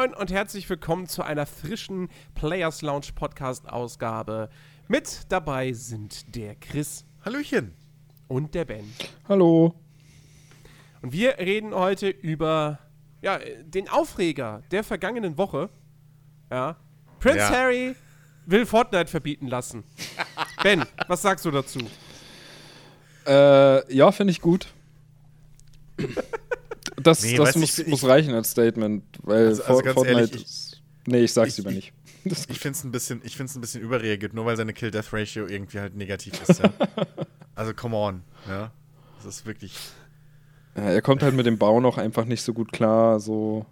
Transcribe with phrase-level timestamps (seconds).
[0.00, 4.48] Moin und herzlich willkommen zu einer frischen Players Lounge Podcast Ausgabe.
[4.88, 7.74] Mit dabei sind der Chris Hallöchen.
[8.26, 8.90] und der Ben.
[9.28, 9.74] Hallo.
[11.02, 12.78] Und wir reden heute über
[13.20, 15.68] ja, den Aufreger der vergangenen Woche.
[16.50, 16.76] Ja.
[17.18, 17.50] Prince Ja.
[17.50, 17.94] Harry
[18.46, 19.84] will Fortnite verbieten lassen.
[20.62, 21.80] ben, was sagst du dazu?
[23.26, 24.72] Äh, ja, finde ich gut.
[27.02, 30.18] Das, Nee, das muss, ich- muss reichen als Statement, weil Also- also For- ganz Fortnite.
[30.20, 31.92] ehrlich, ich- nee, ich sag's ich- lieber nicht.
[32.24, 35.46] Das, Ich finde es ein bisschen, ich find's ein bisschen überreagiert, nur weil seine Kill-Death-Ratio
[35.46, 36.58] irgendwie halt negativ ist.
[36.62, 36.70] Ja.
[37.54, 38.70] also come on, ja.
[39.16, 39.74] Das ist wirklich.
[40.76, 43.20] ja, er kommt halt mit dem Bau noch einfach nicht so gut klar.
[43.20, 43.64] So.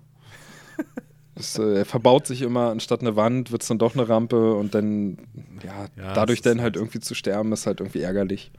[1.34, 4.54] Das, äh, er verbaut sich immer, anstatt eine Wand wird es dann doch eine Rampe
[4.54, 5.18] und dann,
[5.62, 8.50] ja, Ja, dadurch es dann halt halt- irgendwie zu sterben, ist halt irgendwie ärgerlich.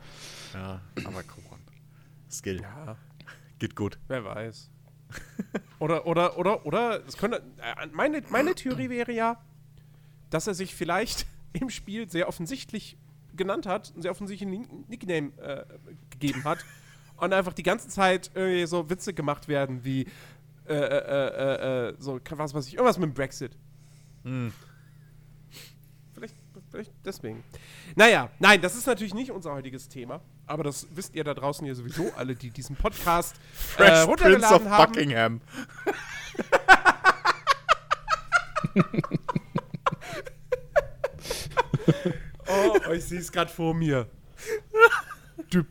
[0.53, 1.59] Ja, aber come on.
[2.31, 2.61] Skill.
[2.61, 2.95] Ja,
[3.59, 3.99] Geht gut.
[4.07, 4.69] wer weiß.
[5.79, 9.41] Oder, oder, oder, oder, es könnte, äh, meine, meine Theorie wäre ja,
[10.29, 12.97] dass er sich vielleicht im Spiel sehr offensichtlich
[13.35, 15.63] genannt hat, einen sehr offensichtlichen Nickname äh,
[16.09, 16.59] gegeben hat
[17.17, 20.05] und einfach die ganze Zeit irgendwie so Witze gemacht werden wie,
[20.67, 23.57] äh, äh, äh, äh, so, was weiß ich, irgendwas mit dem Brexit.
[24.23, 24.51] Hm.
[27.03, 27.44] Deswegen.
[27.95, 31.66] Naja, nein, das ist natürlich nicht unser heutiges Thema, aber das wisst ihr da draußen
[31.66, 33.35] ja sowieso alle, die diesen Podcast
[33.77, 34.91] äh, Fresh Prince of runtergeladen haben.
[34.91, 35.41] Buckingham.
[42.50, 44.07] Oh, ich sehe es gerade vor mir.
[45.53, 45.67] Düb,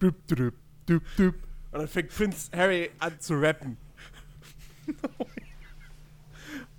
[0.00, 0.54] düb, düb,
[0.86, 1.34] düb, düb.
[1.72, 3.78] Und dann fängt Prinz Harry an zu rappen.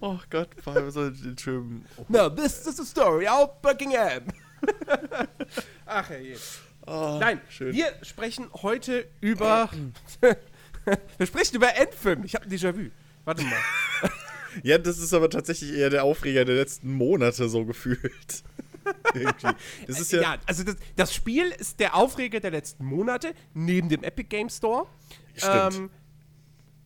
[0.06, 1.84] Oh Gott, vor allem so den schönen.
[1.98, 4.26] Oh, No, this is the story of Buckingham.
[5.88, 6.38] Ach hey.
[6.86, 7.74] oh, Nein, schön.
[7.74, 9.68] wir sprechen heute über.
[11.18, 12.24] wir sprechen über Endfilm.
[12.24, 12.92] Ich habe ein Déjà-vu.
[13.26, 13.58] Warte mal.
[14.64, 18.44] Ja, das ist aber tatsächlich eher der Aufreger der letzten Monate so gefühlt.
[19.14, 19.54] Irgendwie.
[19.86, 20.22] Das ist ja.
[20.22, 24.50] ja, also das, das Spiel ist der Aufreger der letzten Monate, neben dem Epic Game
[24.50, 24.88] Store.
[25.36, 25.76] Stimmt.
[25.76, 25.90] Ähm,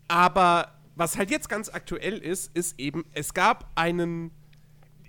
[0.07, 4.31] aber was halt jetzt ganz aktuell ist, ist eben, es gab einen.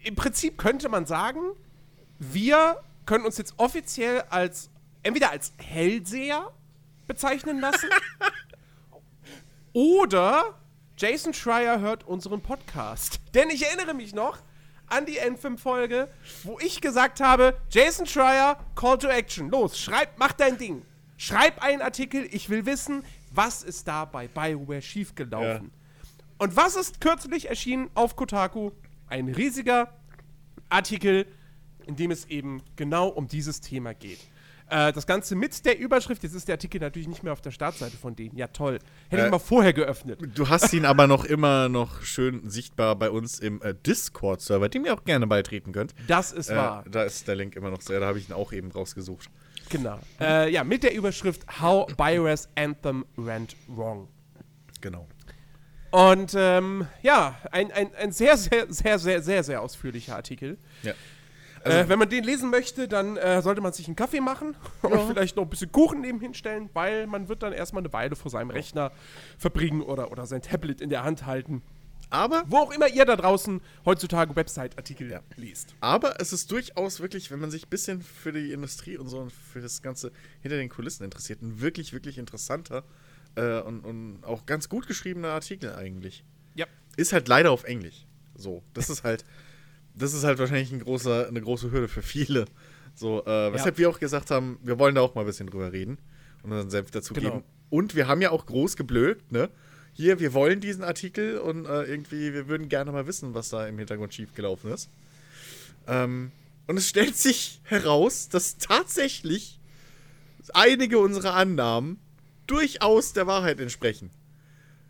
[0.05, 1.41] Im Prinzip könnte man sagen,
[2.21, 4.71] wir können uns jetzt offiziell als
[5.03, 6.53] entweder als Hellseher
[7.07, 7.89] bezeichnen lassen
[9.73, 10.55] oder
[10.97, 13.21] Jason Schreier hört unseren Podcast.
[13.35, 14.39] Denn ich erinnere mich noch
[14.87, 16.09] an die N5-Folge,
[16.45, 19.51] wo ich gesagt habe, Jason Schreier, Call to Action.
[19.51, 20.83] Los, schreib, mach dein Ding.
[21.17, 25.73] Schreib einen Artikel, ich will wissen, was ist da bei BioWare schiefgelaufen.
[26.41, 28.71] Und was ist kürzlich erschienen auf Kotaku?
[29.09, 29.93] Ein riesiger
[30.71, 31.27] Artikel,
[31.87, 34.21] in dem es eben genau um dieses Thema geht.
[34.71, 37.51] Äh, das Ganze mit der Überschrift, jetzt ist der Artikel natürlich nicht mehr auf der
[37.51, 38.39] Startseite von denen.
[38.39, 38.79] Ja, toll.
[39.11, 40.19] Hätte Äh, ich mal vorher geöffnet.
[40.35, 44.87] Du hast ihn aber noch immer noch schön sichtbar bei uns im äh, Discord-Server, dem
[44.87, 45.95] ihr auch gerne beitreten könnt.
[46.07, 46.85] Das ist Äh, wahr.
[46.91, 49.29] da ist der Link immer noch sehr, da habe ich ihn auch eben rausgesucht.
[49.69, 49.99] Genau.
[50.19, 54.09] Äh, ja, mit der Überschrift How BioWare's Anthem Went Wrong.
[54.81, 55.07] Genau.
[55.91, 60.57] Und ähm, ja, ein, ein, ein sehr, sehr, sehr, sehr, sehr, sehr ausführlicher Artikel.
[60.83, 60.93] Ja.
[61.65, 65.09] äh, wenn man den lesen möchte, dann äh, sollte man sich einen Kaffee machen und
[65.09, 68.31] vielleicht noch ein bisschen Kuchen nebenhin stellen, weil man wird dann erstmal eine Weile vor
[68.31, 68.93] seinem Rechner
[69.37, 71.63] verbringen oder, oder sein Tablet in der Hand halten.
[72.13, 75.21] Aber, Wo auch immer ihr da draußen heutzutage Website-Artikel Ja.
[75.37, 75.75] liest.
[75.81, 79.19] aber es ist durchaus wirklich, wenn man sich ein bisschen für die Industrie und so
[79.21, 80.11] und für das Ganze
[80.43, 82.83] hinter den Kulissen interessiert, ein wirklich, wirklich interessanter
[83.37, 86.25] äh, und, und auch ganz gut geschriebener Artikel eigentlich.
[86.55, 86.67] Ja.
[86.97, 88.07] Ist halt leider auf Englisch.
[88.35, 89.25] So, das ist halt,
[89.95, 92.47] das ist halt wahrscheinlich ein großer, eine große Hürde für viele.
[92.95, 95.73] So, äh, weshalb wir auch gesagt haben, wir wollen da auch mal ein bisschen drüber
[95.73, 95.99] reden
[96.43, 97.31] und unseren Senf dazu Genau.
[97.31, 97.45] geben.
[97.71, 99.49] Und wir haben ja auch groß geblökt, ne?
[99.93, 103.67] Hier, wir wollen diesen Artikel und äh, irgendwie, wir würden gerne mal wissen, was da
[103.67, 104.89] im Hintergrund schiefgelaufen ist.
[105.87, 106.31] Ähm,
[106.67, 109.59] und es stellt sich heraus, dass tatsächlich
[110.55, 111.99] einige unserer Annahmen
[112.51, 114.11] durchaus der Wahrheit entsprechen.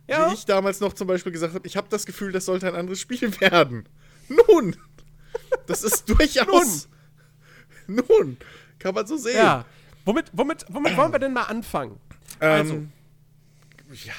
[0.07, 0.29] Ja.
[0.29, 2.75] Wie ich damals noch zum Beispiel gesagt habe, ich habe das Gefühl, das sollte ein
[2.75, 3.87] anderes Spiel werden.
[4.27, 4.75] Nun,
[5.67, 6.87] das ist durchaus.
[7.87, 8.37] Nun,
[8.79, 9.35] kann man so sehen.
[9.37, 9.65] Ja.
[10.05, 11.99] Womit, womit, womit wollen wir denn mal anfangen?
[12.39, 12.91] Also, Ähm,
[14.05, 14.13] ja,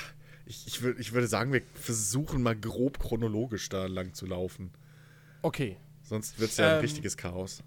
[0.47, 4.71] ich, ich, würd, ich würde sagen, wir versuchen mal grob chronologisch da lang zu laufen.
[5.43, 5.77] okay.
[6.05, 7.63] Sonst wird es ja ein Ähm, richtiges Chaos.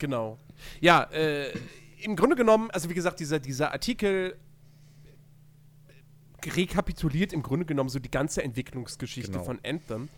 [0.00, 0.38] Genau.
[0.80, 1.52] Ja, äh,
[2.00, 4.36] im Grunde genommen, also wie gesagt, dieser, dieser Artikel
[6.44, 9.44] rekapituliert im Grunde genommen so die ganze Entwicklungsgeschichte Genau.
[9.44, 10.08] von Anthem,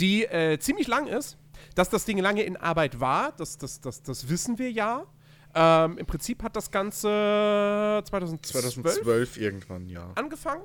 [0.00, 1.36] die äh, ziemlich lang ist.
[1.74, 5.04] Dass das Ding lange in Arbeit war, das, das, das, das wissen wir ja.
[5.54, 7.08] Ähm, Im Prinzip hat das Ganze
[8.04, 10.10] 2012, 2012 irgendwann, ja.
[10.14, 10.62] angefangen.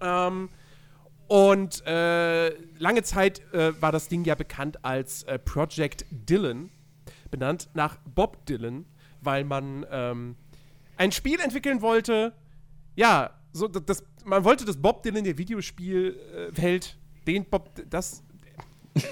[0.00, 0.48] Ähm,
[1.28, 2.48] Und äh,
[2.78, 6.70] lange Zeit äh, war das Ding ja bekannt als äh, Project Dylan,
[7.30, 8.86] benannt nach Bob Dylan,
[9.20, 10.36] weil man ähm,
[10.96, 12.32] ein Spiel entwickeln wollte.
[12.96, 16.96] Ja, so das, man wollte das Bob Dylan der Videospielwelt,
[17.26, 18.22] den Bob, das,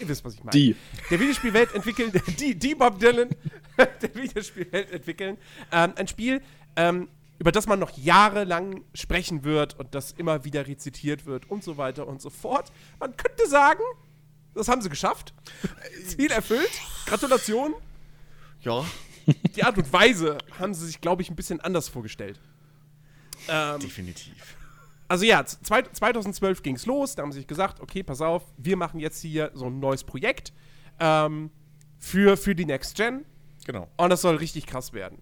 [0.01, 0.53] ihr wisst, was ich meine.
[0.53, 0.77] Die.
[1.11, 3.31] Der Videospielwelt entwickeln, die, die Bob Dylan
[3.79, 5.39] der Videospielwelt entwickeln.
[5.73, 6.43] Ähm, ein Spiel,
[6.77, 11.63] ähm, über das man noch jahrelang sprechen wird und das immer wieder rezitiert wird und
[11.63, 12.73] so weiter und so fort.
[12.99, 13.83] Man könnte sagen,
[14.55, 15.35] das haben sie geschafft.
[16.07, 16.71] Ziel erfüllt.
[17.05, 17.75] Gratulation.
[18.63, 18.85] Ja,
[19.55, 22.41] Die Art und Weise haben sie sich, glaube ich, ein bisschen anders vorgestellt.
[23.49, 24.57] Ähm, definitiv.
[25.09, 27.15] also ja, zwei, 2012 ging es los.
[27.15, 30.05] Da haben sie sich gesagt, okay, pass auf, wir machen jetzt hier so ein neues
[30.05, 30.53] Projekt
[31.01, 31.51] ähm,
[31.99, 33.25] für, für die Next Gen.
[33.65, 35.19] Genau, Und das soll richtig krass werden.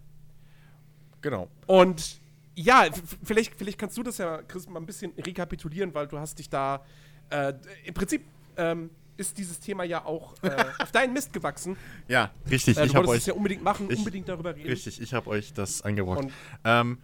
[1.21, 1.49] genau.
[1.67, 2.21] Und
[2.57, 2.87] ja,
[3.25, 6.49] vielleicht, vielleicht kannst du das ja, Chris, mal ein bisschen rekapitulieren, weil du hast dich
[6.49, 6.85] da
[7.31, 7.53] äh,
[7.85, 8.25] im Prinzip
[8.57, 11.77] ähm, ist dieses Thema ja auch äh, auf deinen Mist gewachsen.
[12.07, 12.77] Ja, richtig.
[12.79, 14.69] Äh, ich du habe wolltest euch es ja unbedingt machen, ich- unbedingt darüber reden.
[14.69, 16.21] Richtig, ich habe euch das eingebracht.
[16.25, 16.33] Und-
[16.65, 16.99] Ähm,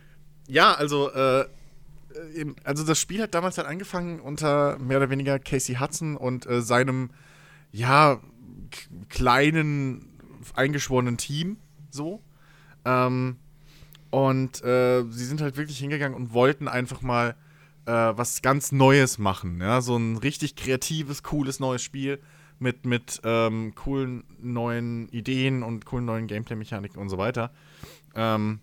[0.51, 1.47] ja, also, äh,
[2.65, 6.61] also das Spiel hat damals halt angefangen unter mehr oder weniger Casey Hudson und äh,
[6.61, 7.11] seinem,
[7.73, 8.21] ja,
[9.09, 10.07] kleinen,
[10.55, 11.57] eingeschworenen Team,
[11.91, 12.21] so.
[12.85, 13.37] Ähm,
[14.11, 17.37] und äh, sie sind halt wirklich hingegangen und wollten einfach mal
[17.87, 19.61] äh, was ganz Neues machen.
[19.61, 19.81] Ja?
[19.81, 22.21] So ein richtig kreatives, cooles neues Spiel
[22.59, 27.53] mit, mit ähm, coolen neuen Ideen und coolen neuen Gameplay-Mechaniken und so weiter.
[28.17, 28.61] Ähm,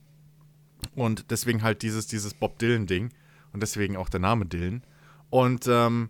[0.95, 3.11] und deswegen halt dieses, dieses Bob Dylan-Ding.
[3.53, 4.83] Und deswegen auch der Name Dylan.
[5.29, 6.09] Und ähm,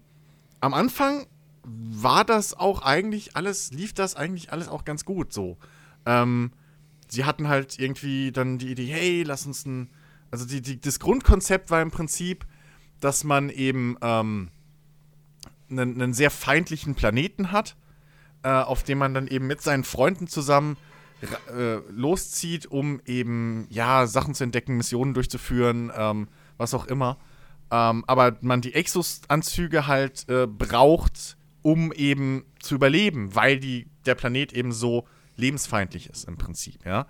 [0.59, 1.27] am Anfang
[1.63, 5.57] war das auch eigentlich alles, lief das eigentlich alles auch ganz gut so.
[6.05, 6.51] Ähm,
[7.07, 9.89] sie hatten halt irgendwie dann die Idee, hey, lass uns ein.
[10.29, 12.45] Also die, die, das Grundkonzept war im Prinzip,
[12.99, 14.49] dass man eben ähm,
[15.69, 17.77] einen, einen sehr feindlichen Planeten hat,
[18.43, 20.75] äh, auf dem man dann eben mit seinen Freunden zusammen
[21.21, 26.27] äh, loszieht, um eben ja Sachen zu entdecken, Missionen durchzuführen, ähm,
[26.57, 27.17] was auch immer.
[27.71, 34.15] Ähm, aber man die Exos-Anzüge halt äh, braucht, um eben zu überleben, weil die, der
[34.15, 37.07] Planet eben so lebensfeindlich ist im Prinzip, ja.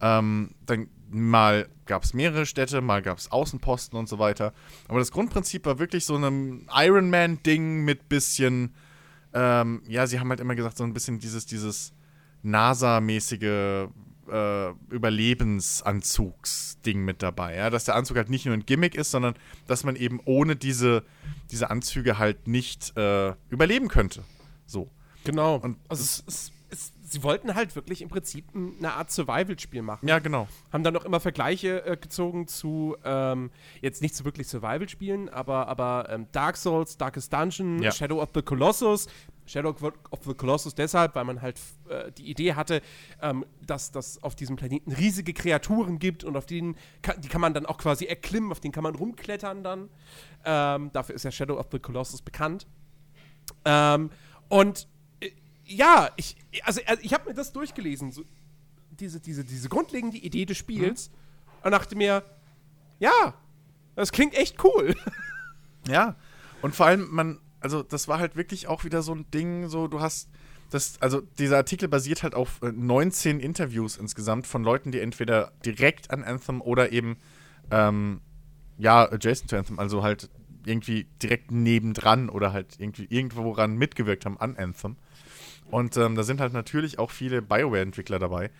[0.00, 4.52] Ähm, dann mal gab es mehrere Städte, mal gab es Außenposten und so weiter.
[4.88, 8.74] Aber das Grundprinzip war wirklich so ein Iron Man-Ding mit bisschen,
[9.32, 11.92] ähm, ja, sie haben halt immer gesagt, so ein bisschen dieses, dieses
[12.44, 13.88] NASA-mäßige
[14.30, 17.56] äh, Überlebensanzugsding mit dabei.
[17.56, 17.70] Ja?
[17.70, 19.34] Dass der Anzug halt nicht nur ein Gimmick ist, sondern
[19.66, 21.04] dass man eben ohne diese,
[21.50, 24.22] diese Anzüge halt nicht äh, überleben könnte.
[24.66, 24.90] So.
[25.24, 25.56] Genau.
[25.56, 30.06] Und also es, es, es, sie wollten halt wirklich im Prinzip eine Art Survival-Spiel machen.
[30.06, 30.48] Ja, genau.
[30.72, 33.50] Haben dann auch immer Vergleiche äh, gezogen zu, ähm,
[33.80, 37.92] jetzt nicht so wirklich Survival-Spielen, aber, aber ähm, Dark Souls, Darkest Dungeon, Ja.
[37.92, 39.06] Shadow of the Colossus.
[39.46, 39.70] Shadow
[40.10, 42.80] of the Colossus deshalb, weil man halt äh, die Idee hatte,
[43.20, 47.40] ähm, dass das auf diesem Planeten riesige Kreaturen gibt und auf denen kann, die kann
[47.40, 49.90] man dann auch quasi erklimmen, auf denen kann man rumklettern dann.
[50.44, 52.66] Ähm, dafür ist ja Shadow of the Colossus bekannt.
[53.64, 54.10] Ähm,
[54.48, 54.88] und
[55.20, 55.30] äh,
[55.64, 58.22] ja, ich, also, also ich habe mir das durchgelesen, so,
[58.90, 61.10] diese, diese, diese grundlegende Idee des Spiels,
[61.64, 62.22] und dachte mir,
[63.00, 63.34] ja,
[63.96, 64.94] das klingt echt cool.
[65.86, 66.16] Ja.
[66.62, 69.88] Und vor allem, man, also das war halt wirklich auch wieder so ein Ding, so
[69.88, 70.28] du hast
[70.70, 75.52] das, also dieser Artikel basiert halt auf äh, 19 Interviews insgesamt von Leuten, die entweder
[75.64, 77.16] direkt an Anthem oder eben,
[77.70, 78.20] ähm,
[78.76, 80.28] ja, adjacent to Anthem, also halt
[80.66, 84.96] irgendwie direkt nebendran oder halt irgendwie irgendwo ran mitgewirkt haben an Anthem.
[85.70, 88.50] Und ähm, da sind halt natürlich auch viele BioWare-Entwickler dabei.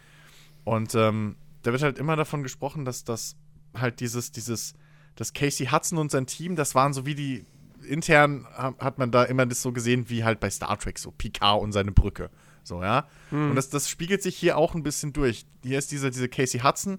[0.65, 3.37] Und ähm, da wird halt immer davon gesprochen, dass das
[3.75, 4.75] halt dieses, dieses,
[5.17, 7.45] das Casey Hudson und sein Team, das waren so wie die,
[7.87, 11.11] intern ha- hat man da immer das so gesehen, wie halt bei Star Trek, so
[11.11, 12.31] Picard und seine Brücke.
[12.63, 13.07] So, ja.
[13.51, 15.47] Und das, das spiegelt sich hier auch ein bisschen durch.
[15.63, 16.99] Hier ist dieser diese Casey Hudson,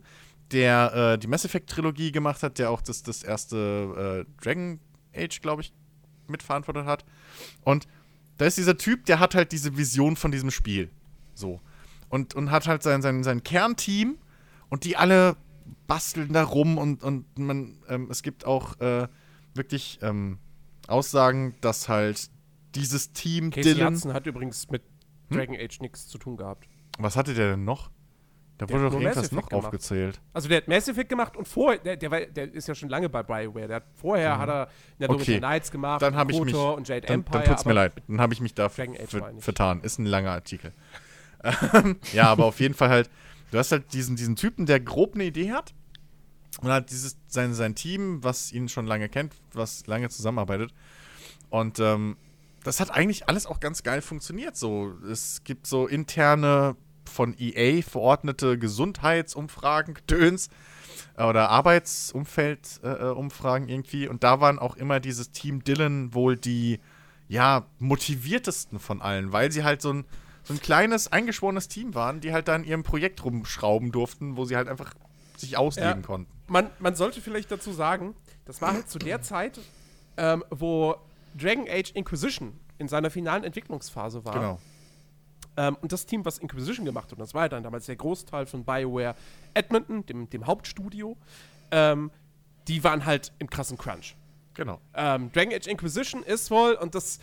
[0.52, 4.80] der äh, die Mass Effect-Trilogie gemacht hat, der auch das, das erste äh, Dragon
[5.16, 5.74] Age, glaube ich,
[6.28, 7.04] mitverantwortet hat.
[7.64, 7.88] Und
[8.38, 10.92] da ist dieser Typ, der hat halt diese Vision von diesem Spiel.
[11.34, 11.62] So.
[12.10, 14.18] Und, und hat halt sein, sein, sein Kernteam
[14.70, 15.36] und die alle
[15.88, 19.08] basteln da rum und, und man, ähm, es gibt auch äh,
[19.56, 20.38] wirklich ähm,
[20.88, 22.30] Aussagen, dass halt
[22.76, 23.94] dieses Team Casey Dylan.
[23.94, 24.84] Hudson hat übrigens mit
[25.32, 26.68] Dragon Age nichts zu tun gehabt.
[27.00, 27.90] Was hatte der denn noch?
[28.58, 29.66] Da Der wurde doch irgendwas noch gemacht.
[29.66, 30.22] aufgezählt.
[30.32, 32.88] Also der hat Mass Effect gemacht und vorher, der, der, war, der ist ja schon
[32.88, 33.68] lange bei BioWare.
[33.68, 34.70] Der hat, vorher hat er
[35.10, 35.16] Mhm.
[35.16, 35.40] Okay.
[35.42, 36.56] Nights gemacht, Dann habe ich mich.
[36.56, 37.40] Und Jade Dann, Empire.
[37.44, 37.94] dann tut's mir leid.
[38.08, 39.82] Dann habe ich mich da vertan.
[39.82, 40.74] Ist ein langer Artikel.
[41.74, 43.10] Ähm, ja, aber auf jeden Fall halt.
[43.52, 45.76] Du hast halt diesen, diesen Typen, der grob eine Idee hat.
[46.62, 50.74] Und hat dieses, sein, sein Team, was ihn schon lange kennt, was lange zusammenarbeitet.
[51.50, 52.18] Und ähm,
[52.64, 54.56] das hat eigentlich alles auch ganz geil funktioniert.
[54.56, 60.50] So, es gibt so interne von EA verordnete Gesundheitsumfragen, Gedöns
[61.18, 64.08] äh, oder Arbeitsumfeldumfragen äh, irgendwie.
[64.08, 66.80] Und da waren auch immer dieses Team Dylan wohl die
[67.28, 70.06] ja motiviertesten von allen, weil sie halt so ein
[70.44, 74.46] so ein kleines eingeschworenes Team waren, die halt da in ihrem Projekt rumschrauben durften, wo
[74.46, 74.94] sie halt einfach
[75.38, 76.06] sich ausleben Ja.
[76.06, 76.32] konnten.
[76.48, 79.60] Man, man sollte vielleicht dazu sagen, das war halt zu der Zeit,
[80.18, 80.96] ähm, wo
[81.36, 84.34] Dragon Age Inquisition in seiner finalen Entwicklungsphase war.
[84.34, 84.60] Genau.
[85.58, 87.96] Ähm, und das Team, was Inquisition gemacht hat, und das war ja dann damals der
[87.96, 89.16] Großteil von BioWare
[89.54, 91.18] Edmonton, dem, dem Hauptstudio,
[91.72, 92.12] ähm,
[92.68, 94.16] die waren halt im krassen Crunch.
[94.54, 94.80] Genau.
[94.94, 97.20] Ähm, Dragon Age Inquisition ist wohl, und das,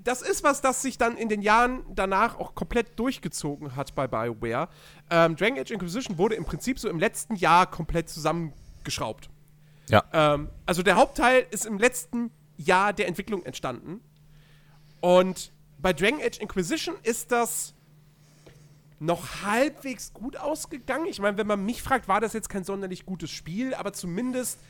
[0.00, 4.06] das ist was, das sich dann in den Jahren danach auch komplett durchgezogen hat bei
[4.06, 4.68] BioWare.
[5.10, 9.28] Ähm, Dragon Age Inquisition wurde im Prinzip so im letzten Jahr komplett zusammengeschraubt.
[9.88, 10.04] Ja.
[10.12, 14.00] Ähm, also der Hauptteil ist im letzten Jahr der Entwicklung entstanden.
[15.00, 17.74] Und bei Dragon Age Inquisition ist das
[19.00, 21.06] noch halbwegs gut ausgegangen.
[21.06, 24.60] Ich meine, wenn man mich fragt, war das jetzt kein sonderlich gutes Spiel, aber zumindest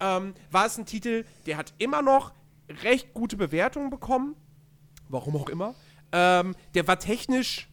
[0.00, 2.32] ähm, war es ein Titel, der hat immer noch
[2.82, 4.34] recht gute Bewertungen bekommen.
[5.12, 5.74] Warum auch immer.
[6.10, 7.68] Ähm, der war technisch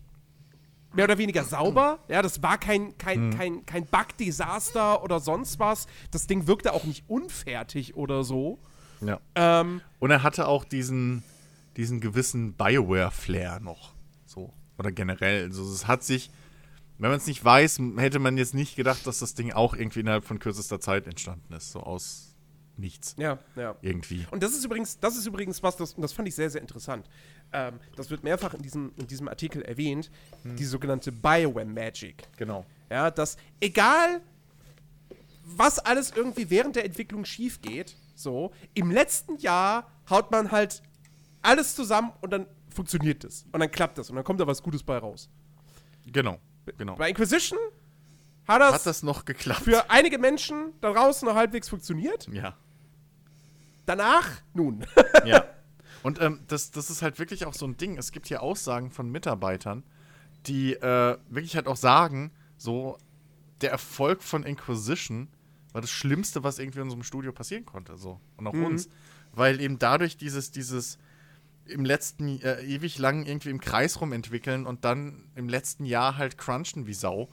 [0.94, 2.00] mehr oder weniger sauber.
[2.10, 5.88] Ja, das war kein, kein, kein, kein Bug-Desaster oder sonst was.
[6.12, 8.60] Das Ding wirkte auch nicht unfertig oder so.
[9.02, 9.20] Ja.
[9.36, 11.24] Ähm, Und er hatte auch diesen,
[11.78, 13.94] diesen gewissen Bioware-Flair noch.
[14.26, 14.54] So.
[14.78, 15.46] Oder generell.
[15.46, 16.32] Also es hat sich,
[16.98, 20.02] wenn man es nicht weiß, hätte man jetzt nicht gedacht, dass das Ding auch irgendwie
[20.02, 21.72] innerhalb von kürzester Zeit entstanden ist.
[21.72, 22.29] So aus
[22.80, 23.16] nichts.
[23.18, 23.76] ja, ja.
[23.82, 24.26] Irgendwie.
[24.32, 26.62] Und das ist übrigens, das ist übrigens was, das, und das fand ich sehr, sehr
[26.62, 27.08] interessant.
[27.52, 30.10] Ähm, das wird mehrfach in diesem, in diesem Artikel erwähnt,
[30.44, 32.24] die sogenannte Bioware Magic.
[32.38, 32.66] Genau.
[32.90, 34.22] Ja, dass egal,
[35.46, 40.82] was alles irgendwie während der Entwicklung schief geht, so, im letzten Jahr haut man halt
[41.42, 43.46] alles zusammen und dann funktioniert es.
[43.52, 45.30] Und dann klappt das und dann kommt da was Gutes bei raus.
[46.06, 46.40] Genau.
[46.78, 46.96] Genau.
[46.96, 47.58] Bei Inquisition
[48.48, 49.62] hat das, Hat das noch geklappt?
[49.62, 52.28] für einige Menschen da draußen noch halbwegs funktioniert.
[52.32, 52.56] ja.
[53.90, 54.86] Danach, nun.
[55.26, 55.46] Ja.
[56.04, 57.98] Und ähm, das, das ist halt wirklich auch so ein Ding.
[57.98, 59.84] Es gibt hier Aussagen von Mitarbeitern,
[60.46, 63.00] die äh, wirklich halt auch sagen, so,
[63.62, 65.28] der Erfolg von Inquisition
[65.74, 67.98] war das Schlimmste, was irgendwie in unserem Studio passieren konnte.
[67.98, 68.22] So.
[68.38, 68.90] Und auch uns.
[69.34, 71.00] Weil eben dadurch dieses, dieses
[71.66, 76.38] im letzten äh, ewig lang irgendwie im Kreis rumentwickeln und dann im letzten Jahr halt
[76.38, 77.28] crunchen wie Sau,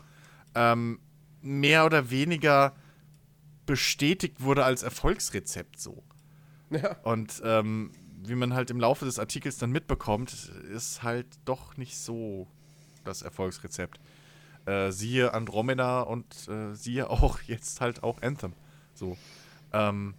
[0.55, 1.01] ähm,
[1.43, 2.75] mehr oder weniger
[3.67, 6.03] bestätigt wurde als Erfolgsrezept so.
[6.71, 6.97] Ja.
[7.03, 7.93] Und ähm,
[8.23, 10.33] wie man halt im Laufe des Artikels dann mitbekommt,
[10.73, 12.47] ist halt doch nicht so
[13.05, 14.01] das Erfolgsrezept.
[14.67, 18.53] Äh, siehe Andromeda und äh, siehe auch jetzt halt auch Anthem.
[18.95, 19.17] So.
[19.73, 20.15] Ähm,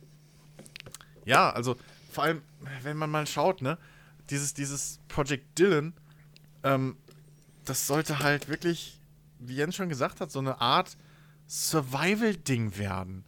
[1.26, 1.76] ja, also
[2.12, 2.42] vor allem,
[2.84, 3.78] wenn man mal schaut, ne,
[4.30, 5.94] dieses, dieses Project Dylan,
[6.64, 6.98] ähm,
[7.66, 9.00] das sollte halt wirklich,
[9.40, 10.98] wie Jens schon gesagt hat, so eine Art
[11.48, 13.26] Survival-Ding werden.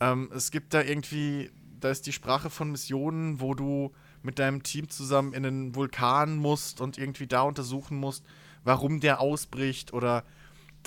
[0.00, 3.92] Ähm, es gibt da irgendwie, da ist die Sprache von Missionen, wo du
[4.22, 8.24] mit deinem Team zusammen in einen Vulkan musst und irgendwie da untersuchen musst,
[8.64, 10.24] warum der ausbricht oder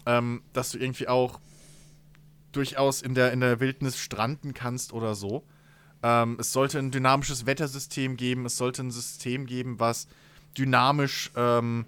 [0.05, 1.39] ähm, dass du irgendwie auch
[2.51, 5.43] durchaus in der, in der Wildnis stranden kannst oder so.
[6.03, 10.07] Ähm, es sollte ein dynamisches Wettersystem geben, es sollte ein System geben, was
[10.57, 11.85] dynamisch ähm,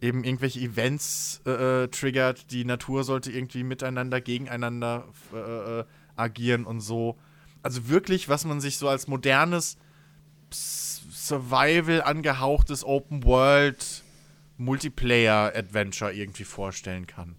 [0.00, 2.50] eben irgendwelche Events äh, äh, triggert.
[2.50, 5.84] Die Natur sollte irgendwie miteinander, gegeneinander äh, äh,
[6.16, 7.16] agieren und so.
[7.62, 9.76] Also wirklich, was man sich so als modernes
[11.12, 14.02] Survival angehauchtes Open World
[14.58, 17.34] Multiplayer Adventure irgendwie vorstellen kann.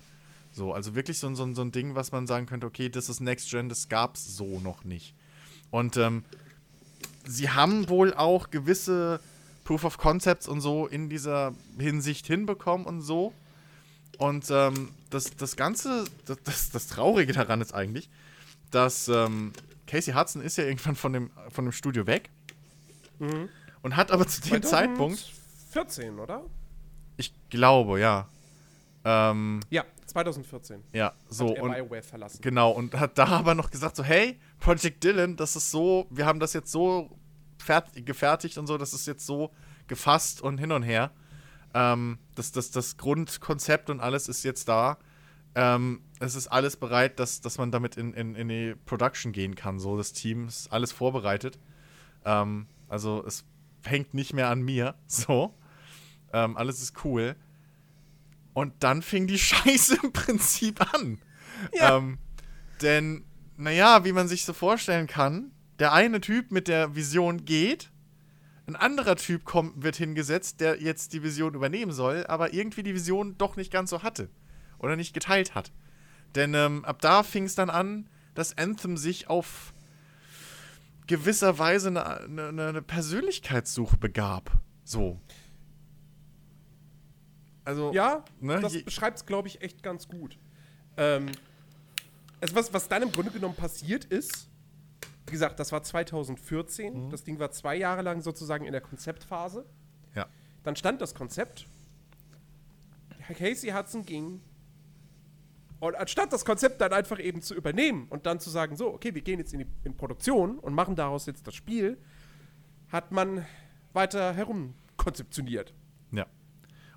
[0.51, 3.09] So, also wirklich so, ein- so, so ein Ding, was man sagen könnte, okay, das
[3.09, 5.13] ist Next Gen, das gab's so noch nicht.
[5.71, 6.23] Und ähm,
[7.25, 9.19] sie haben wohl auch gewisse
[9.63, 13.33] Proof of Concepts und so in dieser Hinsicht hinbekommen und so.
[14.17, 18.09] Und ähm, das, das Ganze, das, das, das Traurige daran ist eigentlich,
[18.69, 19.53] dass ähm,
[19.87, 22.29] Casey Hudson ist ja irgendwann von dem, von dem Studio weg
[23.81, 25.31] und hat aber zu dem Zeitpunkt,
[25.71, 26.43] 14, oder?
[27.17, 28.27] ich glaube, ja,
[29.05, 30.83] ähm, Ja, 2014.
[30.93, 32.39] ja, so hat er und BioWare verlassen.
[32.41, 36.25] Genau, und hat da aber noch gesagt, so, hey, Project Dylan, das ist so, wir
[36.25, 37.09] haben das jetzt so
[37.65, 39.51] fert- gefertigt und so, das ist jetzt so
[39.87, 41.11] gefasst und hin und her.
[41.73, 44.97] Ähm, das, das, das Grundkonzept und alles ist jetzt da.
[45.55, 49.55] Ähm, es ist alles bereit, dass, dass man damit in, in, in die Production gehen
[49.55, 49.79] kann.
[49.79, 51.59] So, das Team ist alles vorbereitet.
[52.25, 53.45] Ähm, also es
[53.83, 54.95] hängt nicht mehr an mir.
[55.07, 55.53] So.
[56.31, 57.35] Ähm, alles ist cool.
[58.53, 61.19] Und dann fing die Scheiße im Prinzip an.
[61.73, 61.97] Ja.
[61.97, 62.17] Ähm,
[62.81, 63.23] denn,
[63.55, 67.91] naja, wie man sich so vorstellen kann, der eine Typ mit der Vision geht,
[68.65, 72.93] ein anderer Typ kommt, wird hingesetzt, der jetzt die Vision übernehmen soll, aber irgendwie die
[72.93, 74.29] Vision doch nicht ganz so hatte.
[74.83, 75.71] Oder nicht geteilt hat.
[76.35, 79.73] Denn ähm, ab da fing es dann an, dass Anthem sich auf
[81.07, 84.51] gewisser Weise eine, eine, eine Persönlichkeitssuche begab.
[84.83, 85.19] So.
[87.65, 90.37] Also, Ja, Ne, das beschreibt es, glaube ich, echt ganz gut.
[90.97, 91.27] Ähm,
[92.41, 94.49] also was, was dann im Grunde genommen passiert ist,
[95.27, 97.05] wie gesagt, das war 2014.
[97.05, 97.09] Mhm.
[97.09, 99.65] Das Ding war zwei Jahre lang sozusagen in der Konzeptphase.
[100.13, 100.27] ja.
[100.63, 101.67] Dann stand das Konzept.
[103.37, 104.41] Casey Hudson ging.
[105.83, 109.13] Und anstatt das Konzept dann einfach eben zu übernehmen und dann zu sagen, so, okay,
[109.13, 111.97] wir gehen jetzt in, die, in Produktion und machen daraus jetzt das Spiel,
[112.89, 113.45] hat man
[113.91, 115.73] weiter herumkonzeptioniert.
[116.11, 116.25] Ja.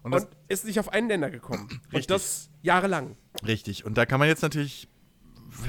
[0.05, 1.67] Und Und, ist nicht auf einen Nenner gekommen.
[1.69, 1.95] Richtig.
[1.95, 3.17] Und das jahrelang.
[3.45, 3.85] Richtig.
[3.85, 4.87] Und da kann man jetzt natürlich,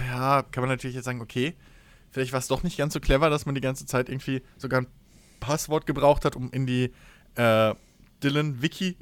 [0.09, 1.55] ja, kann man natürlich jetzt sagen, okay,
[2.11, 4.81] vielleicht war es doch nicht ganz so clever, dass man die ganze Zeit irgendwie sogar
[4.81, 4.87] ein
[5.39, 6.93] Passwort gebraucht hat, um in die
[7.33, 7.73] äh,
[8.23, 8.97] Dylan-Wiki,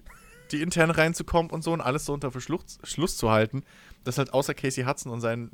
[0.51, 3.63] die intern reinzukommen und so und alles so unter Verschluss Schluss zu halten,
[4.03, 5.51] dass halt außer Casey Hudson und seinen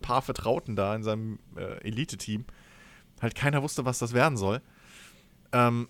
[0.00, 2.44] paar Vertrauten da in seinem äh, Elite-Team
[3.20, 4.62] halt keiner wusste, was das werden soll.
[5.52, 5.88] Ähm,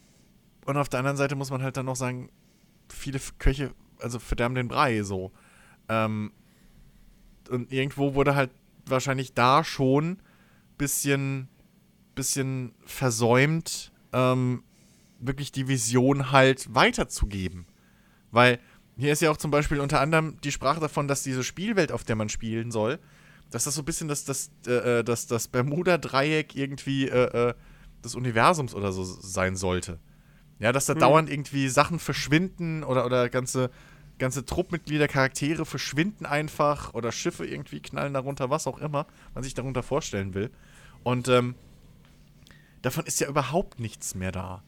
[0.67, 2.31] und auf der anderen Seite muss man halt dann noch sagen,
[2.89, 5.33] viele Köche, also verderben den Brei so.
[5.89, 6.33] Ähm,
[7.49, 8.51] und irgendwo wurde halt
[8.87, 10.21] wahrscheinlich da schon
[10.79, 11.49] bisschen,
[12.15, 14.65] bisschen versäumt, ähm,
[15.19, 17.67] wirklich die Vision halt weiterzugeben.
[18.31, 18.59] Weil
[18.97, 22.05] hier ist ja auch zum Beispiel unter anderem die Sprache davon, dass diese Spielwelt, auf
[22.05, 22.99] der man spielen soll,
[23.51, 27.55] dass das so ein bisschen das, das, äh, das, das Bermuda-Dreieck irgendwie äh, äh,
[28.05, 29.99] des Universums oder so sein sollte.
[30.59, 33.71] Ja, dass da dauernd irgendwie Sachen verschwinden oder, oder ganze,
[34.19, 39.55] ganze Truppmitglieder, Charaktere verschwinden einfach oder Schiffe irgendwie knallen darunter, was auch immer man sich
[39.55, 40.51] darunter vorstellen will.
[41.03, 41.55] Und ähm,
[42.83, 44.63] davon ist ja überhaupt nichts mehr da.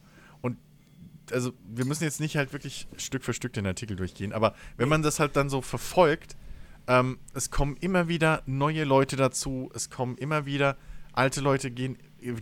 [1.31, 4.89] Also wir müssen jetzt nicht halt wirklich Stück für Stück den Artikel durchgehen, aber wenn
[4.89, 6.35] man das halt dann so verfolgt,
[6.87, 10.75] ähm, es kommen immer wieder neue Leute dazu, es kommen immer wieder
[11.13, 11.97] alte Leute gehen,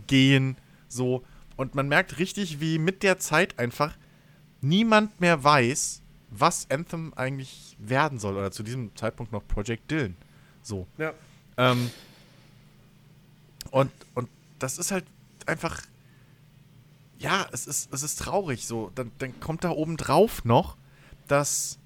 [0.06, 0.56] gehen
[0.88, 1.24] so
[1.56, 3.96] und man merkt richtig, wie mit der Zeit einfach
[4.60, 10.16] niemand mehr weiß, was Anthem eigentlich werden soll oder zu diesem Zeitpunkt noch Project Dylan.
[10.62, 10.86] So.
[10.96, 11.12] Ja.
[11.56, 11.90] Ähm,
[13.70, 15.04] und, und das ist halt
[15.46, 15.82] einfach.
[17.22, 18.90] Ja, es ist, es ist traurig so.
[18.94, 20.76] Dann, dann kommt da oben drauf noch,
[21.28, 21.78] dass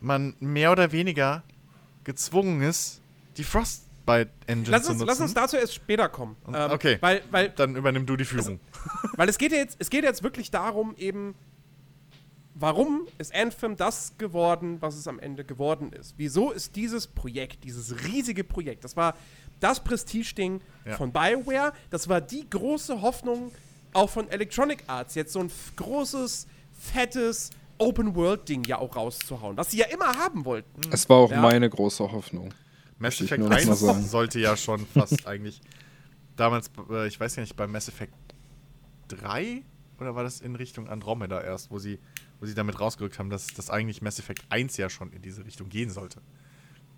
[0.00, 1.42] man mehr oder weniger
[2.04, 3.00] gezwungen ist,
[3.36, 5.06] die Frostbite Engine Lass zu nutzen.
[5.06, 6.36] lass uns dazu erst später kommen.
[6.46, 6.98] Ähm, okay.
[7.00, 8.60] Weil, weil, Dann übernimm du die Führung.
[9.16, 11.34] weil es geht ja jetzt, es geht jetzt wirklich darum, eben,
[12.54, 16.14] warum ist Anthem das geworden, was es am Ende geworden ist?
[16.16, 19.16] Wieso ist dieses Projekt, dieses riesige Projekt, das war
[19.60, 20.96] das Prestige-Ding Ja.
[20.96, 23.52] von BioWare, das war die große Hoffnung
[23.98, 26.46] auch von Electronic Arts, jetzt so ein großes,
[26.78, 30.80] fettes Open-World-Ding ja auch rauszuhauen, was sie ja immer haben wollten.
[30.92, 31.40] Es war auch Ja.
[31.40, 32.52] meine große Hoffnung.
[32.98, 34.04] Mass Effect nur noch mal 1 sagen.
[34.06, 35.60] sollte ja schon fast eigentlich
[36.36, 38.12] damals, äh, ich weiß ja nicht, bei Mass Effect
[39.08, 39.62] 3
[40.00, 41.98] oder war das in Richtung Andromeda erst, wo sie,
[42.40, 45.44] wo sie damit rausgerückt haben, dass das eigentlich Mass Effect 1 ja schon in diese
[45.44, 46.20] Richtung gehen sollte.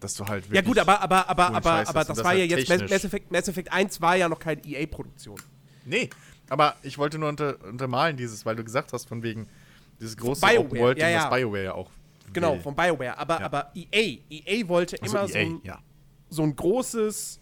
[0.00, 2.50] Dass du halt Ja gut, aber, aber, aber, aber, aber das und war ja halt
[2.50, 5.38] jetzt, Mass, technisch- Mass, Effect, Mass Effect 1 war ja noch keine EA-Produktion.
[5.84, 6.08] Nee,
[6.50, 9.48] aber ich wollte nur unter, untermalen dieses, weil du gesagt hast, von wegen
[9.98, 11.24] dieses große BioWare, Open World, ja, ja.
[11.30, 11.90] was BioWare ja auch
[12.32, 12.60] Genau, will.
[12.60, 13.16] von BioWare.
[13.18, 13.46] Aber, Ja.
[13.46, 15.78] aber EA, EA wollte Also immer so EA, ein, ja.
[16.28, 17.40] so ein großes,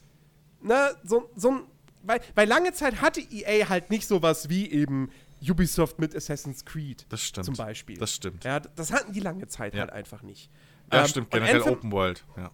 [0.63, 1.61] ne, so, so ein,
[2.05, 5.11] weil, weil lange Zeit hatte EA halt nicht sowas wie eben
[5.47, 7.07] Ubisoft mit Assassin's Creed.
[7.11, 7.45] Das stimmt.
[7.45, 7.97] Zum Beispiel.
[7.99, 8.45] Das stimmt.
[8.45, 10.51] Ja, das hatten die lange Zeit halt einfach nicht.
[10.93, 12.51] Ja, Ähm, stimmt, generell Anthem- Open World, ja.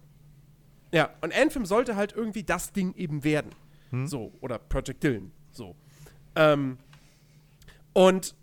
[0.91, 3.51] Ja, und Anthem sollte halt irgendwie das Ding eben werden.
[3.89, 4.07] Hm?
[4.07, 5.31] So, oder Project Dylan.
[5.51, 5.75] So.
[6.35, 6.77] Ähm,
[7.93, 8.35] und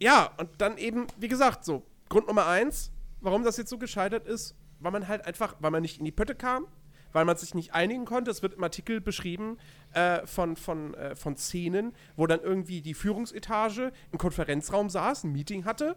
[0.00, 4.26] ja, und dann eben, wie gesagt, so, Grund Nummer eins, warum das jetzt so gescheitert
[4.26, 6.66] ist, weil man halt einfach, weil man nicht in die Pötte kam,
[7.12, 8.30] weil man sich nicht einigen konnte.
[8.30, 9.58] Es wird im Artikel beschrieben
[9.92, 15.32] äh, von, von, äh, von Szenen, wo dann irgendwie die Führungsetage im Konferenzraum saß, ein
[15.32, 15.96] Meeting hatte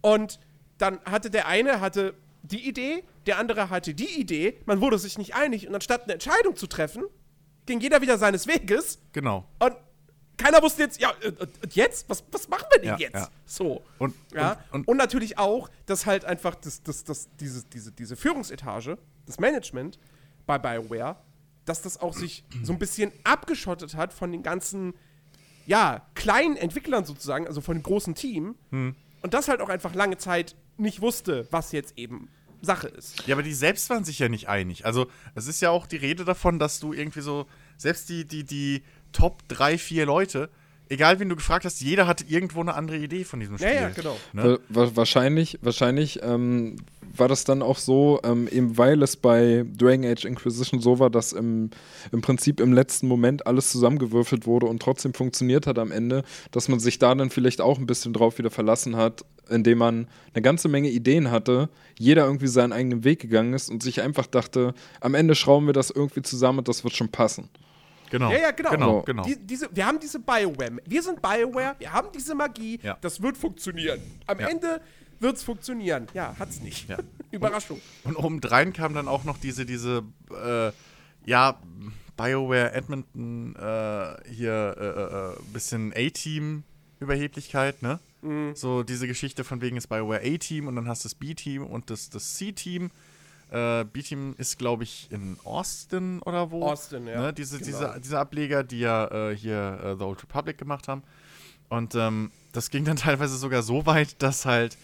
[0.00, 0.40] und
[0.78, 5.18] dann hatte der eine hatte die Idee, der andere hatte die Idee, man wurde sich
[5.18, 7.02] nicht einig und anstatt eine Entscheidung zu treffen,
[7.66, 9.44] ging jeder wieder seines Weges Genau.
[9.58, 9.76] und
[10.38, 11.12] keiner wusste jetzt, ja,
[11.72, 12.08] jetzt?
[12.08, 13.14] Was, was machen wir denn Ja, jetzt?
[13.14, 13.28] ja.
[13.44, 13.82] So.
[13.98, 14.52] Und- ja.
[14.70, 18.96] und- Und, und- natürlich auch, dass halt einfach das, das, das, diese, diese, diese Führungsetage,
[19.26, 19.98] das Management
[20.46, 21.16] bei BioWare,
[21.66, 24.94] dass das auch sich so ein bisschen abgeschottet hat von den ganzen,
[25.66, 28.54] ja, kleinen Entwicklern sozusagen, also von dem großen Team.
[28.70, 28.94] Hm.
[29.20, 32.30] Und das halt auch einfach lange Zeit nicht wusste, was jetzt eben
[32.62, 33.26] Sache ist.
[33.26, 34.84] Ja, aber die selbst waren sich ja nicht einig.
[34.86, 37.46] Also, es ist ja auch die Rede davon, dass du irgendwie so,
[37.76, 40.48] selbst die, die, die Top 3, 4 Leute
[40.90, 43.68] egal wen du gefragt hast, jeder hatte irgendwo eine andere Idee von diesem Spiel.
[43.68, 44.16] Ja, ja, genau.
[44.32, 44.58] Ne?
[44.70, 46.76] Wa- wa- Wahrscheinlich, wahrscheinlich ähm,
[47.14, 51.10] war das dann auch so, ähm, eben weil es bei Dragon Age Inquisition so war,
[51.10, 51.68] dass im,
[52.10, 56.68] im Prinzip im letzten Moment alles zusammengewürfelt wurde und trotzdem funktioniert hat am Ende, dass
[56.68, 60.40] man sich da dann vielleicht auch ein bisschen drauf wieder verlassen hat, indem man eine
[60.40, 61.68] ganze Menge Ideen hatte,
[61.98, 65.74] jeder irgendwie seinen eigenen Weg gegangen ist und sich einfach dachte, am Ende schrauben wir
[65.74, 67.50] das irgendwie zusammen und das wird schon passen.
[68.10, 68.30] Genau.
[68.30, 68.70] Ja, ja, genau.
[68.70, 69.22] Genau, genau.
[69.24, 70.78] Die, diese, wir haben diese Bioware.
[70.86, 72.78] Wir sind Bioware, wir haben diese Magie.
[72.82, 72.96] Ja.
[73.00, 74.00] Das wird funktionieren.
[74.26, 74.48] Am Ja.
[74.48, 74.80] Ende
[75.20, 76.06] wird es funktionieren.
[76.14, 76.88] Ja, hat's nicht.
[76.88, 76.98] Ja.
[77.30, 77.80] Überraschung.
[78.04, 80.70] Und obendrein kam dann auch noch diese, diese, äh,
[81.28, 81.60] ja,
[82.16, 88.00] BioWare Edmonton, äh, hier, äh, äh, äh, bisschen A-Team-Überheblichkeit, ne?
[88.54, 91.88] So diese Geschichte von wegen ist BioWare A-Team und dann hast du das B-Team und
[91.88, 92.90] das, das C-Team.
[93.50, 96.64] Äh, B-Team ist, glaube ich, in Austin oder wo.
[96.64, 97.20] Austin, ja.
[97.22, 97.32] Ne?
[97.32, 97.66] Diese, Genau.
[97.66, 101.02] diese, diese Ableger, die ja äh, hier äh, The Old Republic gemacht haben.
[101.68, 104.76] Und ähm, das ging dann teilweise sogar so weit, dass halt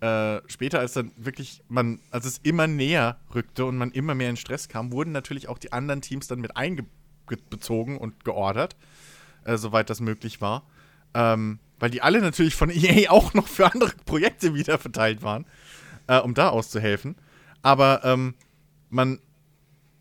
[0.00, 4.30] äh, später, als dann wirklich man, als es immer näher rückte und man immer mehr
[4.30, 8.76] in Stress kam, wurden natürlich auch die anderen Teams dann mit einbezogen und geordert,
[9.44, 10.64] äh, soweit das möglich war.
[11.14, 15.46] Ähm, weil die alle natürlich von EA auch noch für andere Projekte wieder verteilt waren,
[16.06, 17.16] äh, um da auszuhelfen.
[17.64, 18.34] Aber ähm,
[18.90, 19.18] man,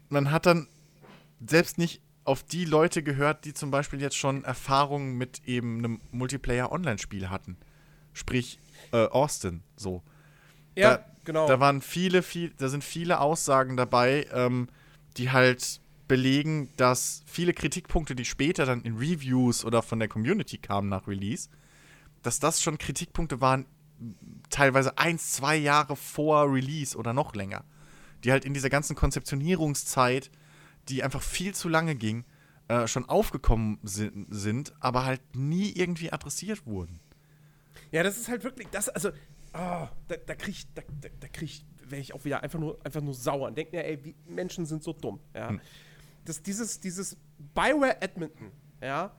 [0.10, 0.67] man hat dann
[1.43, 6.02] selbst nicht auf die Leute gehört, die zum Beispiel jetzt schon Erfahrungen mit eben einem
[6.12, 7.56] Multiplayer-Online-Spiel hatten.
[8.12, 8.60] Sprich,
[8.91, 10.04] äh, Austin, so.
[10.76, 11.47] Ja, da, genau.
[11.47, 14.67] Da waren viele, viel, da sind viele Aussagen dabei, ähm,
[15.15, 20.58] die halt belegen, dass viele Kritikpunkte, die später dann in Reviews oder von der Community
[20.58, 21.47] kamen nach Release,
[22.23, 23.65] dass das schon Kritikpunkte waren,
[24.50, 27.63] teilweise eins, zwei Jahre vor Release oder noch länger.
[28.24, 30.32] Die halt in dieser ganzen Konzeptionierungszeit,
[30.89, 32.26] die einfach viel zu lange ging,
[32.68, 37.00] äh, schon aufgekommen sind, sind, aber halt nie irgendwie adressiert wurden.
[37.92, 39.12] Ja, das ist halt wirklich, das, also,
[39.52, 42.60] ah, da, da krieg ich, da, da, da krieg ich, wäre ich auch wieder einfach
[42.60, 45.50] nur, einfach nur sauer und denke mir, ey, wie, Menschen sind so dumm, ja.
[45.50, 45.62] Hm.
[46.26, 47.18] Das, dieses, dieses
[47.54, 49.13] Bioware Edmonton, ja,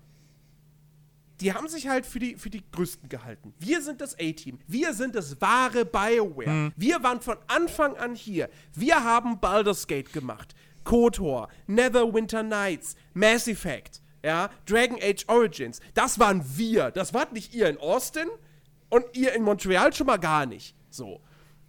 [1.40, 3.55] die haben sich halt für die, für die Größten gehalten.
[3.59, 4.59] Wir sind das A-Team.
[4.66, 6.73] Wir sind das wahre BioWare.
[6.77, 8.49] Wir waren von Anfang an hier.
[8.73, 10.55] Wir haben Baldur's Gate gemacht.
[10.85, 15.81] KOTOR, Neverwinter Nights, Mass Effect, ja, Dragon Age Origins.
[15.94, 16.90] Das waren wir.
[16.90, 18.29] Das wart nicht ihr in Austin
[18.90, 20.77] und ihr in Montreal schon mal gar nicht.
[20.90, 21.20] So.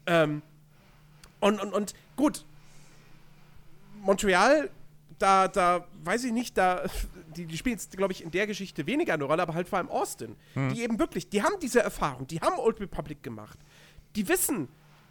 [0.05, 0.41] Ähm,
[1.39, 2.45] und, und, und gut,
[4.01, 4.69] Montreal,
[5.17, 6.83] da, da weiß ich nicht, da,
[7.35, 9.77] die, die spielen jetzt, glaube ich, in der Geschichte weniger eine Rolle, aber halt vor
[9.77, 10.35] allem Austin.
[10.55, 13.59] Die eben wirklich, die haben diese Erfahrung, die haben Old Republic gemacht.
[14.15, 14.67] Die wissen,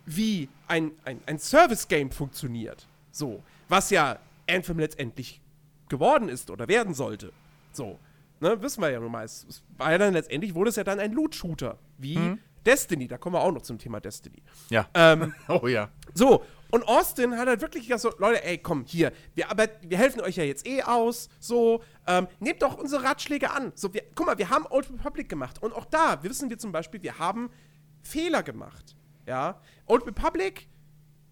[0.07, 2.87] wie ein, ein, ein Service-Game funktioniert.
[3.11, 3.43] So.
[3.69, 5.41] Was ja Anthem letztendlich
[5.89, 7.33] geworden ist oder werden sollte.
[7.73, 7.99] So.
[8.41, 9.25] Ne, wissen wir ja nun mal.
[9.25, 11.79] Es, war ja dann letztendlich, wurde es ja dann ein Loot-Shooter.
[11.99, 13.07] Wie Destiny.
[13.07, 14.43] Da kommen wir auch noch zum Thema Destiny.
[14.71, 14.89] Ja.
[14.95, 15.91] Ähm, oh ja.
[16.15, 19.97] so, und Austin hat halt wirklich gesagt, so, Leute, ey, komm, hier, wir, aber wir
[19.97, 23.71] helfen euch ja jetzt eh aus, so, ähm, nehmt doch unsere Ratschläge an.
[23.77, 26.73] So, wir, guck mal, wir haben Old Republic gemacht und auch da wissen wir zum
[26.73, 27.49] Beispiel, wir haben
[28.03, 29.61] Fehler gemacht, ja.
[29.87, 30.67] Old Republic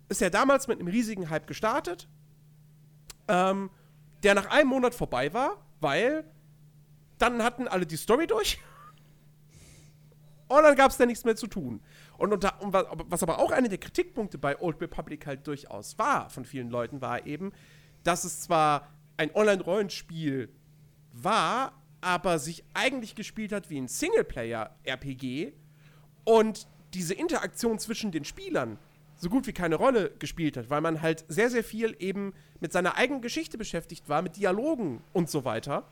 [0.08, 2.08] ist ja damals mit einem riesigen Hype gestartet,
[3.26, 3.68] ähm,
[4.22, 6.22] der nach einem Monat vorbei war, weil
[7.18, 8.60] dann hatten alle die Story durch
[10.58, 11.80] und dann gab es da nichts mehr zu tun.
[12.18, 15.46] Und, unter, und was, aber- was aber auch einer der Kritikpunkte bei Old Republic halt
[15.46, 17.52] durchaus war, von vielen Leuten, war eben,
[18.04, 20.48] dass es zwar ein Online-Rollenspiel
[21.12, 25.52] war, aber sich eigentlich gespielt hat wie ein Singleplayer-RPG
[26.24, 28.78] und diese Interaktion zwischen den Spielern
[29.16, 32.72] so gut wie keine Rolle gespielt hat, weil man halt sehr, sehr viel eben mit
[32.72, 35.84] seiner eigenen Geschichte beschäftigt war, mit Dialogen und so weiter.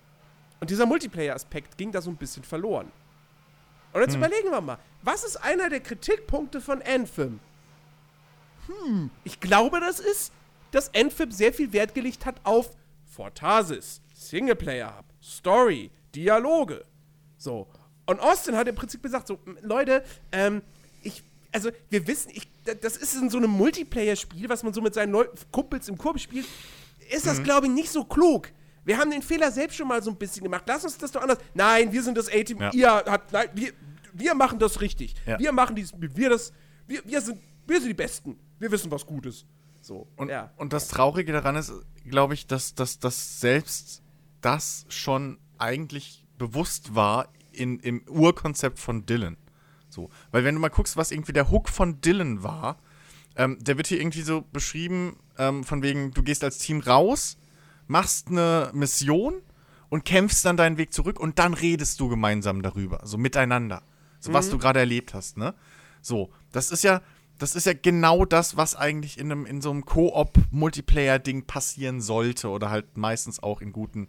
[0.58, 2.90] Und dieser Multiplayer-Aspekt ging da so ein bisschen verloren.
[3.92, 7.40] Und jetzt überlegen wir mal, was ist einer der Kritikpunkte von Anthem?
[8.66, 10.32] Hm, ich glaube, das ist,
[10.70, 12.70] dass Anthem sehr viel Wert gelegt hat auf
[13.04, 16.84] Fortasis, Singleplayer-Hub, Story, Dialoge.
[17.36, 17.66] So.
[18.06, 20.62] Und Austin hat im Prinzip gesagt, so, Leute, ähm,
[21.02, 21.22] ich,
[21.52, 22.48] also wir wissen, ich,
[22.80, 26.20] das ist in so einem Multiplayer-Spiel, was man so mit seinen Leu Kumpels im Korb
[26.20, 26.46] spielt,
[27.10, 28.52] ist das, glaube ich, nicht so klug.
[28.84, 30.64] Wir haben den Fehler selbst schon mal so ein bisschen gemacht.
[30.66, 31.38] Lass uns das doch anders.
[31.54, 32.60] Nein, wir sind das A-Team.
[32.60, 32.72] Ja.
[32.72, 33.72] Ihr habt, nein, wir,
[34.12, 35.14] wir machen das richtig.
[35.26, 35.38] Ja.
[35.38, 36.52] Wir machen dies, wir das,
[36.86, 38.38] wir, wir sind, wir sind die Besten.
[38.58, 39.46] Wir wissen, was gut ist.
[39.80, 40.06] So.
[40.16, 40.52] Und, ja.
[40.56, 41.72] und das Traurige daran ist,
[42.08, 44.02] glaube ich, dass, dass, dass selbst
[44.40, 49.36] das schon eigentlich bewusst war in, im Urkonzept von Dylan.
[49.88, 50.10] So.
[50.30, 52.78] Weil wenn du mal guckst, was irgendwie der Hook von Dylan war,
[53.36, 57.38] ähm, der wird hier irgendwie so beschrieben, ähm, von wegen, du gehst als Team raus,
[57.90, 59.42] machst eine Mission
[59.88, 63.82] und kämpfst dann deinen Weg zurück und dann redest du gemeinsam darüber, so miteinander.
[64.20, 65.54] So was du gerade erlebt hast, ne?
[66.02, 67.02] So, das ist ja,
[67.38, 72.48] das ist ja genau das, was eigentlich in, einem, in so einem Koop-Multiplayer-Ding passieren sollte
[72.50, 74.08] oder halt meistens auch in guten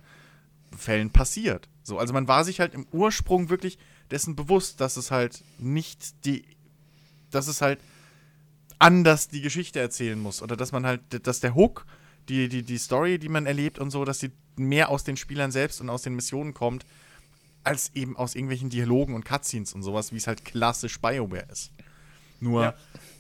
[0.78, 1.70] Fällen passiert.
[1.82, 3.80] So, also man war sich halt im Ursprung wirklich
[4.12, 6.46] dessen bewusst, dass es halt nicht die,
[7.32, 7.80] dass es halt
[8.80, 11.86] anders die Geschichte erzählen muss oder dass man halt, dass der Hook,
[12.30, 15.52] die, die, die Story, die man erlebt und so, dass sie mehr aus den Spielern
[15.52, 16.86] selbst und aus den Missionen kommt,
[17.64, 21.72] als eben aus irgendwelchen Dialogen und Cutscenes und sowas, wie es halt klassisch BioWare ist.
[22.40, 22.74] Nur, Ja.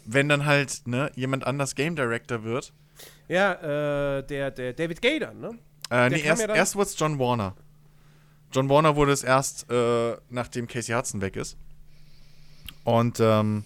[0.06, 2.74] wenn dann halt ne, jemand anders Game Director wird,
[3.28, 5.58] Ja, äh, der, der David Gader, ne?
[5.90, 7.56] äh, nee, erst, ja erst wurde es John Warner.
[8.52, 11.56] John Warner wurde es erst, äh, nachdem Casey Hudson weg ist.
[12.84, 13.64] Und ähm,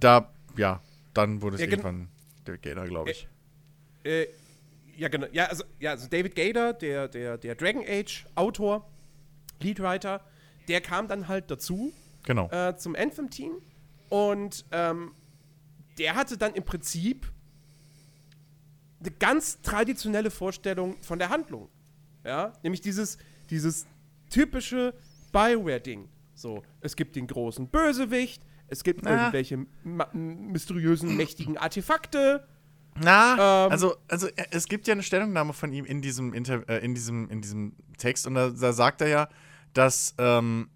[0.00, 0.80] da, ja,
[1.14, 2.08] dann wurde es Ja, gen- irgendwann
[2.44, 3.28] David Gader, glaube ich.
[4.06, 4.28] Äh,
[4.96, 5.26] ja, genau.
[5.32, 8.88] Ja, also, ja, also David Gader, der, der, der Dragon Age Autor,
[9.60, 10.24] Leadwriter,
[10.68, 11.92] der kam dann halt dazu
[12.24, 12.50] Genau.
[12.50, 13.52] äh, zum Anthem-Team
[14.08, 15.12] und ähm,
[15.98, 17.30] der hatte dann im Prinzip
[19.00, 21.68] eine ganz traditionelle Vorstellung von der Handlung.
[22.24, 23.18] Ja, nämlich dieses,
[23.50, 23.86] dieses
[24.30, 24.94] typische
[25.32, 26.08] Bioware-Ding.
[26.34, 29.10] So, es gibt den großen Bösewicht, es gibt Na.
[29.12, 32.46] irgendwelche ma- mysteriösen, mächtigen Artefakte.
[33.00, 36.68] Na, Ähm, also, also äh, es gibt ja eine Stellungnahme von ihm in diesem, Inter
[36.68, 39.28] äh, in diesem, in diesem Text und da, da sagt er ja,
[39.72, 40.68] dass, ähm,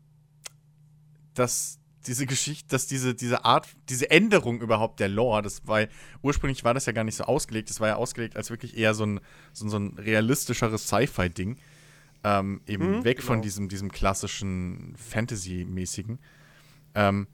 [1.35, 5.87] dass diese Geschichte, dass diese, diese Art, diese Änderung überhaupt der Lore, das war,
[6.22, 8.94] ursprünglich war das ja gar nicht so ausgelegt, das war ja ausgelegt als wirklich eher
[8.94, 9.20] so ein,
[9.52, 11.56] so, so ein realistischeres Sci-Fi-Ding.
[12.22, 13.42] Ähm, eben Mhm, weg von genau.
[13.44, 16.18] diesem, diesem klassischen Fantasy-mäßigen.
[16.94, 17.26] Ähm,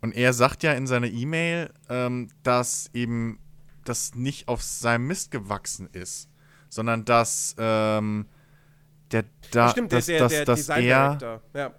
[0.00, 3.38] und er sagt ja in seiner E-Mail, ähm, dass eben
[3.84, 6.28] das nicht auf seinem Mist gewachsen ist,
[6.68, 8.26] sondern dass ähm,
[9.10, 11.40] der da, Stimmt, dass, der, der, dass, der dass Design er.
[11.54, 11.74] Ja.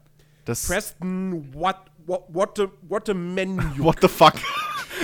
[0.45, 3.63] das Preston, what, what, what, a, what a menu.
[3.77, 4.35] What the fuck?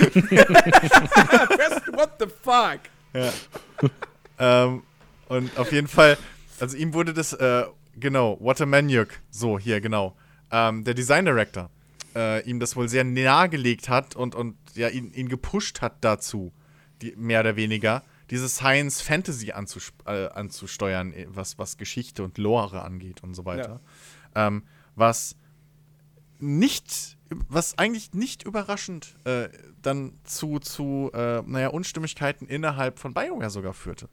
[0.00, 2.80] Preston, what the fuck?
[4.38, 4.82] ähm,
[5.28, 6.16] und auf jeden Fall,
[6.58, 7.64] also ihm wurde das, äh,
[7.96, 10.16] genau, What a Manuk, so hier, genau,
[10.50, 11.70] ähm, der Design Director,
[12.14, 16.52] äh, ihm das wohl sehr nahegelegt hat und, und ja, ihn, ihn gepusht hat dazu,
[17.02, 19.52] die, mehr oder weniger, diese Science Fantasy äh,
[20.28, 23.80] anzusteuern, eh, was, was Geschichte und Lore angeht und so weiter.
[24.34, 24.62] Ähm,
[24.94, 25.36] was
[26.38, 29.48] nicht, was eigentlich nicht überraschend äh,
[29.82, 34.08] dann zu, zu äh, naja, Unstimmigkeiten innerhalb von BioWare sogar führte.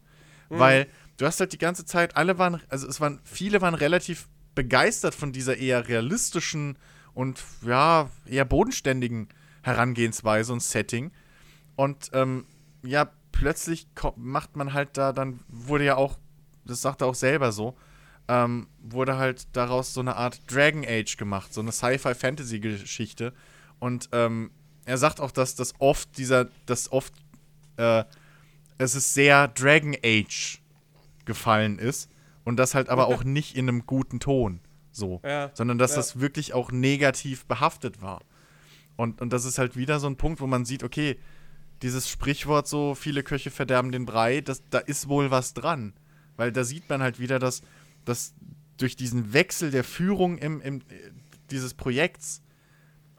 [0.50, 4.30] Weil du hast halt die ganze Zeit, alle waren, also es waren, viele waren relativ
[4.56, 6.78] begeistert von dieser eher realistischen
[7.14, 9.28] und ja, eher bodenständigen
[9.62, 11.12] Herangehensweise und Setting.
[11.76, 12.46] Und ähm,
[12.88, 16.18] ja, plötzlich macht man halt da, dann wurde ja auch,
[16.66, 17.78] das sagt er auch selber so,
[18.28, 23.34] ähm, wurde halt daraus so eine Art Dragon Age gemacht, so eine Sci-Fi-Fantasy-Geschichte.
[23.80, 24.52] Und ähm,
[24.86, 27.14] er sagt auch, dass das oft dieser, dass oft
[27.78, 28.04] äh,
[28.78, 30.60] es ist sehr Dragon Age
[31.26, 32.10] gefallen ist
[32.44, 35.98] und das halt aber auch nicht in einem guten Ton so, Ja, sondern dass ja.
[35.98, 38.22] das wirklich auch negativ behaftet war.
[38.96, 41.18] Und, und das ist halt wieder so ein Punkt, wo man sieht, okay,
[41.82, 45.94] dieses Sprichwort so, viele Köche verderben den Brei, das, da ist wohl was dran.
[46.36, 47.62] Weil da sieht man halt wieder, dass,
[48.06, 48.34] dass
[48.78, 50.84] durch diesen Wechsel der Führung im, im, äh,
[51.52, 52.42] dieses Projekts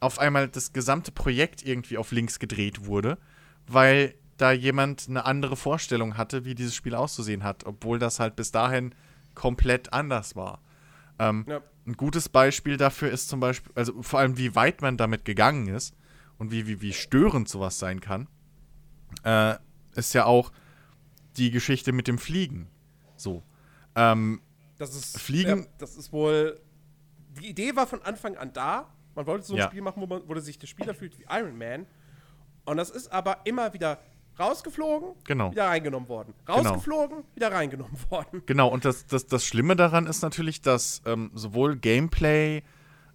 [0.00, 3.18] auf einmal das gesamte Projekt irgendwie auf links gedreht wurde,
[3.66, 8.36] weil da jemand eine andere Vorstellung hatte, wie dieses Spiel auszusehen hat, obwohl das halt
[8.36, 8.94] bis dahin
[9.34, 10.62] komplett anders war.
[11.18, 11.60] Ähm, Ja.
[11.86, 15.68] Ein gutes Beispiel dafür ist zum Beispiel, also vor allem, wie weit man damit gegangen
[15.68, 15.94] ist
[16.36, 18.28] und wie, wie, wie störend sowas sein kann,
[19.24, 19.54] äh,
[19.94, 20.52] ist ja auch
[21.36, 22.68] die Geschichte mit dem Fliegen.
[23.16, 23.42] So.
[23.94, 24.40] Ähm,
[24.78, 26.60] Das ist, Fliegen- Ja, das ist wohl.
[27.40, 28.88] Die Idee war von Anfang an da.
[29.14, 29.66] Man wollte so ein Ja.
[29.68, 31.86] Spiel machen, wo, man, wo sich der Spieler fühlt wie Iron Man.
[32.64, 33.98] Und das ist aber immer wieder
[34.38, 35.50] rausgeflogen, Genau.
[35.50, 36.32] wieder reingenommen worden.
[36.48, 38.42] Rausgeflogen, wieder reingenommen worden.
[38.46, 42.62] Genau, und das, das, das Schlimme daran ist natürlich, dass ähm, sowohl Gameplay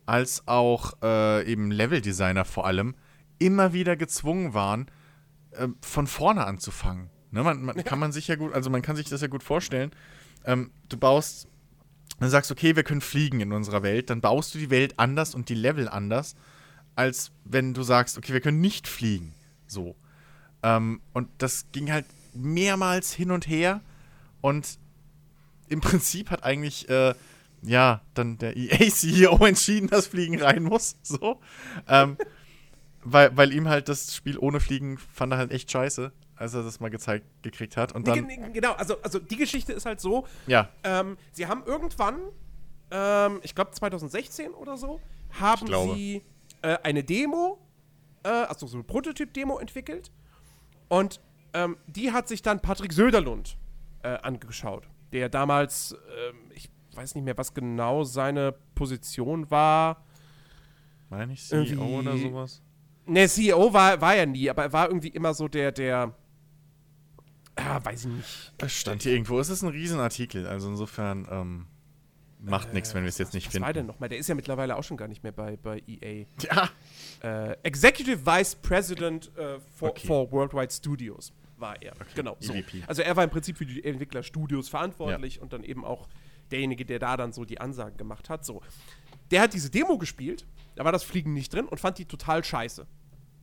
[0.06, 2.96] als auch äh, eben Leveldesigner vor allem
[3.40, 4.88] immer wieder gezwungen waren,
[5.58, 7.10] ähm, von vorne anzufangen.
[7.32, 9.44] Ne, man, man kann man sich ja gut, also man kann sich das ja gut
[9.44, 9.92] vorstellen.
[10.46, 11.48] Ähm, du baust,
[12.20, 15.34] du sagst, okay, wir können fliegen in unserer Welt, dann baust du die Welt anders
[15.34, 16.36] und die Level anders,
[16.96, 19.34] als wenn du sagst, okay, wir können nicht fliegen.
[19.66, 19.96] So.
[20.62, 23.82] Ähm, und das ging halt mehrmals hin und her.
[24.42, 24.78] Und
[25.70, 27.16] im Prinzip hat eigentlich, äh,
[27.64, 30.98] ja, dann der EA-CEO entschieden, dass Fliegen rein muss.
[31.02, 31.40] So.
[31.88, 32.18] Ähm,
[33.06, 36.12] weil, weil ihm halt das Spiel ohne Fliegen fand er halt echt scheiße.
[36.36, 37.94] als er das mal gezeigt gekriegt hat.
[37.94, 41.16] Und Nee, dann, ge- nee, genau, also, also die Geschichte ist halt so, ja, ähm,
[41.32, 42.20] sie haben irgendwann,
[42.92, 45.00] ähm, ich glaube 2016 oder so,
[45.40, 46.24] haben sie
[46.64, 47.60] äh, eine Demo,
[48.24, 50.12] äh, also so eine Prototyp-Demo entwickelt.
[50.90, 51.22] Und
[51.54, 53.58] ähm, die hat sich dann Patrick Söderlund
[54.02, 55.96] äh, angeschaut, der damals,
[56.30, 60.04] ähm, ich weiß nicht mehr, was genau seine Position war.
[61.10, 62.62] meine ich CEO oder sowas.
[63.06, 66.14] Ne, CEO war, war er nie, aber er war irgendwie immer so der, der,
[67.56, 68.54] ah, weiß ich nicht.
[68.60, 69.40] Es stand hier irgendwo.
[69.40, 71.66] Es ist ein Riesenartikel, also insofern ähm,
[72.40, 73.88] macht nichts, wenn wir es jetzt nicht Was war denn finden.
[73.88, 74.10] nochmal?
[74.10, 76.26] Der ist ja mittlerweile auch schon gar nicht mehr bei, bei EA.
[76.42, 76.70] Ja,
[77.22, 80.08] Äh, Executive Vice President äh, for, Okay.
[80.08, 81.94] for Worldwide Studios war er.
[82.16, 82.36] Genau.
[82.42, 82.54] So.
[82.54, 82.84] EVP.
[82.88, 86.08] Also er war im Prinzip für die Entwicklerstudios verantwortlich und dann eben auch
[86.52, 88.44] derjenige, der da dann so die Ansagen gemacht hat.
[88.46, 88.62] So.
[89.32, 92.44] Der hat diese Demo gespielt, da war das Fliegen nicht drin und fand die total
[92.44, 92.86] scheiße.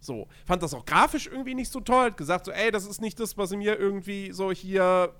[0.00, 3.00] So, fand das auch grafisch irgendwie nicht so toll, hat gesagt so, ey, das ist
[3.00, 5.12] nicht das, was ihr mir irgendwie so hier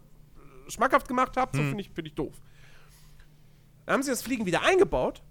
[0.67, 2.35] äh, schmackhaft gemacht habt, so finde ich, find ich doof.
[3.85, 5.23] Dann haben sie das Fliegen wieder eingebaut,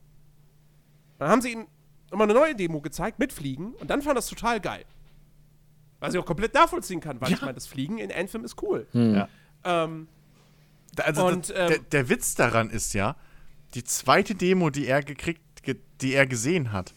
[1.17, 1.67] dann haben sie ihm
[2.11, 4.85] nochmal eine neue Demo gezeigt mit Fliegen und dann fand das total geil.
[5.99, 8.87] Was ich auch komplett nachvollziehen kann, weil ich meine, das Fliegen in Anthem ist cool.
[8.93, 9.27] ja.
[9.63, 10.07] Ähm,
[11.03, 13.15] Also Und, das, ähm, der, der Witz daran ist ja,
[13.73, 15.48] die zweite Demo, die er gekriegt, ge,
[16.01, 16.93] die er gesehen hat,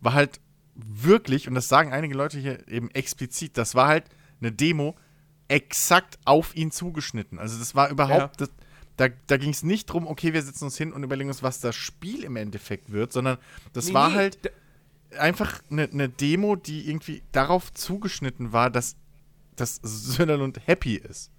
[0.00, 0.40] war halt
[0.74, 4.04] wirklich, und das sagen einige Leute hier eben explizit, das war halt
[4.40, 4.94] eine Demo
[5.48, 7.38] exakt auf ihn zugeschnitten.
[7.38, 8.50] Also das war überhaupt, das,
[8.96, 11.60] da, da ging es nicht drum, okay, wir setzen uns hin und überlegen uns, was
[11.60, 13.38] das Spiel im Endeffekt wird, sondern
[13.72, 14.52] das nee, war nee, halt
[15.18, 18.96] einfach eine, eine Demo, die irgendwie darauf zugeschnitten war, dass,
[19.54, 21.30] dass Söderlund happy ist.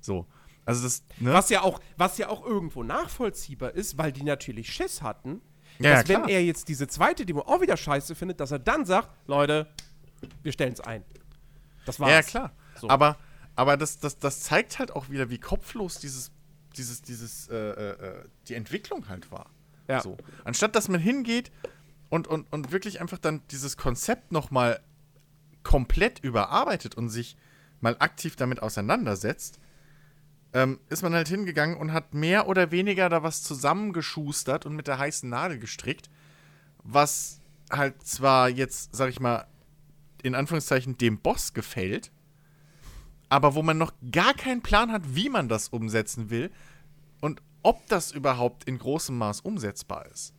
[0.00, 0.26] So.
[0.64, 1.32] Also das, ne?
[1.32, 5.40] Was ja, auch, was ja auch irgendwo nachvollziehbar ist, weil die natürlich Schiss hatten,
[5.78, 8.58] Ja, dass ja, wenn er jetzt diese zweite Demo auch wieder scheiße findet, dass er
[8.58, 9.68] dann sagt, Leute,
[10.42, 11.04] wir stellen es ein.
[11.84, 12.10] Das war's.
[12.10, 12.52] Ja, ja, klar.
[12.80, 12.88] So.
[12.88, 13.16] Aber,
[13.54, 16.30] aber das, das, das zeigt halt auch wieder, wie kopflos dieses,
[16.76, 19.50] dieses, dieses, äh, äh, äh, die Entwicklung halt war.
[19.88, 20.00] Ja.
[20.00, 20.16] So.
[20.44, 21.52] Anstatt dass man hingeht
[22.08, 24.80] und, und, und wirklich einfach dann dieses Konzept nochmal
[25.62, 27.36] komplett überarbeitet und sich
[27.80, 29.58] mal aktiv damit auseinandersetzt,
[30.56, 34.86] ähm, ist man halt hingegangen und hat mehr oder weniger da was zusammengeschustert und mit
[34.86, 36.08] der heißen Nadel gestrickt,
[36.82, 39.46] was halt zwar jetzt, sag ich mal,
[40.22, 42.10] in Anführungszeichen dem Boss gefällt,
[43.28, 46.50] aber wo man noch gar keinen Plan hat, wie man das umsetzen will
[47.20, 50.32] und ob das überhaupt in großem Maß umsetzbar ist.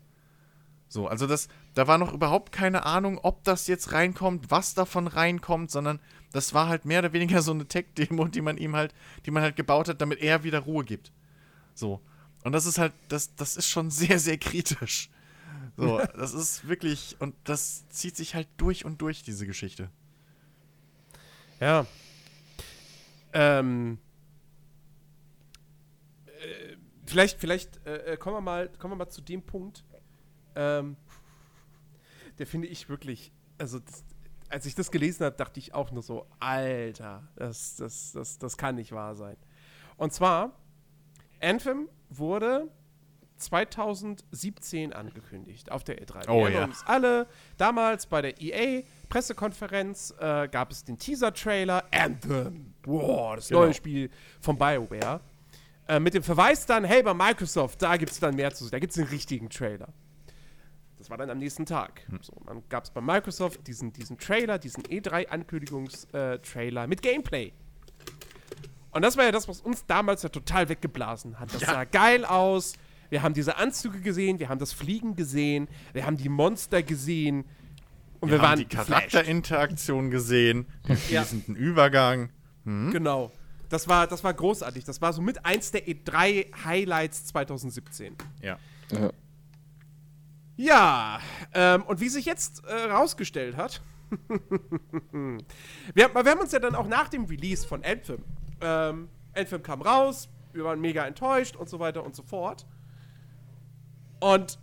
[0.89, 5.05] So, also das, da war noch überhaupt keine Ahnung, ob das jetzt reinkommt, was davon
[5.05, 5.99] reinkommt, sondern
[6.31, 8.93] das war halt mehr oder weniger so eine Tech-Demo, die man ihm halt,
[9.25, 11.11] die man halt gebaut hat, damit er wieder Ruhe gibt.
[11.73, 12.01] So.
[12.43, 15.09] Und das ist halt, das, das ist schon sehr, sehr kritisch.
[15.75, 19.89] So, das ist wirklich, und das zieht sich halt durch und durch, diese Geschichte.
[21.59, 21.85] Ja.
[23.33, 23.99] Ähm.
[26.25, 29.83] Äh, vielleicht, vielleicht äh, äh, kommen, wir mal, kommen wir mal zu dem Punkt,
[30.55, 30.95] ähm,
[32.37, 34.03] der finde ich wirklich, also das,
[34.49, 38.57] als ich das gelesen habe, dachte ich auch nur so, Alter, das, das, das, das
[38.57, 39.35] kann nicht wahr sein.
[39.97, 40.51] Und zwar,
[41.41, 42.69] Anthem wurde
[43.37, 46.27] 2017 angekündigt auf der E3.
[46.27, 46.65] Wir Oh, erinnern ja.
[46.65, 52.73] uns alle, damals bei der EA Pressekonferenz äh, gab es den Teaser-Trailer Anthem.
[52.85, 53.61] Wow, das Genau.
[53.61, 54.09] neue Spiel
[54.41, 55.21] von BioWare.
[55.87, 58.71] Äh, mit dem Verweis dann, hey, bei Microsoft, da gibt es dann mehr zu sehen.
[58.71, 59.89] Da gibt es den richtigen Trailer.
[60.97, 62.01] Das war dann am nächsten Tag.
[62.21, 67.51] So, dann gab es bei Microsoft diesen, diesen Trailer, diesen E3-Ankündigungstrailer mit Gameplay.
[68.91, 71.53] Und das war ja das, was uns damals ja total weggeblasen hat.
[71.53, 72.73] Das sah geil aus.
[73.09, 77.45] Wir haben diese Anzüge gesehen, wir haben das Fliegen gesehen, wir haben die Monster gesehen.
[78.19, 78.65] Und wir, Wir haben waren die.
[78.75, 81.21] Charakterinteraktion gesehen, den Ja.
[81.21, 82.31] fließenden Übergang.
[82.65, 83.31] Genau.
[83.69, 84.83] Das war, das war großartig.
[84.83, 88.15] Das war so mit eins der E3-Highlights 2017.
[88.41, 88.57] Ja.
[88.91, 89.11] Ja.
[90.57, 91.19] Ja,
[91.53, 93.81] ähm, und wie sich jetzt äh, rausgestellt hat,
[95.93, 98.23] wir, haben- wir haben uns ja dann auch nach dem Release von Anthem,
[98.61, 102.65] ähm, Anthem kam raus, wir waren mega enttäuscht und so weiter und so fort.
[104.19, 104.57] Und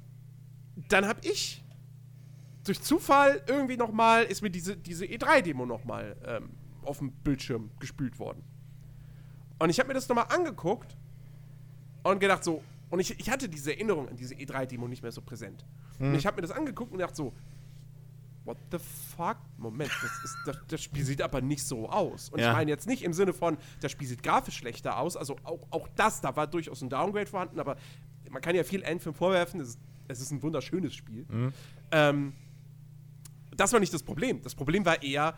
[0.89, 1.63] dann habe ich
[2.65, 6.51] durch Zufall irgendwie noch mal, ist mir diese, diese E3-Demo noch mal ähm,
[6.83, 8.43] auf dem Bildschirm gespült worden.
[9.61, 10.97] Und ich habe mir das noch mal angeguckt
[12.03, 15.21] und gedacht so, und ich, ich hatte diese Erinnerung an diese E3-Demo nicht mehr so
[15.23, 15.65] präsent.
[15.99, 17.33] Und ich habe mir das angeguckt und gedacht so,
[18.45, 18.79] what the
[19.17, 19.37] fuck?
[19.57, 22.29] Moment, das, ist, das, das Spiel sieht aber nicht so aus.
[22.29, 22.51] Und Ja.
[22.51, 25.67] ich meine jetzt nicht im Sinne von, das Spiel sieht grafisch schlechter aus, also auch,
[25.71, 27.77] auch das, da war durchaus ein Downgrade vorhanden, aber
[28.31, 29.79] man kann ja viel Anthem vorwerfen, es ist,
[30.09, 31.27] es ist ein wunderschönes Spiel.
[31.91, 32.35] Ähm,
[33.57, 34.43] das war nicht das Problem.
[34.43, 35.35] Das Problem war eher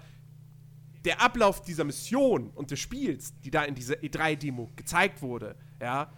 [1.04, 6.11] der Ablauf dieser Mission und des Spiels, die da in dieser E3-Demo gezeigt wurde, ja,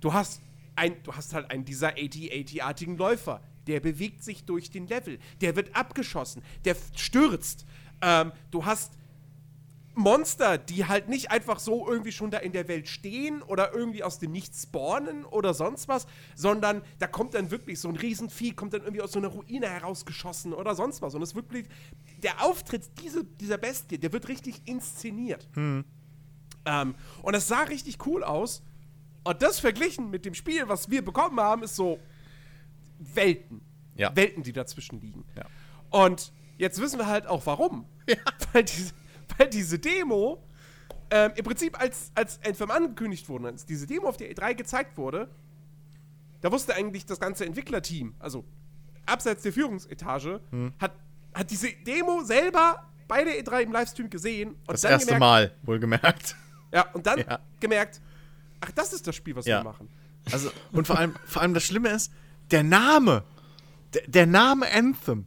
[0.00, 0.40] du hast
[0.74, 3.40] ein, du hast halt einen dieser 80-80-artigen Läufer.
[3.66, 5.18] Der bewegt sich durch den Level.
[5.40, 6.42] Der wird abgeschossen.
[6.64, 7.64] Der stürzt.
[8.00, 8.92] Ähm, du hast
[9.94, 14.02] Monster, die halt nicht einfach so irgendwie schon da in der Welt stehen oder irgendwie
[14.02, 18.52] aus dem Nichts spawnen oder sonst was, sondern da kommt dann wirklich so ein Riesenvieh,
[18.52, 21.14] kommt dann irgendwie aus so einer Ruine herausgeschossen oder sonst was.
[21.14, 21.66] Und es wirklich,
[22.22, 25.46] der Auftritt diese, dieser Bestie, der wird richtig inszeniert.
[26.64, 28.62] Ähm, und es sah richtig cool aus.
[29.24, 31.98] Und das verglichen mit dem Spiel, was wir bekommen haben, ist so
[33.14, 33.60] Welten.
[33.94, 34.14] Ja.
[34.16, 35.24] Welten, die dazwischen liegen.
[35.36, 35.44] Ja.
[35.90, 37.86] Und jetzt wissen wir halt auch warum.
[38.52, 38.92] Weil, diese,
[39.38, 40.42] weil diese Demo
[41.10, 44.96] ähm, im Prinzip als, als Anthem angekündigt wurde, als diese Demo auf der E3 gezeigt
[44.98, 45.28] wurde,
[46.40, 48.44] da wusste eigentlich das ganze Entwicklerteam, also
[49.06, 50.72] abseits der Führungsetage, Hm.
[50.80, 50.92] hat,
[51.34, 55.54] hat diese Demo selber bei der E3 im Livestream gesehen und Das erste gemerkt, Mal,
[55.62, 56.34] wohlgemerkt.
[56.72, 57.38] Ja, und dann Ja.
[57.60, 58.00] gemerkt,
[58.60, 59.60] ach, das ist das Spiel, was Ja.
[59.60, 59.88] wir machen.
[60.32, 62.12] Also, und vor allem, vor allem das Schlimme ist,
[62.52, 63.24] der Name,
[63.94, 65.26] der, der Name Anthem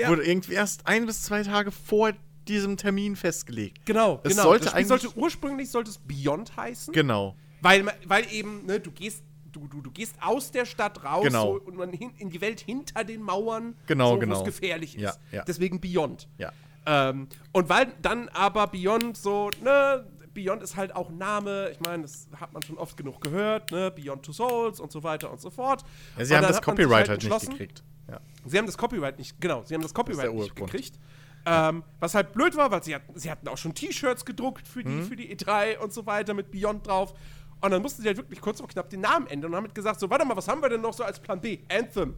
[0.00, 0.08] Ja.
[0.08, 2.12] wurde irgendwie erst ein bis zwei Tage vor
[2.48, 3.86] diesem Termin festgelegt.
[3.86, 4.42] Genau, Es genau.
[4.44, 6.92] sollte eigentlich- sollte ursprünglich sollte es Beyond heißen.
[6.92, 7.36] Genau.
[7.62, 11.54] Weil, weil eben, ne, du gehst, du, du, du gehst aus der Stadt raus Genau.
[11.54, 14.38] so, und man hin, in die Welt hinter den Mauern, Genau, so, wo genau.
[14.40, 15.02] es gefährlich ist.
[15.02, 15.44] Ja, ja.
[15.44, 16.28] Deswegen Beyond.
[16.36, 16.52] Ja.
[16.86, 20.04] Ähm, und weil dann aber Beyond so, ne,
[20.34, 23.90] Beyond ist halt auch Name, ich meine, das hat man schon oft genug gehört, ne,
[23.90, 25.84] Beyond Two Souls und so weiter und so fort.
[26.18, 27.82] ja sie Und haben das hat sich Copyright halt nicht gekriegt.
[28.10, 28.20] Ja.
[28.44, 30.98] Sie haben das Copyright nicht, genau, sie haben das Copyright der nicht gekriegt.
[31.46, 34.82] Ähm, was halt blöd war, weil sie hatten, sie hatten auch schon T-Shirts gedruckt für
[34.82, 35.04] die, Mhm.
[35.06, 37.12] für die E3 und so weiter mit Beyond drauf.
[37.60, 39.74] Und dann mussten sie halt wirklich kurz vor knapp den Namen ändern und haben halt
[39.74, 41.58] gesagt: So, warte mal, was haben wir denn noch so als Plan B?
[41.70, 42.14] Anthem.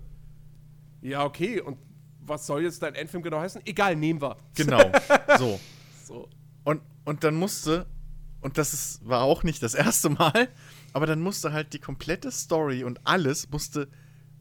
[1.03, 1.79] Ja, okay, und
[2.21, 3.63] was soll jetzt dein Anthem genau heißen?
[3.65, 4.37] Egal, nehmen wir.
[4.55, 4.81] Genau.
[5.39, 5.61] so.
[6.05, 6.29] So.
[6.65, 7.87] Und, und dann musste,
[8.41, 10.49] und das ist, war auch nicht das erste Mal,
[10.93, 13.89] aber dann musste halt die komplette Story und alles musste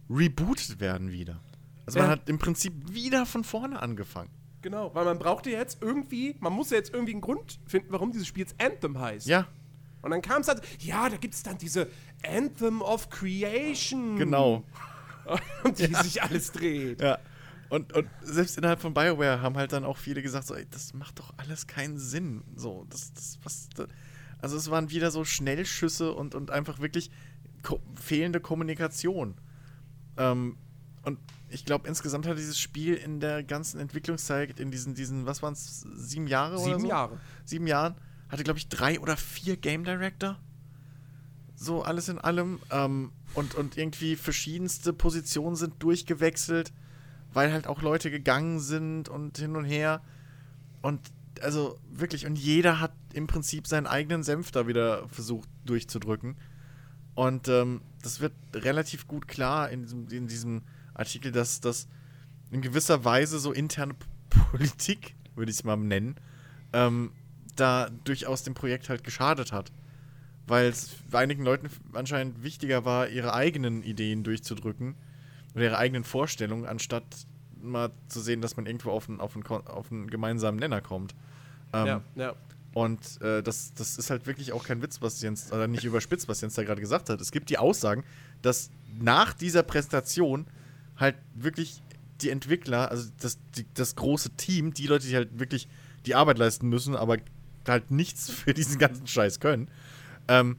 [0.10, 1.40] rebootet werden wieder.
[1.86, 2.12] Also man Ja.
[2.14, 4.30] hat im Prinzip wieder von vorne angefangen.
[4.62, 8.12] Genau, weil man brauchte jetzt irgendwie, man muss ja jetzt irgendwie einen Grund finden, warum
[8.12, 9.28] dieses Spiel jetzt Anthem heißt.
[9.28, 9.48] Ja,
[10.02, 11.88] Und dann kam es halt, ja, da gibt es dann diese
[12.28, 14.16] Anthem of Creation.
[14.18, 14.64] genau.
[15.64, 17.02] um die sich alles dreht.
[17.02, 17.18] Ja.
[17.70, 20.94] Und, und selbst innerhalb von BioWare haben halt dann auch viele gesagt, so, ey, das
[20.94, 22.44] macht doch alles keinen Sinn.
[22.56, 23.88] So, das, das, was, da-
[24.40, 27.10] also es waren wieder so Schnellschüsse und, und einfach wirklich
[27.64, 29.36] ko fehlende Kommunikation.
[30.18, 30.58] Ähm,
[31.04, 35.42] und ich glaube, insgesamt hat dieses Spiel in der ganzen Entwicklungszeit, in diesen, diesen was
[35.42, 36.88] waren es, sieben Jahre oder Sieben so?
[36.88, 37.20] Jahre.
[37.46, 37.96] Sieben Jahren,
[38.30, 40.40] hatte, glaube ich, drei oder vier Game Director.
[41.56, 42.60] So alles in allem.
[42.72, 46.74] Ähm, und, und irgendwie verschiedenste Positionen sind durchgewechselt,
[47.36, 50.02] weil halt auch Leute gegangen sind und hin und her.
[50.82, 51.02] Und
[51.42, 56.38] also wirklich, und jeder hat im Prinzip seinen eigenen Senf da wieder versucht durchzudrücken.
[57.14, 60.62] Und ähm, das wird relativ gut klar in diesem, in diesem
[60.94, 61.90] Artikel, dass das
[62.52, 63.96] in gewisser Weise so interne
[64.30, 66.16] Politik, würde ich es mal nennen,
[66.72, 67.12] ähm,
[67.58, 69.74] da durchaus dem Projekt halt geschadet hat.
[70.48, 74.96] Weil es einigen Leuten anscheinend wichtiger war, ihre eigenen Ideen durchzudrücken
[75.56, 77.04] oder ihre eigenen Vorstellungen, anstatt
[77.62, 81.16] mal zu sehen, dass man irgendwo auf einen, auf einen, auf einen gemeinsamen Nenner kommt.
[81.74, 82.36] Ähm, ja, ja.
[82.74, 86.28] und äh, das, das ist halt wirklich auch kein Witz, was Jens, oder nicht überspitzt,
[86.28, 87.20] was Jens da gerade gesagt hat.
[87.22, 88.04] Es gibt die Aussagen,
[88.42, 90.46] dass nach dieser Präsentation
[90.98, 91.82] halt wirklich
[92.22, 95.68] die Entwickler, also das, die, das große Team, die Leute, die halt wirklich
[96.06, 97.18] die Arbeit leisten müssen, aber
[97.68, 99.70] halt nichts für diesen ganzen Scheiß können,
[100.28, 100.58] ähm,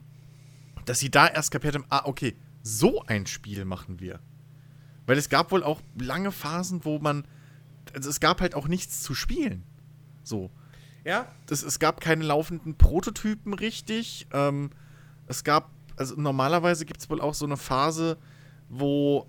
[0.85, 4.19] dass sie da erst kapiert haben, ah, okay, so ein Spiel machen wir.
[5.07, 7.25] Weil es gab wohl auch lange Phasen, wo man,
[7.95, 9.63] also es gab halt auch nichts zu spielen.
[10.23, 10.51] So
[11.03, 14.27] Ja, das, es gab keine laufenden Prototypen richtig.
[14.31, 14.69] Ähm,
[15.25, 18.17] es gab, also normalerweise gibt es wohl auch so eine Phase,
[18.69, 19.27] wo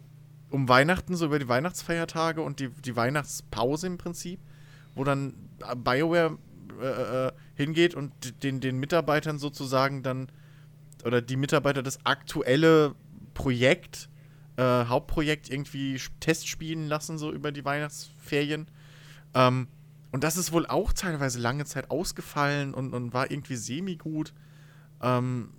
[0.50, 4.40] um Weihnachten, so über die Weihnachtsfeiertage und die, die Weihnachtspause im Prinzip,
[4.94, 5.34] wo dann
[5.76, 6.38] BioWare
[6.80, 8.12] äh, äh, hingeht und
[8.42, 10.28] den, den Mitarbeitern sozusagen dann,
[11.04, 12.94] oder die Mitarbeiter das aktuelle
[13.34, 14.08] Projekt,
[14.58, 18.66] äh, Hauptprojekt irgendwie sch- testspielen lassen, so über die Weihnachtsferien.
[19.34, 19.68] Ähm,
[20.10, 24.34] und das ist wohl auch teilweise lange Zeit ausgefallen und, und war irgendwie semi-gut.
[25.00, 25.50] Ähm,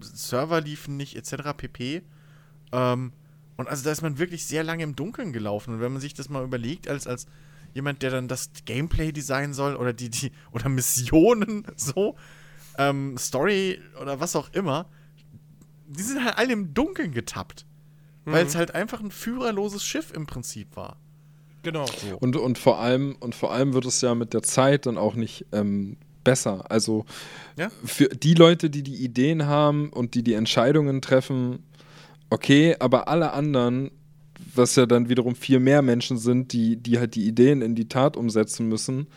[0.00, 1.52] Server liefen nicht, etc.
[1.56, 2.02] pp.
[2.72, 3.12] Ähm,
[3.56, 5.74] und also da ist man wirklich sehr lange im Dunkeln gelaufen.
[5.74, 7.26] Und wenn man sich das mal überlegt, als, als
[7.74, 12.16] jemand, der dann das Gameplay designen soll oder die, die, oder Missionen, so,
[12.76, 14.86] ähm, Story oder was auch immer,
[15.86, 17.66] die sind halt alle im Dunkeln getappt.
[18.32, 20.96] Weil es halt einfach ein führerloses Schiff im Prinzip war.
[21.62, 21.86] Genau.
[22.20, 25.14] Und, und, vor allem, und vor allem wird es ja mit der Zeit dann auch
[25.14, 26.70] nicht ähm, besser.
[26.70, 27.04] Also
[27.56, 27.70] Ja.
[27.84, 31.60] für die Leute, die die Ideen haben und die die Entscheidungen treffen,
[32.30, 33.90] okay, aber alle anderen,
[34.54, 37.88] was ja dann wiederum viel mehr Menschen sind, die, die halt die Ideen in die
[37.88, 39.08] Tat umsetzen müssen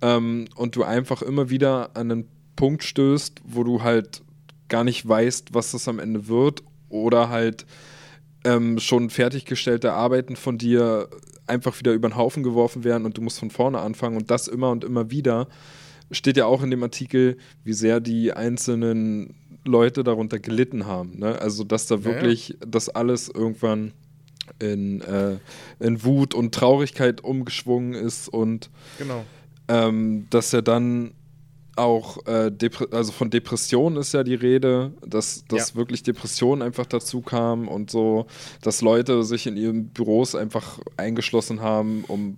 [0.00, 4.22] ähm, und du einfach immer wieder an einen Punkt stößt, wo du halt
[4.68, 7.66] gar nicht weißt, was das am Ende wird oder halt
[8.44, 11.08] ähm, schon fertiggestellte Arbeiten von dir
[11.46, 14.48] einfach wieder über den Haufen geworfen werden und du musst von vorne anfangen und das
[14.48, 15.48] immer und immer wieder.
[16.10, 19.34] Steht ja auch in dem Artikel, wie sehr die einzelnen
[19.64, 21.18] Leute darunter gelitten haben.
[21.18, 21.38] Ne?
[21.40, 22.06] Also, dass da Ja, ja.
[22.06, 23.92] wirklich das alles irgendwann
[24.58, 25.38] in, äh,
[25.78, 29.24] in Wut und Traurigkeit umgeschwungen ist und Genau.
[29.68, 31.12] ähm, dass er dann
[31.76, 32.50] auch, äh,
[32.90, 35.76] also von Depressionen ist ja die Rede, dass, dass Ja.
[35.76, 38.26] wirklich Depressionen einfach dazu kamen und so,
[38.60, 42.36] dass Leute sich in ihren Büros einfach eingeschlossen haben, um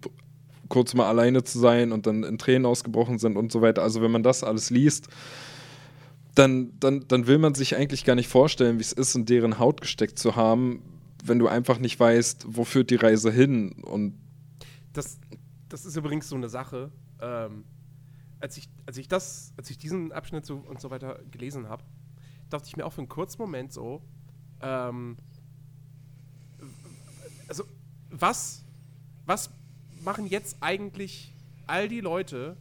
[0.68, 3.82] kurz mal alleine zu sein und dann in Tränen ausgebrochen sind und so weiter.
[3.82, 5.08] Also wenn man das alles liest,
[6.34, 9.58] dann, dann, dann will man sich eigentlich gar nicht vorstellen, wie es ist, in deren
[9.58, 10.82] Haut gesteckt zu haben,
[11.24, 14.14] wenn du einfach nicht weißt, wo führt die Reise hin und
[14.92, 15.18] Das,
[15.68, 16.90] das ist übrigens so eine Sache.
[17.20, 17.64] Ähm,
[18.44, 21.82] als, ich, als ich das, als ich diesen Abschnitt so und so weiter gelesen habe,
[22.50, 24.02] dachte ich mir auch für einen kurzen Moment so,
[24.60, 25.16] ähm,
[27.48, 27.64] also
[28.10, 28.62] was,
[29.24, 29.48] was
[30.04, 31.34] machen jetzt eigentlich
[31.66, 32.58] all die Leute,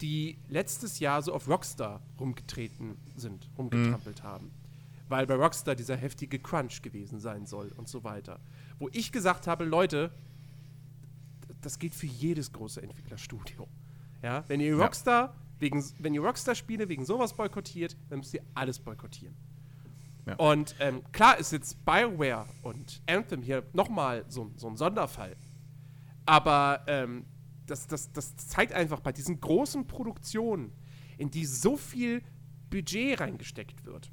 [0.00, 4.52] die letztes Jahr so auf Rockstar rumgetreten sind, rumgetrampelt haben?
[5.08, 8.38] Weil bei Rockstar dieser heftige Crunch gewesen sein soll und so weiter.
[8.78, 10.12] Wo ich gesagt habe, Leute,
[11.60, 13.66] das gilt für jedes große Entwicklerstudio.
[14.22, 14.82] Ja, wenn ihr Ja.
[14.84, 19.36] Rockstar wegen, wenn ihr Rockstar-Spiele wegen sowas boykottiert, dann müsst ihr alles boykottieren.
[20.26, 20.36] Ja.
[20.36, 25.36] Und ähm, klar ist jetzt Bioware und Anthem hier nochmal so, so ein Sonderfall.
[26.26, 27.24] Aber ähm,
[27.66, 30.72] das, das, das zeigt einfach bei diesen großen Produktionen,
[31.16, 32.22] in die so viel
[32.70, 34.10] Budget reingesteckt wird.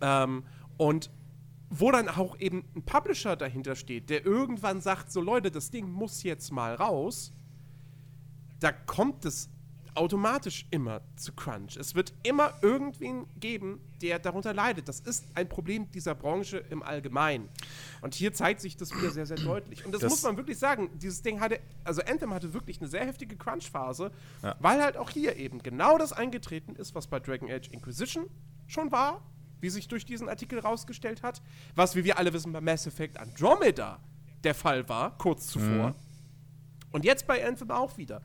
[0.00, 0.44] Ähm,
[0.76, 1.10] und
[1.70, 5.90] wo dann auch eben ein Publisher dahinter steht, der irgendwann sagt, so Leute, das Ding
[5.90, 7.32] muss jetzt mal raus,
[8.62, 9.48] da kommt es
[9.94, 11.76] automatisch immer zu Crunch.
[11.76, 14.88] Es wird immer irgendwen geben, der darunter leidet.
[14.88, 17.50] Das ist ein Problem dieser Branche im Allgemeinen.
[18.00, 19.84] Und hier zeigt sich das wieder sehr, sehr deutlich.
[19.84, 20.88] Und das, Das- muss man wirklich sagen.
[20.98, 24.10] Dieses Ding hatte, also Anthem hatte wirklich eine sehr heftige Crunch-Phase,
[24.42, 24.56] Ja.
[24.60, 28.30] weil halt auch hier eben genau das eingetreten ist, was bei Dragon Age Inquisition
[28.66, 29.20] schon war,
[29.60, 31.42] wie sich durch diesen Artikel rausgestellt hat,
[31.74, 34.00] was, wie wir alle wissen, bei Mass Effect Andromeda
[34.42, 35.94] der Fall war, kurz zuvor.
[36.92, 38.22] Und jetzt bei Anthem auch wieder.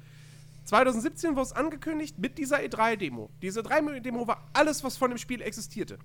[0.67, 3.29] 2017 wurde es angekündigt mit dieser E3-Demo.
[3.41, 5.97] Diese E3-Demo war alles, was von dem Spiel existierte.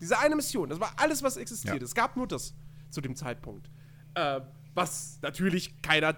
[0.00, 1.78] Diese eine Mission, das war alles, was existierte.
[1.78, 1.84] Ja.
[1.84, 2.54] Es gab nur das
[2.90, 3.70] zu dem Zeitpunkt.
[4.14, 4.40] Äh,
[4.74, 6.16] was natürlich keiner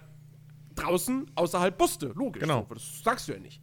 [0.75, 2.07] draußen außerhalb wusste.
[2.15, 2.41] Logisch.
[2.41, 2.67] Genau.
[2.71, 3.61] Das sagst du ja nicht.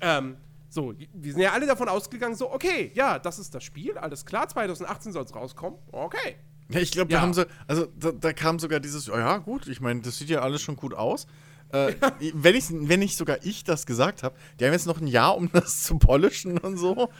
[0.00, 0.36] Ähm,
[0.68, 4.26] so, wir sind ja alle davon ausgegangen, so, okay, ja, das ist das Spiel, alles
[4.26, 5.78] klar, 2018 soll es rauskommen.
[5.92, 6.34] Okay.
[6.70, 7.18] Ja, ich glaube, Ja.
[7.18, 10.18] da haben sie, also da, da kam sogar dieses, oh ja, gut, ich meine, das
[10.18, 11.28] sieht ja alles schon gut aus.
[11.74, 11.94] Äh,
[12.34, 15.36] wenn, ich, wenn nicht sogar ich das gesagt habe, die haben jetzt noch ein Jahr,
[15.36, 17.10] um das zu polischen und so.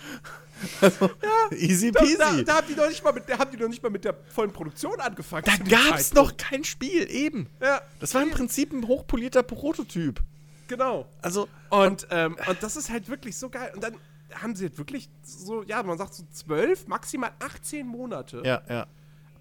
[0.81, 1.11] Also,
[1.51, 2.17] easy Da, peasy.
[2.17, 4.05] da, da haben die noch nicht mal mit, da haben die noch nicht mal mit
[4.05, 5.45] der vollen Produktion angefangen.
[5.45, 6.15] Da gab's Zeitpunkt.
[6.15, 7.49] noch kein Spiel, eben.
[7.61, 10.21] Ja, Das war im Prinzip ein hochpolierter Prototyp.
[10.69, 11.07] genau.
[11.21, 13.73] Also, Und, ähm, und das ist halt wirklich so geil.
[13.75, 13.97] Und dann
[14.33, 18.87] haben sie halt wirklich so, ja, man sagt so zwölf, maximal 18 Monate, ja, ja.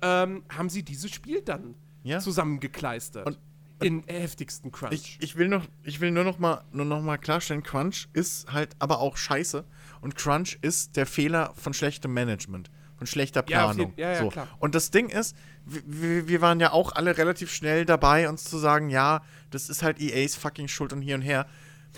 [0.01, 2.19] ähm, haben sie dieses Spiel dann Ja.
[2.19, 3.27] zusammengekleistert.
[3.27, 3.39] Und-
[3.83, 4.93] in heftigsten Crunch.
[4.93, 8.51] Ich, ich, will noch, ich will nur noch, mal, nur noch mal klarstellen, Crunch ist
[8.51, 9.63] halt aber auch scheiße.
[10.01, 13.77] Und Crunch ist der Fehler von schlechtem Management, von schlechter Ja, Planung.
[13.77, 14.31] jeden- ja, ja, so.
[14.59, 18.57] Und das Ding ist, wir, wir waren ja auch alle relativ schnell dabei, uns zu
[18.57, 21.47] sagen, ja, das ist halt EAs fucking Schuld und hier und her.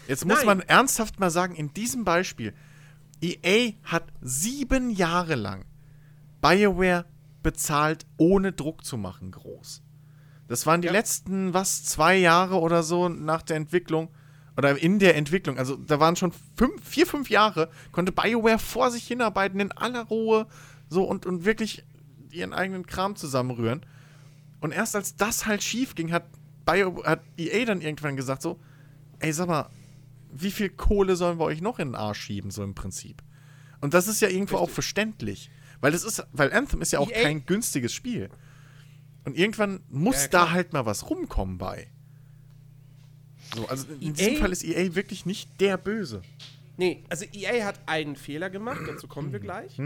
[0.07, 0.45] Jetzt muss Nein.
[0.45, 2.53] man ernsthaft mal sagen, in diesem Beispiel,
[3.21, 5.65] EA hat sieben Jahre lang
[6.41, 7.05] BioWare
[7.41, 9.81] bezahlt, ohne Druck zu machen, groß.
[10.47, 10.91] Das waren die Ja.
[10.93, 14.09] letzten, was, zwei Jahre oder so nach der Entwicklung
[14.57, 15.57] oder in der Entwicklung.
[15.57, 20.03] Also da waren schon fünf, vier, fünf Jahre, konnte BioWare vor sich hinarbeiten in aller
[20.03, 20.47] Ruhe
[20.87, 21.83] so und, und wirklich
[22.31, 23.85] ihren eigenen Kram zusammenrühren.
[24.61, 26.25] Und erst als das halt schief ging, hat,
[26.65, 28.59] Bio, hat EA dann irgendwann gesagt so,
[29.19, 29.69] ey, sag mal,
[30.31, 33.23] wie viel Kohle sollen wir euch noch in den Arsch schieben, so im Prinzip?
[33.81, 35.49] Und das ist ja irgendwo auch verständlich.
[35.81, 38.29] Weil das ist, weil Anthem ist ja auch EA kein günstiges Spiel.
[39.25, 41.87] Und irgendwann muss Ja, da halt mal was rumkommen bei.
[43.55, 46.21] So, also in diesem EA Fall ist EA wirklich nicht der Böse.
[46.77, 49.77] nee, also EA hat einen Fehler gemacht, dazu kommen wir gleich.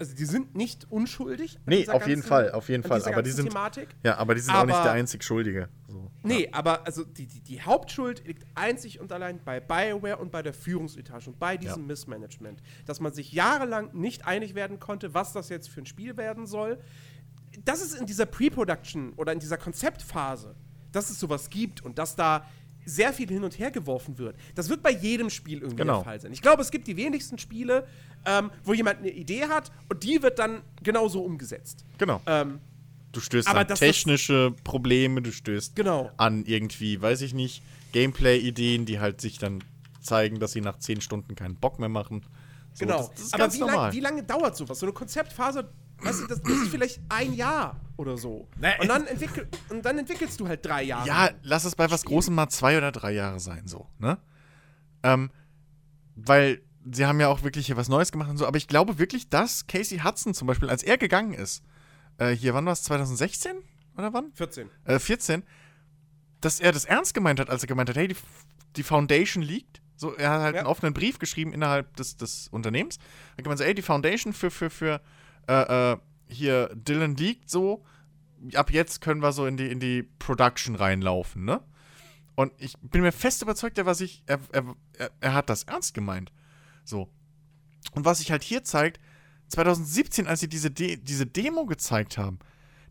[0.00, 1.54] Also die sind nicht unschuldig.
[1.56, 1.60] Mhm.
[1.66, 3.02] Nee, auf jeden ganzen- Fall, auf jeden Fall.
[3.04, 3.88] Aber die sind- Thematik.
[4.04, 5.68] Ja, aber die sind auch nicht Aber- der einzig Schuldige.
[5.88, 6.08] So.
[6.22, 10.42] Nee, aber also die, die, die Hauptschuld liegt einzig und allein bei BioWare und bei
[10.42, 11.86] der Führungsetage und bei diesem Ja.
[11.88, 12.62] Missmanagement.
[12.86, 16.46] Dass man sich jahrelang nicht einig werden konnte, was das jetzt für ein Spiel werden
[16.46, 16.78] soll.
[17.68, 20.54] Dass es in dieser Pre-Production oder in dieser Konzeptphase,
[20.90, 22.46] dass es sowas gibt und dass da
[22.86, 24.36] sehr viel hin und her geworfen wird.
[24.54, 25.96] Das wird bei jedem Spiel irgendwie Genau.
[25.96, 26.32] der Fall sein.
[26.32, 27.86] Ich glaube, es gibt die wenigsten Spiele,
[28.24, 31.84] ähm, wo jemand eine Idee hat und die wird dann genauso umgesetzt.
[31.98, 32.22] Genau.
[32.26, 32.60] Ähm,
[33.12, 36.10] Du stößt aber an technische Probleme, du stößt Genau.
[36.18, 37.62] an irgendwie, weiß ich nicht,
[37.92, 39.62] Gameplay-Ideen, die halt sich dann
[40.00, 42.22] zeigen, dass sie nach 10 Stunden keinen Bock mehr machen.
[42.72, 43.08] So, Genau.
[43.14, 44.78] Das, das Aber wie, lang, wie lange dauert sowas?
[44.78, 45.68] So eine Konzeptphase,
[46.02, 48.48] weißt du, das, das ist vielleicht ein Jahr oder so.
[48.58, 51.06] Na, und, dann entwickel, und dann entwickelst du halt drei Jahre.
[51.06, 54.18] Ja, lass es bei was Großem mal zwei oder drei Jahre sein, so, ne?
[55.02, 55.30] Ähm,
[56.16, 58.98] weil sie haben ja auch wirklich hier was Neues gemacht und so, aber ich glaube
[58.98, 61.62] wirklich, dass Casey Hudson zum Beispiel, als er gegangen ist,
[62.18, 63.56] äh, hier, wann war es, 2016
[63.96, 64.32] oder wann?
[64.34, 64.68] 14.
[64.84, 65.42] Äh, 14,
[66.40, 68.16] dass er das ernst gemeint hat, als er gemeint hat, hey, die,
[68.76, 69.80] die Foundation liegt.
[69.96, 70.60] So, er hat halt Ja.
[70.60, 72.98] einen offenen Brief geschrieben innerhalb des, des Unternehmens.
[73.32, 75.00] Er hat gemeint so, ey, die Foundation für, für, für
[75.48, 75.96] äh, äh,
[76.28, 77.84] hier Dylan liegt so.
[78.54, 81.60] Ab jetzt können wir so in die, in die Production reinlaufen, ne?
[82.36, 85.92] Und ich bin mir fest überzeugt, er, war sich, er, er, er, hat das ernst
[85.92, 86.30] gemeint.
[86.84, 87.08] So.
[87.94, 89.00] Und was sich halt hier zeigt,
[89.48, 92.38] 2017, als sie diese, De diese Demo gezeigt haben,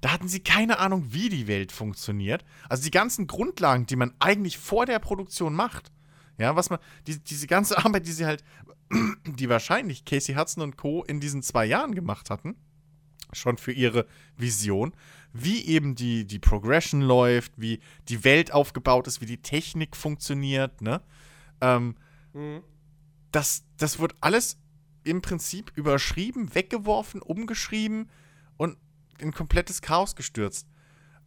[0.02, 2.44] da hatten sie keine Ahnung, wie die Welt funktioniert.
[2.68, 5.94] Also die ganzen Grundlagen, die man eigentlich vor der Produktion macht.
[6.38, 8.44] Ja, was man, die, diese ganze Arbeit, die sie halt,
[9.26, 11.04] die wahrscheinlich Casey Hudson und Co.
[11.04, 12.56] in diesen zwei Jahren gemacht hatten,
[13.34, 14.06] schon für ihre
[14.38, 14.94] Vision,
[15.34, 20.82] wie eben die, die Progression läuft, wie die Welt aufgebaut ist, wie die Technik funktioniert,
[20.82, 21.02] ne?
[21.62, 21.96] Ähm,
[22.34, 22.62] Mhm.
[23.32, 24.58] das, das wird alles
[25.04, 28.10] im Prinzip überschrieben, weggeworfen, umgeschrieben
[28.58, 28.78] und
[29.18, 30.68] in komplettes Chaos gestürzt.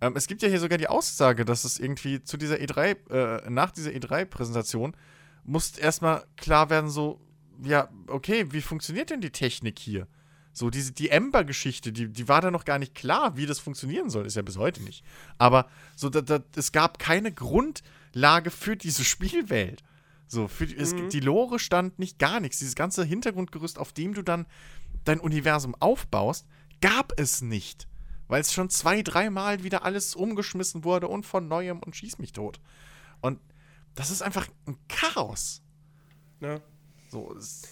[0.01, 3.51] Ähm, es gibt ja hier sogar die Aussage, dass es irgendwie zu dieser E3, äh,
[3.51, 4.97] nach dieser E3-Präsentation,
[5.45, 7.21] muss erstmal klar werden, so,
[7.63, 10.07] ja, okay, wie funktioniert denn die Technik hier?
[10.53, 14.11] So, diese, die Ember-Geschichte, die, die war da noch gar nicht klar, wie das funktionieren
[14.11, 15.05] soll, ist ja bis heute nicht.
[15.39, 19.83] Aber so, da, da, es gab keine Grundlage für diese Spielwelt.
[20.27, 22.59] So, für die, es, die Lore stand nicht gar nichts.
[22.59, 24.47] Dieses ganze Hintergrundgerüst, auf dem du dann
[25.05, 26.47] dein Universum aufbaust,
[26.81, 27.87] gab es nicht.
[28.31, 32.33] Weil es schon zwei, dreimal wieder alles umgeschmissen wurde und von neuem und schieß mich
[32.33, 32.61] tot.
[33.21, 33.41] Und
[33.97, 35.63] das ist einfach ein Chaos.
[36.41, 36.61] Ja.
[37.11, 37.63] So, es,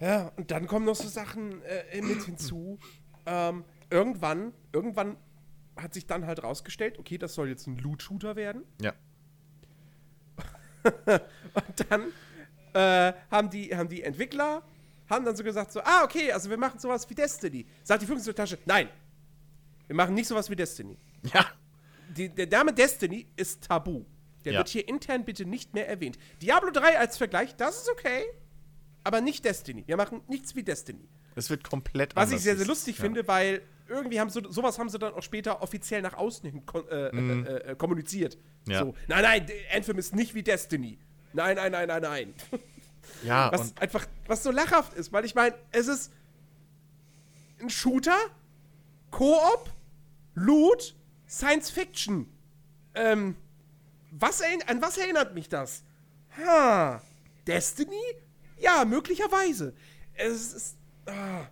[0.00, 2.78] ja, und dann kommen noch so Sachen äh, mit hinzu.
[3.24, 5.16] Ähm, irgendwann, irgendwann
[5.76, 8.64] hat sich dann halt rausgestellt, okay, das soll jetzt ein Loot-Shooter werden.
[8.80, 8.92] ja.
[11.54, 12.12] Und dann
[12.74, 14.62] äh, haben, die, haben die Entwickler
[15.08, 17.66] haben dann so gesagt, so, ah, okay, also wir machen sowas wie Destiny.
[17.82, 18.88] Sagt die Führungstasche, nein,
[19.86, 20.96] wir machen nicht sowas wie Destiny.
[21.32, 21.46] Ja.
[22.16, 24.04] Die, der Name Destiny ist tabu.
[24.44, 24.58] Der Ja.
[24.60, 26.18] wird hier intern bitte nicht mehr erwähnt.
[26.42, 28.24] Diablo 3 als Vergleich, das ist okay,
[29.02, 29.84] aber nicht Destiny.
[29.86, 31.08] Wir machen nichts wie Destiny.
[31.34, 33.04] Es wird komplett Was ich sehr, sehr lustig ja.
[33.04, 36.64] finde, weil irgendwie haben sie, sowas haben sie dann auch später offiziell nach außen hin
[36.64, 38.38] kon äh, äh, äh, kommuniziert.
[38.66, 38.72] Mhm.
[38.72, 38.78] Ja.
[38.80, 40.98] So, nein, nein, Anthem ist nicht wie Destiny.
[41.32, 42.34] Nein, nein, nein, nein, nein.
[43.22, 46.10] Ja, Was einfach, was so lachhaft ist, weil ich meine, es ist
[47.60, 48.16] ein Shooter,
[49.10, 49.70] Koop,
[50.34, 50.94] Loot,
[51.28, 52.26] Science Fiction.
[52.94, 53.36] Ähm,
[54.10, 55.84] was an was erinnert mich das?
[56.36, 57.00] Ha,
[57.46, 58.00] Destiny?
[58.58, 59.74] Ja, möglicherweise.
[60.14, 60.76] Es ist.
[61.06, 61.46] Ah.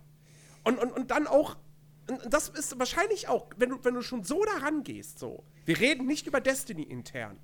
[0.63, 1.57] Und, und, und dann auch.
[2.09, 5.43] Und das ist wahrscheinlich auch, wenn du, wenn du schon so daran gehst, so.
[5.65, 7.37] Wir reden nicht über Destiny intern.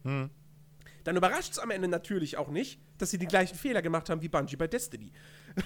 [1.05, 4.21] Dann überrascht es am Ende natürlich auch nicht, dass sie die gleichen Fehler gemacht haben
[4.21, 5.11] wie Bungie bei Destiny.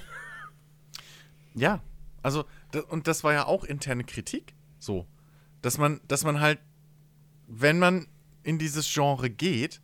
[1.56, 1.84] Ja,
[2.24, 2.46] also,
[2.90, 4.56] und das war ja auch interne Kritik.
[4.80, 5.06] So.
[5.64, 6.60] Dass man, dass man halt,
[7.48, 8.06] wenn man
[8.44, 9.82] in dieses Genre geht,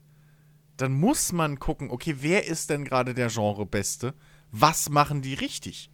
[0.78, 4.14] dann muss man gucken, okay, wer ist denn gerade der Genre-Beste?
[4.52, 5.90] Was machen die richtig?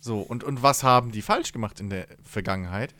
[0.00, 2.94] So, und, und was haben die falsch gemacht in der Vergangenheit?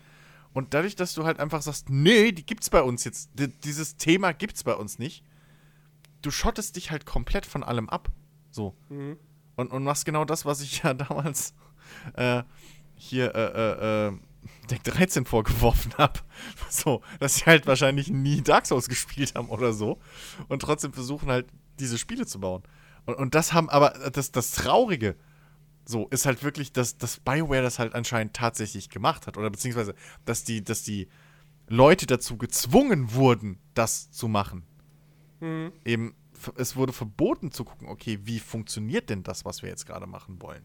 [0.53, 3.97] Und dadurch, dass du halt einfach sagst, nee, die gibt's bei uns jetzt, di- dieses
[3.97, 5.25] Thema gibt's bei uns nicht,
[6.23, 8.11] du schottest dich halt komplett von allem ab.
[8.51, 8.75] So.
[9.57, 11.55] Und, und machst genau das, was ich ja damals
[12.15, 12.43] äh,
[12.97, 14.13] hier äh, äh, äh,
[14.71, 16.21] Deck 13 vorgeworfen habe.
[16.71, 19.99] So, dass sie halt wahrscheinlich nie Dark Souls gespielt haben oder so.
[20.49, 22.63] Und trotzdem versuchen halt, diese Spiele zu bauen.
[23.07, 25.17] Und, und das haben aber, das, das Traurige,
[25.85, 29.37] so, ist halt wirklich, dass, dass BioWare das halt anscheinend tatsächlich gemacht hat.
[29.37, 31.09] Oder beziehungsweise, dass die, dass die
[31.69, 34.63] Leute dazu gezwungen wurden, das zu machen.
[35.85, 39.87] Eben, f- es wurde verboten zu gucken, okay, wie funktioniert denn das, was wir jetzt
[39.87, 40.63] gerade machen wollen?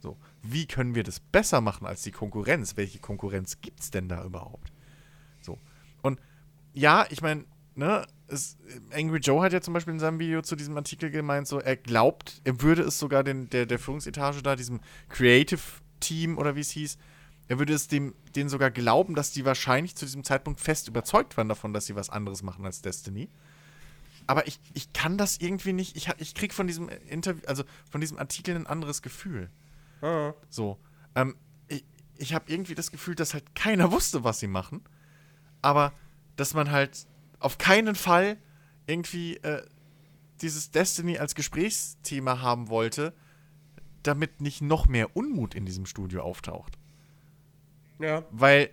[0.00, 2.76] So, wie können wir das besser machen als die Konkurrenz?
[2.76, 4.72] Welche Konkurrenz gibt es denn da überhaupt?
[5.42, 5.58] So.
[6.02, 6.18] Und
[6.72, 7.44] ja, ich meine,
[7.74, 8.56] ne, es,
[8.92, 11.76] Angry Joe hat ja zum Beispiel in seinem Video zu diesem Artikel gemeint, so er
[11.76, 15.60] glaubt, er würde es sogar den, der, der Führungsetage da, diesem Creative
[16.00, 16.96] Team oder wie es hieß,
[17.48, 21.36] er würde es dem, denen sogar glauben, dass die wahrscheinlich zu diesem Zeitpunkt fest überzeugt
[21.36, 23.28] waren davon, dass sie was anderes machen als Destiny.
[24.26, 28.00] Aber ich, ich kann das irgendwie nicht, ich, ich krieg von diesem Interview, also von
[28.00, 29.50] diesem Artikel ein anderes Gefühl.
[30.02, 30.34] Ah.
[30.48, 30.78] So.
[31.14, 31.36] Ähm,
[31.68, 31.84] ich
[32.16, 34.82] ich habe irgendwie das Gefühl, dass halt keiner wusste, was sie machen.
[35.62, 35.92] Aber
[36.36, 37.06] dass man halt
[37.38, 38.36] auf keinen Fall
[38.86, 39.62] irgendwie äh,
[40.42, 43.14] dieses Destiny als Gesprächsthema haben wollte,
[44.02, 46.78] damit nicht noch mehr Unmut in diesem Studio auftaucht.
[47.98, 48.24] Ja.
[48.30, 48.70] Weil,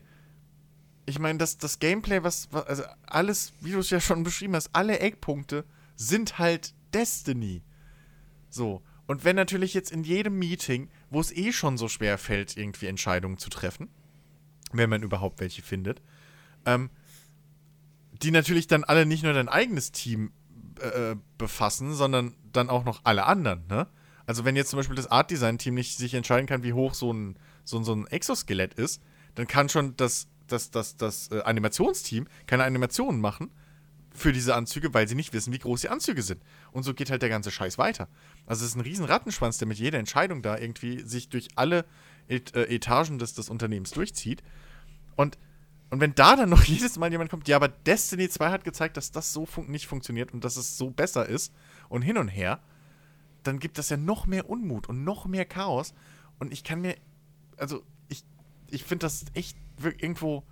[1.05, 4.55] ich meine, das, das Gameplay, was, was, also alles, wie du es ja schon beschrieben
[4.55, 5.65] hast, alle Eckpunkte
[5.95, 7.63] sind halt Destiny.
[8.49, 8.81] So.
[9.05, 12.87] Und wenn natürlich jetzt in jedem Meeting, wo es eh schon so schwer fällt, irgendwie
[12.87, 13.89] Entscheidungen zu treffen,
[14.71, 16.01] wenn man überhaupt welche findet,
[16.65, 16.89] ähm,
[18.21, 20.31] die natürlich dann alle nicht nur dein eigenes Team
[20.81, 23.87] äh, befassen, sondern dann auch noch alle anderen, ne?
[24.27, 26.93] Also wenn jetzt zum Beispiel das Art Design Team nicht sich entscheiden kann, wie hoch
[26.93, 29.01] so ein, so, so ein Exoskelett ist,
[29.35, 33.51] dann kann schon das, das, das, das äh, Animationsteam keine Animationen machen
[34.13, 36.41] für diese Anzüge, weil sie nicht wissen, wie groß die Anzüge sind.
[36.71, 38.09] Und so geht halt der ganze Scheiß weiter.
[38.47, 41.85] Also es ist ein riesen Rattenschwanz, der mit jeder Entscheidung da irgendwie sich durch alle
[42.27, 44.41] Et äh, Etagen des, des Unternehmens durchzieht.
[45.15, 45.37] Und,
[45.89, 48.97] und wenn da dann noch jedes Mal jemand kommt, ja, aber Destiny 2 hat gezeigt,
[48.97, 51.53] dass das so fun nicht funktioniert und dass es so besser ist
[51.89, 52.61] und hin und her,
[53.43, 55.93] dann gibt das ja noch mehr Unmut und noch mehr Chaos.
[56.39, 56.95] Und ich kann mir,
[57.57, 58.23] also ich,
[58.67, 60.43] ich finde das echt irgendwo,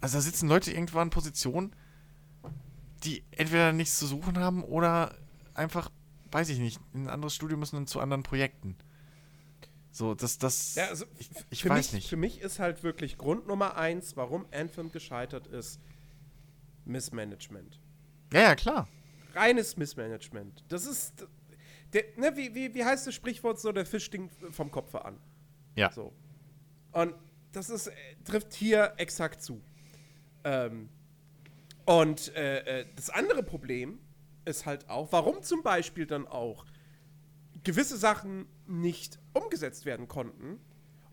[0.00, 1.74] also da sitzen Leute irgendwo an Positionen,
[3.04, 5.14] die entweder nichts zu suchen haben oder
[5.54, 5.90] einfach,
[6.30, 8.76] weiß ich nicht, in ein anderes Studio müssen und zu anderen Projekten.
[9.90, 12.08] So, das, das, Ja, also ich, ich für weiß mich, nicht.
[12.08, 15.80] Für mich ist halt wirklich Grund Nummer eins, warum Anthem gescheitert ist,
[16.84, 17.80] Missmanagement.
[18.32, 18.88] Ja, ja, klar.
[19.34, 20.64] Reines Missmanagement.
[20.68, 21.26] Das ist,
[21.92, 25.18] der, ne, wie, wie, wie heißt das Sprichwort so, der Fisch stinkt vom Kopf an.
[25.74, 25.90] Ja.
[25.92, 26.12] So.
[26.92, 27.14] Und
[27.52, 27.92] das ist, äh,
[28.24, 29.60] trifft hier exakt zu.
[30.44, 30.88] Ähm,
[31.86, 33.98] und äh, äh, das andere Problem
[34.48, 36.64] ist halt auch, warum zum Beispiel dann auch
[37.64, 40.58] gewisse Sachen nicht umgesetzt werden konnten.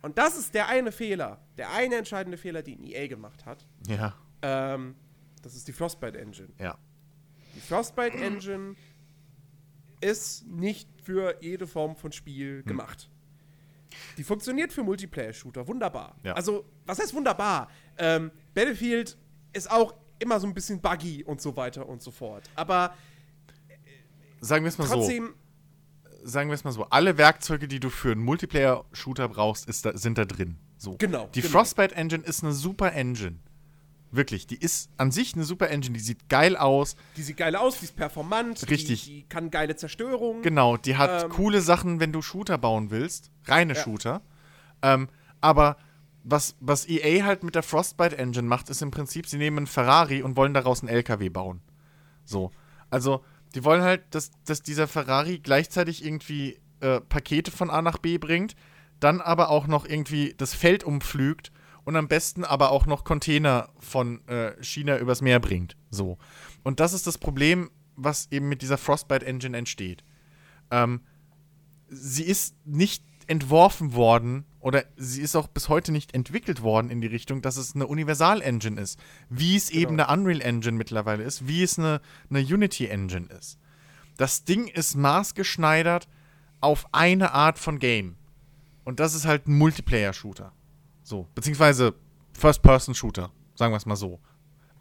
[0.01, 3.67] Und das ist der eine Fehler, der eine entscheidende Fehler, den EA gemacht hat.
[3.87, 4.95] Ja, Ähm,
[5.41, 6.49] das ist die Frostbite Engine.
[6.59, 6.77] ja.
[7.55, 8.75] Die Frostbite Engine
[10.01, 12.65] ist nicht für jede Form von Spiel Hm.
[12.65, 13.09] gemacht.
[14.17, 16.15] Die funktioniert für Multiplayer-Shooter, wunderbar.
[16.23, 16.33] Ja.
[16.33, 17.69] Also, was heißt wunderbar?
[17.97, 19.17] Ähm, Battlefield
[19.53, 22.49] ist auch immer so ein bisschen buggy und so weiter und so fort.
[22.55, 22.93] Aber
[24.41, 24.95] Sagen wir es mal so.
[24.95, 25.33] trotzdem,
[26.23, 26.85] Sagen wir es mal so.
[26.85, 30.57] Alle Werkzeuge, die du für einen Multiplayer-Shooter brauchst, ist da, sind da drin.
[30.77, 30.95] So.
[30.97, 31.51] Genau, Die genau.
[31.51, 33.37] Frostbite Engine ist eine super Engine.
[34.11, 34.47] Wirklich.
[34.47, 35.93] Die ist an sich eine super Engine.
[35.93, 36.95] Die sieht geil aus.
[37.15, 39.03] die sieht geil aus, die ist performant, Richtig.
[39.03, 40.41] Die, die kann geile Zerstörung.
[40.41, 43.29] Genau, die hat Ähm, coole Sachen, wenn du Shooter bauen willst.
[43.45, 43.81] Reine Ja.
[43.83, 44.21] Shooter.
[44.81, 45.09] Ähm,
[45.41, 45.77] aber
[46.23, 49.67] was, was EA halt mit der Frostbite Engine macht, ist im Prinzip, sie nehmen einen
[49.67, 51.61] Ferrari und wollen daraus einen LKW bauen.
[52.23, 52.51] So.
[52.89, 53.23] Also,
[53.55, 58.17] die wollen halt, dass, dass dieser Ferrari gleichzeitig irgendwie äh, Pakete von A nach B
[58.17, 58.55] bringt,
[58.99, 61.51] dann aber auch noch irgendwie das Feld umpflügt
[61.85, 65.77] und am besten aber auch noch Container von äh, China übers Meer bringt.
[65.89, 66.17] So.
[66.63, 70.03] Und das ist das Problem, was eben mit dieser Frostbite Engine entsteht.
[70.71, 71.01] Ähm,
[71.87, 76.99] sie ist nicht entworfen worden oder sie ist auch bis heute nicht entwickelt worden in
[76.99, 78.99] die Richtung, dass es eine Universal-Engine ist.
[79.29, 80.07] Wie es eben Genau.
[80.09, 82.01] eine Unreal Engine mittlerweile ist, wie es eine,
[82.31, 83.59] eine Unity-Engine ist.
[84.17, 86.07] Das Ding ist maßgeschneidert
[86.61, 88.15] auf eine Art von Game.
[88.85, 90.51] Und das ist halt ein Multiplayer-Shooter.
[91.03, 91.27] So.
[91.35, 91.93] Beziehungsweise
[92.33, 93.31] First-Person-Shooter.
[93.53, 94.19] Sagen wir es mal so.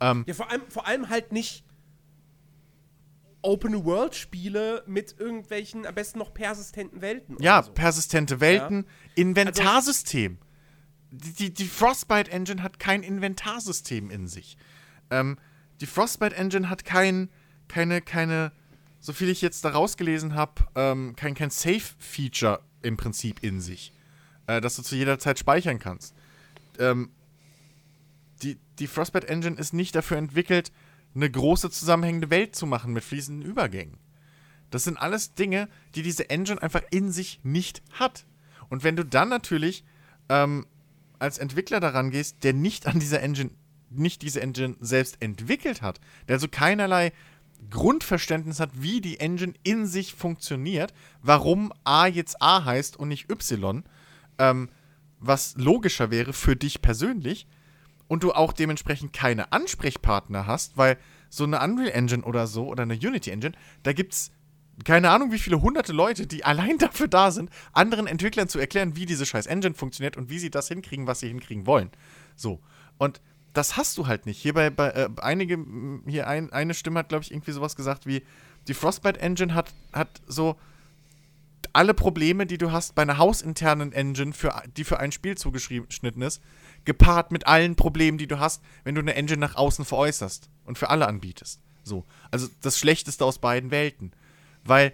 [0.01, 1.63] Ähm, Ja, vor allem, vor allem halt nicht
[3.45, 7.37] Open-World-Spiele mit irgendwelchen, am besten noch persistenten Welten.
[7.41, 7.73] Ja, so.
[7.73, 10.39] persistente Welten, Inventarsystem.
[11.11, 14.57] die, die, die Frostbite Engine hat kein Inventarsystem in sich.
[15.11, 15.39] Ähm,
[15.81, 17.29] die Frostbite Engine hat kein,
[17.69, 18.53] keine, keine,
[18.99, 23.93] so viel ich jetzt da rausgelesen habe, ähm, kein, kein Save-Feature im Prinzip in sich,
[24.47, 26.15] äh, das du zu jeder Zeit speichern kannst.
[26.79, 27.11] Ähm,
[28.43, 30.73] die, die Frostbite Engine ist nicht dafür entwickelt,
[31.15, 33.99] eine große zusammenhängende Welt zu machen mit fließenden Übergängen.
[34.71, 38.27] Das sind alles Dinge, die diese Engine einfach in sich nicht hat.
[38.69, 39.85] Und wenn du dann natürlich
[40.29, 40.67] ähm,
[41.19, 43.51] als Entwickler daran gehst, der nicht an dieser Engine,
[43.91, 47.13] nicht diese Engine selbst entwickelt hat, der also keinerlei
[47.71, 50.93] Grundverständnis hat, wie die Engine in sich funktioniert,
[51.23, 53.85] warum A jetzt A heißt und nicht Y,
[54.39, 54.69] ähm,
[55.19, 57.47] was logischer wäre für dich persönlich,
[58.09, 60.99] und du auch dementsprechend keine Ansprechpartner hast, weil
[61.29, 64.31] so eine Unreal Engine oder so oder eine Unity Engine, da gibt's
[64.85, 68.97] keine Ahnung, wie viele hunderte Leute, die allein dafür da sind, anderen Entwicklern zu erklären,
[68.97, 71.91] wie diese scheiß Engine funktioniert und wie sie das hinkriegen, was sie hinkriegen wollen.
[72.37, 72.61] So.
[72.99, 73.21] Und
[73.53, 74.41] das hast du halt nicht.
[74.41, 77.77] Hier bei, bei äh, einige, m, hier ein, eine Stimme hat, glaube ich, irgendwie sowas
[77.77, 78.23] gesagt wie,
[78.67, 80.57] die Frostbite Engine hat, hat so
[81.73, 86.23] alle Probleme, die du hast bei einer hausinternen Engine, für, die für ein Spiel zugeschnitten
[86.23, 86.43] ist,
[86.85, 90.79] gepaart mit allen Problemen, die du hast, wenn du eine Engine nach außen veräußerst und
[90.79, 91.61] für alle anbietest.
[91.83, 92.05] So.
[92.31, 94.13] Also das Schlechteste aus beiden Welten.
[94.65, 94.93] Weil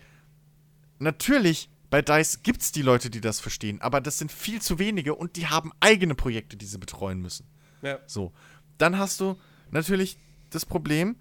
[0.99, 4.79] natürlich bei DICE gibt es die Leute, die das verstehen, aber das sind viel zu
[4.79, 7.47] wenige und die haben eigene Projekte, die sie betreuen müssen.
[7.83, 7.99] Ja.
[8.07, 8.33] So.
[8.79, 9.37] Dann hast du
[9.71, 10.17] natürlich
[10.51, 11.17] das Problem,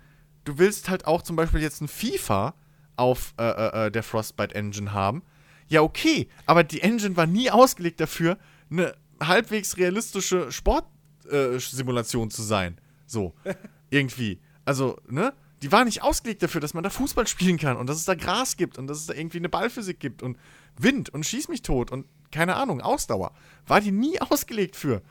[0.46, 2.54] du willst halt auch zum Beispiel jetzt ein FIFA
[2.96, 5.24] auf äh, äh, äh, der Frostbite Engine haben.
[5.68, 8.38] Ja, okay, aber die Engine war nie ausgelegt dafür,
[8.72, 12.80] eine halbwegs realistische Sportsimulation zu sein.
[13.06, 13.34] So.
[13.90, 14.40] Irgendwie.
[14.66, 15.34] Also, ne?
[15.62, 18.16] Die war nicht ausgelegt dafür, dass man da Fußball spielen kann und dass es da
[18.16, 20.38] Gras gibt und dass es da irgendwie eine Ballphysik gibt und
[20.78, 23.34] Wind und schieß mich tot und keine Ahnung, Ausdauer.
[23.68, 25.02] War die nie ausgelegt für.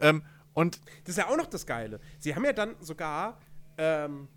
[0.00, 0.22] Ähm,
[0.54, 1.98] und Das ist ja auch noch das Geile.
[2.20, 3.40] Sie haben ja dann sogar
[3.78, 4.28] ähm,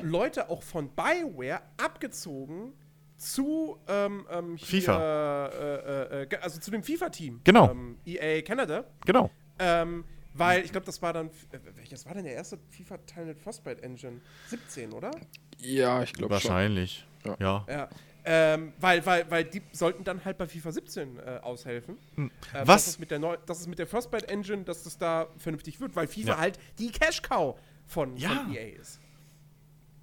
[0.00, 2.72] Leute auch von BioWare abgezogen
[3.16, 5.48] zu ähm, ähm, hier, FIFA.
[5.48, 7.40] Äh, äh, äh, also zu dem FIFA-Team.
[7.44, 7.70] Genau.
[7.70, 8.84] Ähm, EA Canada.
[9.04, 9.30] genau.
[9.58, 10.04] Ähm,
[10.36, 11.28] weil ich glaube, das war dann.
[11.28, 14.20] Äh, welches war denn der erste FIFA-Teil mit Frostbite Engine?
[14.48, 15.12] 17, oder?
[15.58, 16.50] Ja, ich glaube schon.
[16.50, 17.06] Wahrscheinlich.
[17.24, 17.36] Ja.
[17.38, 17.66] ja.
[17.68, 17.88] Ja.
[18.26, 21.98] Ähm, weil, weil, weil die sollten dann halt bei FIFA 17 äh, aushelfen.
[22.16, 22.66] Ähm, Was?
[22.66, 25.78] Dass es, mit der Neu dass es mit der Frostbite Engine, dass das da vernünftig
[25.78, 26.38] wird, weil FIFA Ja.
[26.38, 28.30] halt die Cash-Cow von, Ja.
[28.30, 28.98] von EA ist.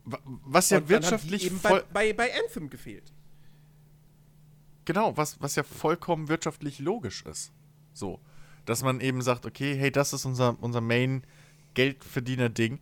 [0.05, 3.13] Wa- Was ja Und wirtschaftlich eben bei, bei, bei Anthem gefehlt.
[4.85, 7.51] Genau, was, was ja vollkommen wirtschaftlich logisch ist.
[7.93, 8.19] So.
[8.65, 12.79] Dass man eben sagt, okay, hey, das ist unser, unser Main-Geldverdiener-Ding.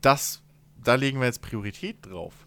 [0.00, 0.42] Das,
[0.82, 2.46] da legen wir jetzt Priorität drauf.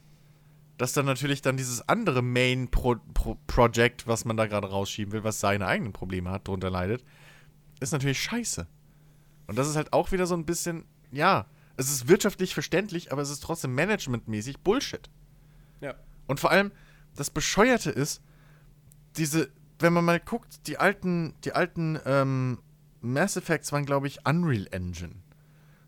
[0.78, 5.68] Dass dann natürlich dann dieses andere Main-Project, was man da gerade rausschieben will, was seine
[5.68, 7.04] eigenen Probleme hat, drunter leidet,
[7.80, 8.68] ist natürlich scheiße.
[9.48, 11.46] Und das ist halt auch wieder so ein bisschen, ja,
[11.82, 15.10] es ist wirtschaftlich verständlich, aber es ist trotzdem managementmäßig Bullshit.
[15.82, 15.96] Ja.
[16.28, 16.72] Und vor allem,
[17.16, 18.22] das Bescheuerte ist,
[19.18, 22.60] diese, wenn man mal guckt, die alten, die alten ähm,
[23.02, 25.16] Mass Effects waren, glaube ich, Unreal Engine.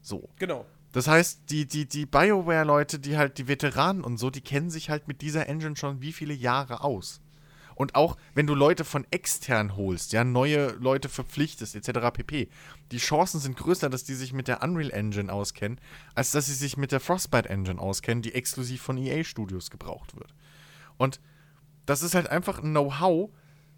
[0.02, 0.30] So.
[0.38, 0.66] Genau.
[0.92, 4.90] Das heißt, die, die, die BioWare-Leute, die halt, die Veteranen und so, die kennen sich
[4.90, 7.22] halt mit dieser Engine schon wie viele Jahre aus.
[7.76, 12.12] Und auch wenn du Leute von extern holst, ja, neue Leute verpflichtest, etc.
[12.14, 12.50] pp.
[12.92, 15.80] Die Chancen sind größer, dass die sich mit der Unreal Engine auskennen,
[16.16, 20.16] als dass sie sich mit der Frostbite Engine auskennen, die exklusiv von EA Studios gebraucht
[20.16, 20.34] wird.
[20.98, 21.20] Und
[21.86, 23.30] das ist halt einfach ein Know-how,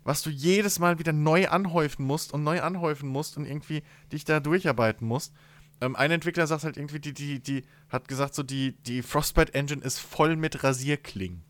[0.04, 3.82] was du jedes Mal wieder neu anhäufen musst und neu anhäufen musst und irgendwie
[4.12, 5.34] dich da durcharbeiten musst.
[5.82, 9.54] Ähm, ein Entwickler sagt halt irgendwie, die, die, die hat gesagt, so die, die Frostbite
[9.54, 11.44] Engine ist voll mit Rasierklingen.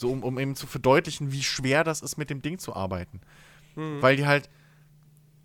[0.00, 3.20] So, um, um eben zu verdeutlichen, wie schwer das ist, mit dem Ding zu arbeiten.
[3.76, 4.48] Weil die halt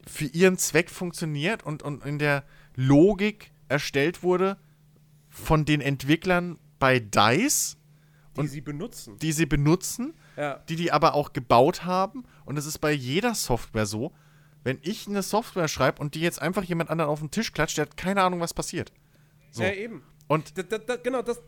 [0.08, 2.44] für ihren Zweck funktioniert und, und in der
[2.76, 4.58] Logik erstellt wurde
[5.30, 7.78] von den Entwicklern bei DICE,
[8.36, 9.18] Die Und- sie benutzen.
[9.20, 10.56] die sie benutzen Ja.
[10.70, 12.24] die die aber auch gebaut haben.
[12.46, 14.14] Und es ist bei jeder Software so,
[14.64, 17.78] wenn ich eine Software schreibe und die jetzt einfach jemand anderen auf den Tisch klatscht,
[17.78, 18.92] der hat keine Ahnung, was passiert.
[19.52, 19.64] So.
[19.64, 20.02] Ja, eben.
[20.28, 21.42] Und Da, da, da, genau, das.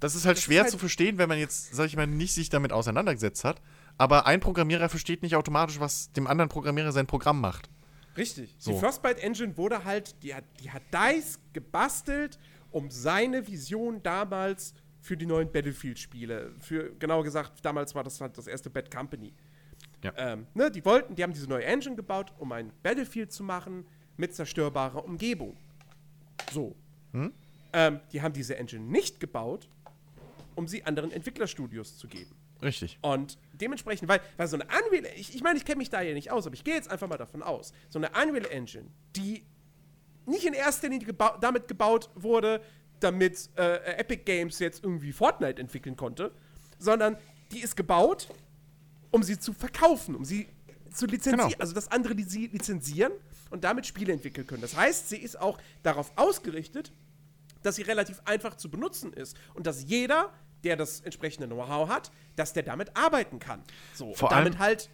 [0.00, 2.06] Das ist halt Das ist schwer halt- zu verstehen, wenn man jetzt, sag ich mal,
[2.06, 3.60] nicht sich damit auseinandergesetzt hat.
[3.96, 7.68] Aber ein Programmierer versteht nicht automatisch, was dem anderen Programmierer sein Programm macht.
[8.16, 8.54] Richtig.
[8.58, 8.72] So.
[8.72, 12.38] Die Frostbite Engine wurde halt, die hat, die hat DICE gebastelt,
[12.70, 18.36] um seine Vision damals für die neuen Battlefield-Spiele, für, genauer gesagt, damals war das halt
[18.36, 19.32] das erste Bad Company.
[20.02, 20.12] Ja.
[20.16, 23.84] Ähm, ne, die wollten, die haben diese neue Engine gebaut, um ein Battlefield zu machen
[24.16, 25.56] mit zerstörbarer Umgebung.
[26.52, 26.74] So.
[27.12, 27.32] Hm?
[27.72, 29.68] Ähm, die haben diese Engine nicht gebaut,
[30.58, 32.34] um sie anderen Entwicklerstudios zu geben.
[32.60, 32.98] Richtig.
[33.00, 36.12] Und dementsprechend, weil, weil so eine Unreal, ich, ich meine, ich kenne mich da ja
[36.12, 39.44] nicht aus, aber ich gehe jetzt einfach mal davon aus, so eine Unreal Engine, die
[40.26, 42.60] nicht in erster Linie gebau damit gebaut wurde,
[42.98, 46.32] damit äh, Epic Games jetzt irgendwie Fortnite entwickeln konnte,
[46.80, 47.16] sondern
[47.52, 48.28] die ist gebaut,
[49.12, 50.48] um sie zu verkaufen, um sie
[50.92, 51.60] zu lizenzieren, Genau.
[51.60, 53.12] also dass andere die sie lizenzieren
[53.50, 54.62] und damit Spiele entwickeln können.
[54.62, 56.92] Das heißt, sie ist auch darauf ausgerichtet,
[57.62, 60.32] dass sie relativ einfach zu benutzen ist und dass jeder,
[60.68, 63.62] der das entsprechende Know-how hat, dass der damit arbeiten kann.
[63.94, 64.90] So, Vor und damit allem- halt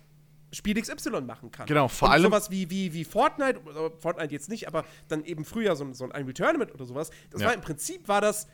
[0.53, 1.67] Spiel XY machen kann.
[1.67, 3.61] Genau, vor und allem- sowas wie, wie, wie Fortnite,
[3.99, 7.11] Fortnite jetzt nicht, aber dann eben früher so, ein- so ein Unreal Tournament oder sowas.
[7.31, 7.49] Das Ja.
[7.49, 8.47] war im Prinzip war das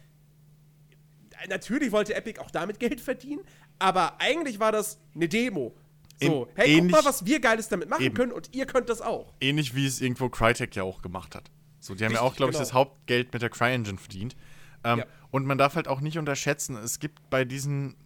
[1.48, 3.42] natürlich wollte Epic auch damit Geld verdienen,
[3.78, 5.74] aber eigentlich war das eine Demo.
[6.22, 8.14] So, hey, ähnlich- guck mal, was wir Geiles damit machen Eben.
[8.14, 9.32] können und ihr könnt das auch.
[9.40, 11.50] Ähnlich wie es irgendwo Crytek ja auch gemacht hat.
[11.78, 12.64] So, die haben ja Richtig, auch, glaube ich, genau.
[12.66, 14.36] das Hauptgeld mit der CryEngine verdient.
[14.84, 15.06] Ähm, Ja.
[15.30, 17.96] Und man darf halt auch nicht unterschätzen, es gibt bei diesen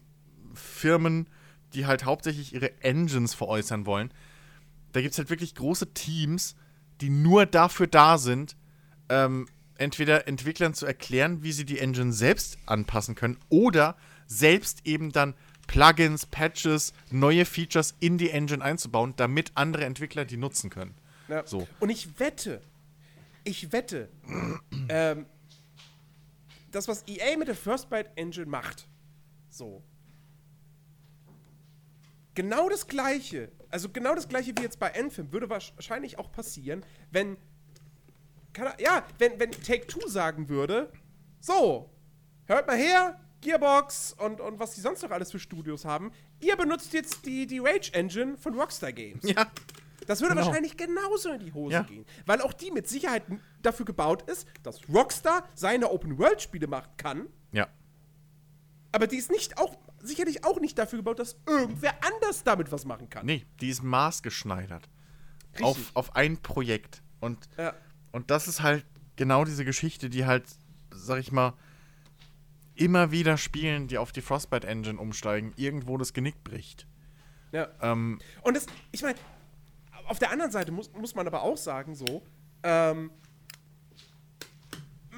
[0.55, 1.29] Firmen,
[1.72, 4.12] die halt hauptsächlich ihre Engines veräußern wollen,
[4.93, 6.55] da gibt es halt wirklich große Teams,
[7.01, 8.57] die nur dafür da sind,
[9.09, 13.97] ähm, entweder Entwicklern zu erklären, wie sie die Engine selbst anpassen können oder
[14.27, 15.35] selbst eben dann
[15.66, 20.95] Plugins, Patches, neue Features in die Engine einzubauen, damit andere Entwickler die nutzen können.
[21.29, 21.47] Ja.
[21.47, 21.66] So.
[21.81, 22.61] Und ich wette,
[23.43, 24.09] ich wette,
[24.89, 25.27] ähm,
[26.75, 28.89] das, was EA mit der First Byte Engine macht,
[29.49, 29.83] so.
[32.35, 36.85] Genau das gleiche, also genau das gleiche wie jetzt bei Anthem, würde wahrscheinlich auch passieren,
[37.11, 37.37] wenn.
[38.57, 40.93] Er, ja, wenn, wenn Take Two sagen würde:
[41.41, 41.91] So,
[42.47, 46.57] hört mal her, Gearbox und, und was die sonst noch alles für Studios haben, ihr
[46.57, 49.22] benutzt jetzt die, die Rage Engine von Rockstar Games.
[49.22, 49.47] Ja.
[50.07, 50.46] Das würde Genau.
[50.46, 51.82] wahrscheinlich genauso in die Hose Ja.
[51.82, 52.05] gehen.
[52.26, 53.22] Weil auch die mit Sicherheit
[53.62, 57.26] dafür gebaut ist, dass Rockstar seine Open-World-Spiele machen kann.
[57.52, 57.68] Ja.
[58.92, 62.84] Aber die ist nicht auch, sicherlich auch nicht dafür gebaut, dass irgendwer anders damit was
[62.84, 63.26] machen kann.
[63.26, 64.88] Nee, die ist maßgeschneidert.
[65.52, 65.64] Richtig.
[65.66, 67.02] Auf, auf ein Projekt.
[67.20, 67.74] Und, Ja.
[68.12, 68.84] und das ist halt
[69.16, 70.44] genau diese Geschichte, die halt,
[70.92, 71.55] sag ich mal,
[72.76, 76.86] immer wieder Spielen, die auf die Frostbite Engine umsteigen, irgendwo das Genick bricht.
[77.52, 77.68] Ja.
[77.80, 79.16] Ähm, Und das, ich meine,
[80.07, 82.22] auf der anderen Seite muss, muss man aber auch sagen, so,
[82.62, 83.11] ähm,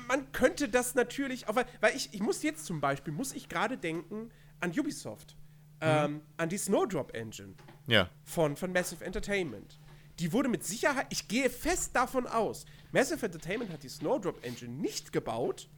[0.09, 3.49] man könnte das natürlich, auch, weil, weil ich, ich muss jetzt zum Beispiel, muss ich
[3.49, 4.30] gerade denken
[4.61, 5.37] an Ubisoft,
[5.80, 7.55] ähm, an die Snowdrop Engine.
[7.87, 8.09] ja.
[8.24, 9.78] von, von Massive Entertainment.
[10.18, 14.72] Die wurde mit Sicherheit, ich gehe fest davon aus, Massive Entertainment hat die Snowdrop Engine
[14.72, 15.68] nicht gebaut,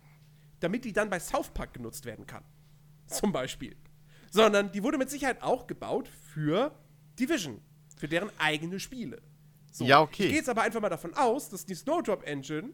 [0.61, 2.45] damit die dann bei South Park genutzt werden kann.
[3.07, 3.77] Zum Beispiel.
[4.31, 6.73] Sondern die wurde mit Sicherheit auch gebaut für
[7.19, 7.61] Division,
[7.99, 9.21] für deren eigene Spiele.
[9.71, 10.25] So, Ja, okay.
[10.25, 12.71] Ich gehe jetzt aber einfach mal davon aus, dass die Snowdrop Engine,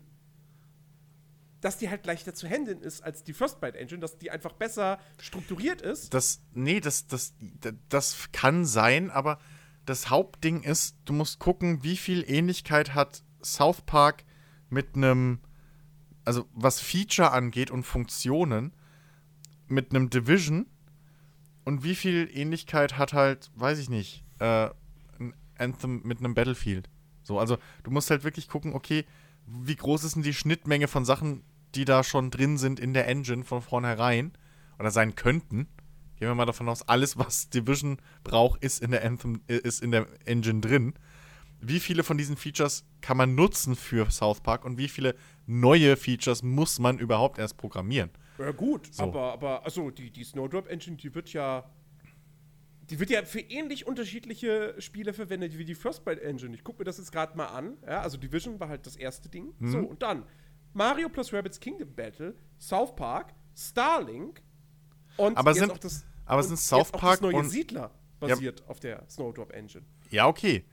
[1.61, 4.99] dass die halt leichter zu handeln ist als die Frostbite Engine, dass die einfach besser
[5.19, 6.13] strukturiert ist.
[6.13, 7.35] Das, nee, das, das,
[7.89, 9.39] das kann sein, aber
[9.87, 14.25] das Hauptding ist, du musst gucken, wie viel Ähnlichkeit hat South Park
[14.69, 15.41] mit einem,
[16.25, 18.75] also was Feature angeht und Funktionen,
[19.67, 20.67] mit einem Division
[21.65, 24.69] und wie viel Ähnlichkeit hat halt, weiß ich nicht, äh,
[25.59, 26.89] Anthem mit einem Battlefield.
[27.23, 29.05] So, also du musst halt wirklich gucken, okay,
[29.47, 31.43] wie groß ist denn die Schnittmenge von Sachen,
[31.75, 34.33] die da schon drin sind in der Engine von vornherein
[34.79, 35.67] oder sein könnten.
[36.17, 39.83] Gehen wir mal davon aus, alles, was Division braucht, ist in der Anthem, äh, ist
[39.83, 40.95] in der Engine drin.
[41.61, 45.15] Wie viele von diesen Features kann man nutzen für South Park und wie viele
[45.47, 48.11] neue Features muss man überhaupt erst programmieren?
[48.39, 49.05] Ja, gut, So.
[49.05, 51.65] aber, aber also die, die Snowdrop Engine, die wird ja.
[52.91, 56.55] Die wird ja für ähnlich unterschiedliche Spiele verwendet wie die Frostbite Engine.
[56.55, 57.77] Ich gucke mir das jetzt gerade mal an.
[57.87, 59.55] Ja, also Division war halt das erste Ding.
[59.59, 59.71] Mhm.
[59.71, 60.25] So, und dann
[60.75, 64.43] Mario plus Rabbids Kingdom Battle, South Park, Starlink
[65.17, 67.91] und Aber jetzt sind- auch das, aber sind jetzt South auch Park neue und- Siedler
[68.21, 69.85] basiert auf der Snowdrop Engine.
[70.11, 70.65] Ja, okay.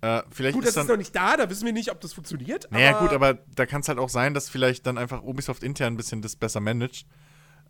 [0.00, 0.82] Äh, vielleicht Gut, ist das dann.
[0.84, 2.70] ist noch nicht da, da wissen wir nicht, ob das funktioniert.
[2.70, 5.94] Naja, gut, aber da kann es halt auch sein, dass vielleicht dann einfach Ubisoft intern
[5.94, 7.04] ein bisschen das besser managt.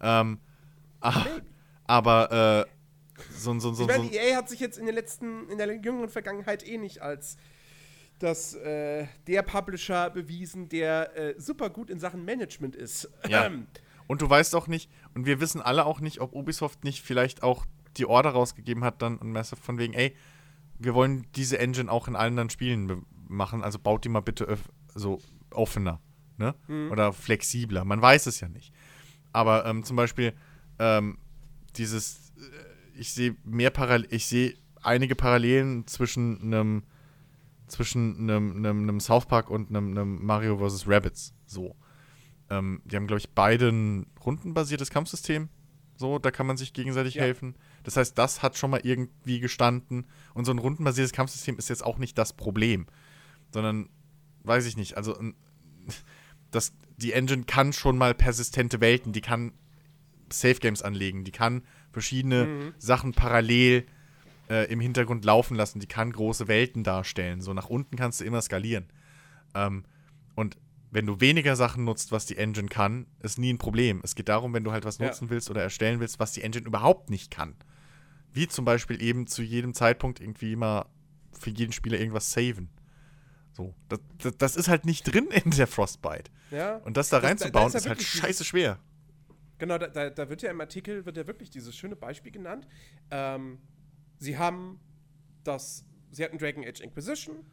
[0.03, 0.39] Ähm,
[1.01, 1.25] ah,
[1.85, 2.71] aber äh,
[3.37, 5.49] so, ein- so, ein- so, Ich ein- meine, EA hat sich jetzt in der letzten,
[5.49, 7.37] in der jüngeren Vergangenheit eh nicht als
[8.19, 13.09] das, äh, der Publisher bewiesen, der äh, super gut in Sachen Management ist.
[13.29, 13.47] Ja.
[13.47, 13.67] Ähm,
[14.09, 17.43] Und du weißt auch nicht, und wir wissen alle auch nicht, ob Ubisoft nicht vielleicht
[17.43, 17.67] auch
[17.97, 20.17] die Order rausgegeben hat dann an Massive von wegen, ey,
[20.79, 24.57] wir wollen diese Engine auch in allen anderen Spielen machen, also baut die mal bitte
[24.95, 25.19] so
[25.51, 26.01] offener,
[26.39, 26.55] ne?
[26.91, 27.85] Oder flexibler.
[27.85, 28.73] Man weiß es ja nicht.
[29.33, 30.33] Aber ähm, zum Beispiel
[30.79, 31.19] ähm,
[31.77, 32.41] dieses, äh,
[32.99, 36.83] ich sehe mehr Parallel, ich sehe einige Parallelen zwischen einem
[37.67, 40.89] zwischen einem, einem, einem South Park und einem, einem Mario vs.
[40.89, 41.35] Rabbids.
[41.45, 41.77] So.
[42.49, 45.51] Ähm, die haben, glaube ich, beide ein rundenbasiertes Kampfsystem.
[45.97, 47.23] So, da kann man sich gegenseitig Ja.
[47.25, 47.57] helfen.
[47.83, 50.07] Das heißt, das hat schon mal irgendwie gestanden.
[50.33, 52.87] Und so ein rundenbasiertes Kampfsystem ist jetzt auch nicht das Problem.
[53.53, 53.91] Sondern,
[54.45, 55.35] weiß ich nicht, also ein-
[56.51, 59.53] das, die Engine kann schon mal persistente Welten, die kann
[60.33, 61.63] Safe Games anlegen, die kann
[61.99, 63.87] verschiedene Sachen parallel
[64.49, 67.41] äh, im Hintergrund laufen lassen, die kann große Welten darstellen.
[67.41, 68.87] So nach unten kannst du immer skalieren.
[69.55, 69.85] Ähm,
[70.35, 70.57] und
[70.91, 74.01] wenn du weniger Sachen nutzt, was die Engine kann, ist nie ein Problem.
[74.05, 75.07] Es geht darum, wenn du halt was Ja.
[75.07, 77.55] nutzen willst oder erstellen willst, was die Engine überhaupt nicht kann.
[78.33, 80.87] Wie zum Beispiel eben zu jedem Zeitpunkt irgendwie immer
[81.39, 82.71] für jeden Spieler irgendwas saven.
[83.53, 86.31] So, das, das, das ist halt nicht drin in der Frostbite.
[86.51, 86.77] ja.
[86.77, 88.79] Und das da Das- da- da reinzubauen, ist ist halt scheiße schwer.
[89.59, 92.67] Genau, da, da, da wird ja im Artikel wird ja wirklich dieses schöne Beispiel genannt.
[93.11, 93.59] Ähm,
[94.19, 94.81] sie haben
[95.45, 97.45] das, sie hatten Dragon Age Inquisition,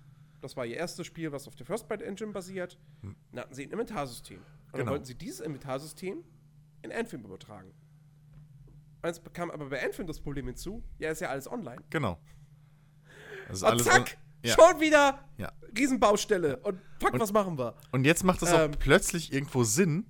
[0.42, 2.78] das war ihr erstes Spiel, was auf der Frostbite Engine basiert.
[3.02, 4.38] Dann hatten sie ein Inventarsystem.
[4.38, 4.92] Und dann Genau.
[4.92, 6.24] wollten sie dieses Inventarsystem
[6.84, 7.70] in Anthem übertragen.
[9.02, 11.82] Und jetzt kam aber bei Anthem das Problem hinzu, ja, ist ja alles online.
[11.90, 12.20] Genau.
[13.48, 14.54] Das ist Und alles zack, ja.
[14.56, 15.52] schon wieder Ja.
[15.78, 16.58] Riesenbaustelle.
[16.58, 17.76] Und fuck, Und- was machen wir?
[17.92, 18.48] Und jetzt macht Ähm.
[18.50, 20.06] auch plötzlich irgendwo Sinn,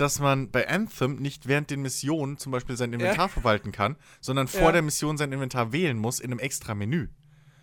[0.00, 4.48] dass man bei Anthem nicht während den Missionen zum Beispiel sein Inventar verwalten kann, sondern
[4.48, 4.72] vor Ja.
[4.72, 7.08] der Mission sein Inventar wählen muss in einem extra Menü.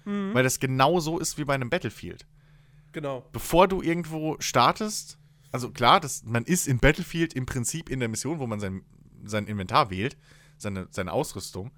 [0.05, 0.33] Mhm.
[0.33, 2.25] Weil das genauso ist wie bei einem Battlefield.
[2.91, 3.27] Genau.
[3.31, 5.17] Bevor du irgendwo startest,
[5.51, 8.83] also klar, das, man ist in Battlefield im Prinzip in der Mission, wo man sein,
[9.23, 10.17] sein Inventar wählt,
[10.57, 11.71] seine, seine Ausrüstung.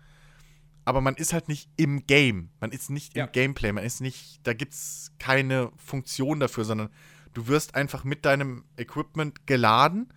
[0.85, 2.49] Aber man ist halt nicht im Game.
[2.59, 3.25] Man ist nicht Ja.
[3.25, 3.71] im Gameplay.
[3.73, 6.89] Man ist nicht, da gibt es keine Funktion dafür, sondern
[7.33, 10.07] du wirst einfach mit deinem Equipment geladen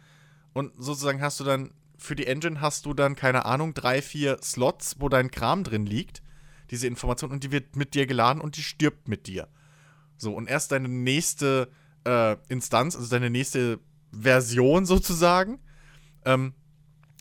[0.52, 4.38] und sozusagen hast du dann, für die Engine hast du dann, keine Ahnung, drei, vier
[4.42, 6.22] Slots, wo dein Kram drin liegt,
[6.70, 9.48] diese Information, und die wird mit dir geladen und die stirbt mit dir.
[10.16, 11.70] So, und erst deine nächste
[12.04, 13.80] äh, Instanz, also deine nächste
[14.12, 15.58] Version sozusagen,
[16.24, 16.54] ähm,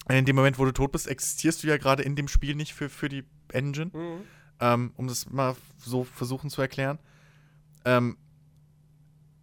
[0.10, 2.74] in dem Moment, wo du tot bist, existierst du ja gerade in dem Spiel nicht
[2.74, 4.22] für, für die Engine, Mhm.
[4.60, 7.00] ähm, um das mal so versuchen zu erklären.
[7.86, 8.18] Ähm,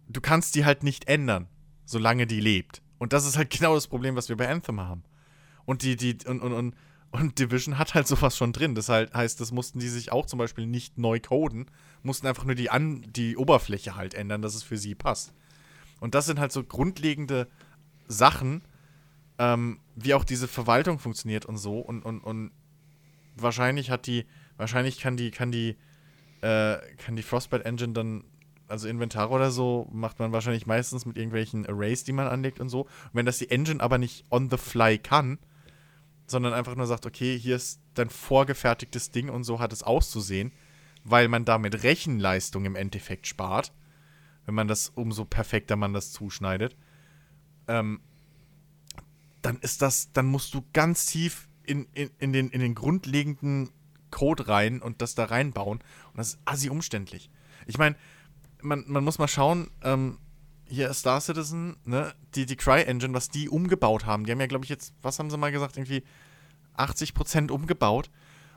[0.09, 1.47] du kannst die halt nicht ändern,
[1.85, 2.81] solange die lebt.
[2.97, 5.03] Und das ist halt genau das Problem, was wir bei Anthem haben.
[5.65, 6.75] Und die, die, und, und, und,
[7.11, 8.75] und Division hat halt sowas schon drin.
[8.75, 11.69] Das halt heißt, das mussten die sich auch zum Beispiel nicht neu coden,
[12.03, 15.33] mussten einfach nur die, An die Oberfläche halt ändern, dass es für sie passt.
[15.99, 17.47] Und das sind halt so grundlegende
[18.07, 18.61] Sachen,
[19.39, 21.79] ähm, wie auch diese Verwaltung funktioniert und so.
[21.79, 22.51] Und, und, und
[23.35, 24.25] wahrscheinlich hat die,
[24.57, 25.75] wahrscheinlich kann die, kann die,
[26.41, 28.23] äh, kann die Frostbite Engine dann,
[28.67, 32.69] also Inventar oder so, macht man wahrscheinlich meistens mit irgendwelchen Arrays, die man anlegt und
[32.69, 32.81] so.
[32.81, 35.39] Und wenn das die Engine aber nicht on the fly kann,
[36.27, 40.51] sondern einfach nur sagt, okay, hier ist dein vorgefertigtes Ding und so hat es auszusehen,
[41.03, 43.71] weil man damit Rechenleistung im Endeffekt spart,
[44.45, 46.75] wenn man das umso perfekter man das zuschneidet,
[47.67, 48.01] ähm,
[49.41, 53.69] dann ist das, dann musst du ganz tief in, in, in, den, in den grundlegenden
[54.11, 55.79] Code rein und das da reinbauen.
[55.79, 57.29] Und das ist assi umständlich.
[57.65, 57.95] Ich meine,
[58.61, 60.19] man, man muss mal schauen, ähm,
[60.69, 64.25] hier Star Citizen, ne, die, die Cry-Engine, was die umgebaut haben.
[64.25, 66.03] Die haben ja, glaube ich, jetzt, was haben sie mal gesagt, irgendwie
[66.77, 68.09] 80% umgebaut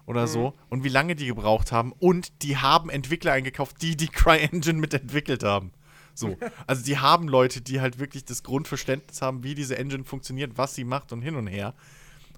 [0.06, 0.54] oder so.
[0.68, 1.92] Und wie lange die gebraucht haben.
[1.92, 5.72] Und die haben Entwickler eingekauft, die die Cry-Engine mitentwickelt haben.
[6.14, 6.36] So.
[6.66, 10.74] Also die haben Leute, die halt wirklich das Grundverständnis haben, wie diese Engine funktioniert, was
[10.74, 11.74] sie macht und hin und her.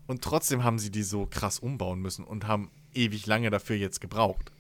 [0.07, 4.01] Und trotzdem haben sie die so krass umbauen müssen und haben ewig lange dafür jetzt
[4.01, 4.53] gebraucht.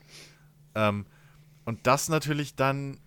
[0.74, 1.04] Ähm,
[1.64, 2.98] und das natürlich dann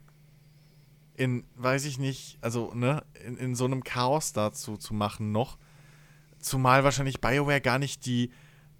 [1.15, 5.57] in, weiß ich nicht, also, ne, in, in so einem Chaos dazu zu machen noch.
[6.39, 8.31] Zumal wahrscheinlich BioWare gar nicht die,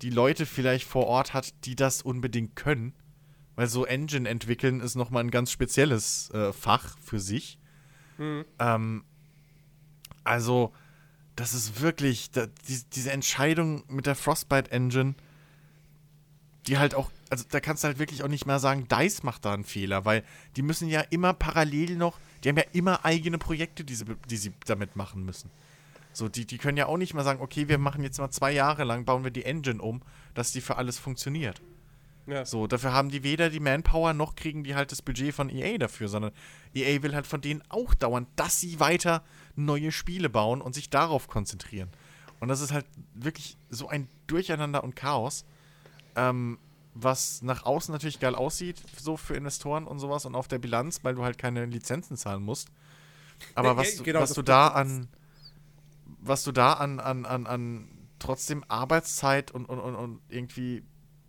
[0.02, 2.94] die Leute vielleicht vor Ort hat, die das unbedingt können.
[3.56, 7.58] Weil so Engine entwickeln ist nochmal ein ganz spezielles äh, Fach für sich.
[8.60, 9.06] Ähm,
[10.26, 10.74] also,
[11.36, 15.16] das ist wirklich, da, die, diese Entscheidung mit der Frostbite Engine,
[16.68, 19.46] die halt auch, also da kannst du halt wirklich auch nicht mehr sagen, DICE macht
[19.46, 20.24] da einen Fehler, weil
[20.56, 24.38] die müssen ja immer parallel noch, die haben ja immer eigene Projekte, die sie, die
[24.38, 25.50] sie damit machen müssen.
[26.14, 28.52] So, die, die können ja auch nicht mal sagen, okay, wir machen jetzt mal zwei
[28.52, 30.02] Jahre lang, bauen wir die Engine um,
[30.34, 31.62] dass die für alles funktioniert.
[32.28, 32.46] Ja.
[32.46, 35.78] So, dafür haben die weder die Manpower noch kriegen die halt das Budget von EA
[35.78, 36.32] dafür, sondern
[36.74, 39.24] EA will halt von denen auch dauern, dass sie weiter
[39.56, 41.90] neue Spiele bauen und sich darauf konzentrieren.
[42.40, 45.46] Und das ist halt wirklich so ein Durcheinander und Chaos,
[46.16, 46.58] ähm,
[46.96, 51.04] was nach außen natürlich geil aussieht, so für Investoren und sowas und auf der Bilanz,
[51.04, 52.70] weil du halt keine Lizenzen zahlen musst.
[53.54, 55.08] Aber Ja, was, ja, du- genau, was du da an,
[56.22, 60.84] was du da an, an, an, an trotzdem Arbeitszeit und, und, und, und irgendwie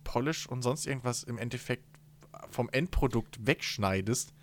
[0.05, 1.83] Polish und sonst irgendwas im Endeffekt
[2.49, 4.33] vom Endprodukt wegschneidest,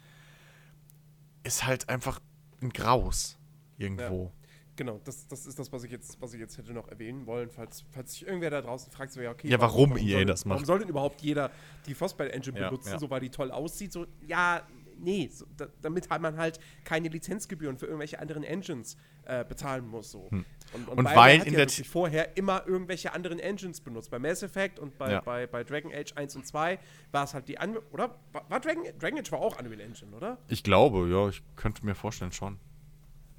[1.43, 2.21] ist halt einfach
[2.61, 3.39] ein Graus
[3.79, 4.33] irgendwo.
[4.77, 7.49] Genau, das, das ist das, was ich jetzt, was ich jetzt hätte noch erwähnen wollen,
[7.51, 10.45] falls, falls sich irgendwer da draußen fragt, so ja, okay, Ja, warum EA soll, das
[10.45, 10.55] macht.
[10.57, 11.51] Warum soll denn überhaupt jeder
[11.87, 12.99] die Frostbite Engine Ja, benutzen, ja.
[12.99, 13.93] so weil die toll aussieht?
[13.93, 14.63] So, ja,
[14.99, 18.97] nee, so, da, damit hat man halt keine Lizenzgebühren für irgendwelche anderen Engines
[19.27, 20.11] äh, bezahlen muss.
[20.11, 20.29] So.
[20.73, 24.11] Und, Und BioWare weil in ja der vorher immer irgendwelche anderen Engines benutzt.
[24.11, 25.21] Bei Mass Effect und bei, Ja.
[25.21, 26.79] bei, bei Dragon Age 1 und 2
[27.13, 28.19] war es halt die Unreal, oder?
[28.33, 30.39] War, war Dragon, Dragon Age war auch Unreal Engine, oder?
[30.49, 32.59] Ich glaube, ja, ich könnte mir vorstellen schon.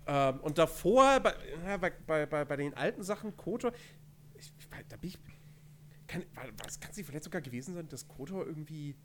[0.08, 1.34] Ähm, und davor, bei,
[1.66, 3.72] ja, bei, bei, bei, den alten Sachen, KOTOR,
[4.36, 4.52] ich,
[4.88, 5.20] da bin ich.
[6.08, 6.24] Kann,
[6.64, 8.96] was kann es nicht vielleicht sogar gewesen sein, dass KOTOR irgendwie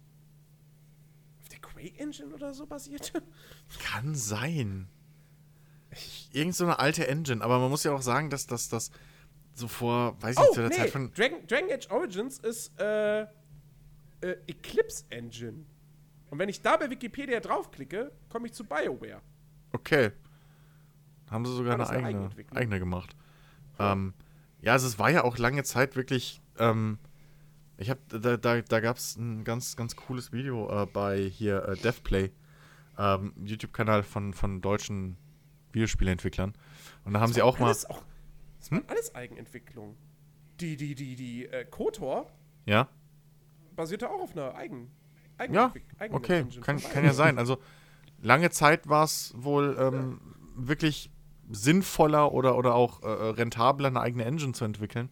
[1.40, 3.22] auf der Quake Engine oder so basierte?
[3.78, 4.88] Kann sein.
[6.32, 8.90] Irgend so eine alte Engine, aber man muss ja auch sagen, dass das das
[9.54, 11.12] so vor, weiß ich nicht, Oh, zu der nee, Zeit von.
[11.14, 13.26] Dragon, Dragon Age Origins ist äh, äh,
[14.46, 15.64] Eclipse Engine.
[16.30, 19.20] Und wenn ich da bei Wikipedia draufklicke, komme ich zu BioWare.
[19.72, 20.12] Okay.
[21.30, 23.14] Haben sie sogar eine eigene, eigene gemacht.
[23.78, 24.14] Ähm,
[24.60, 26.42] ja, also es war ja auch lange Zeit wirklich.
[26.58, 26.98] Ähm,
[27.78, 31.66] ich habe da, da, da gab es ein ganz, ganz cooles Video äh, bei hier
[31.66, 32.30] äh, DevPlay,
[32.98, 35.16] ähm, YouTube-Kanal von, von deutschen
[35.72, 36.52] Videospieleentwicklern.
[37.04, 37.70] Und da haben sie auch mal.
[37.70, 38.02] Auch,
[38.58, 39.96] das war alles Eigenentwicklung.
[40.60, 42.30] Die, die, die, die äh, KOTOR
[42.66, 42.88] Ja,
[43.76, 44.90] basierte auch auf einer Eigen.
[45.38, 47.38] Eigen ja, eigenen okay, kann, kann ja sein.
[47.38, 47.58] Also
[48.20, 50.20] lange Zeit war es wohl ähm,
[50.54, 51.10] wirklich
[51.50, 55.08] sinnvoller oder, oder auch äh, rentabler, eine eigene Engine zu entwickeln,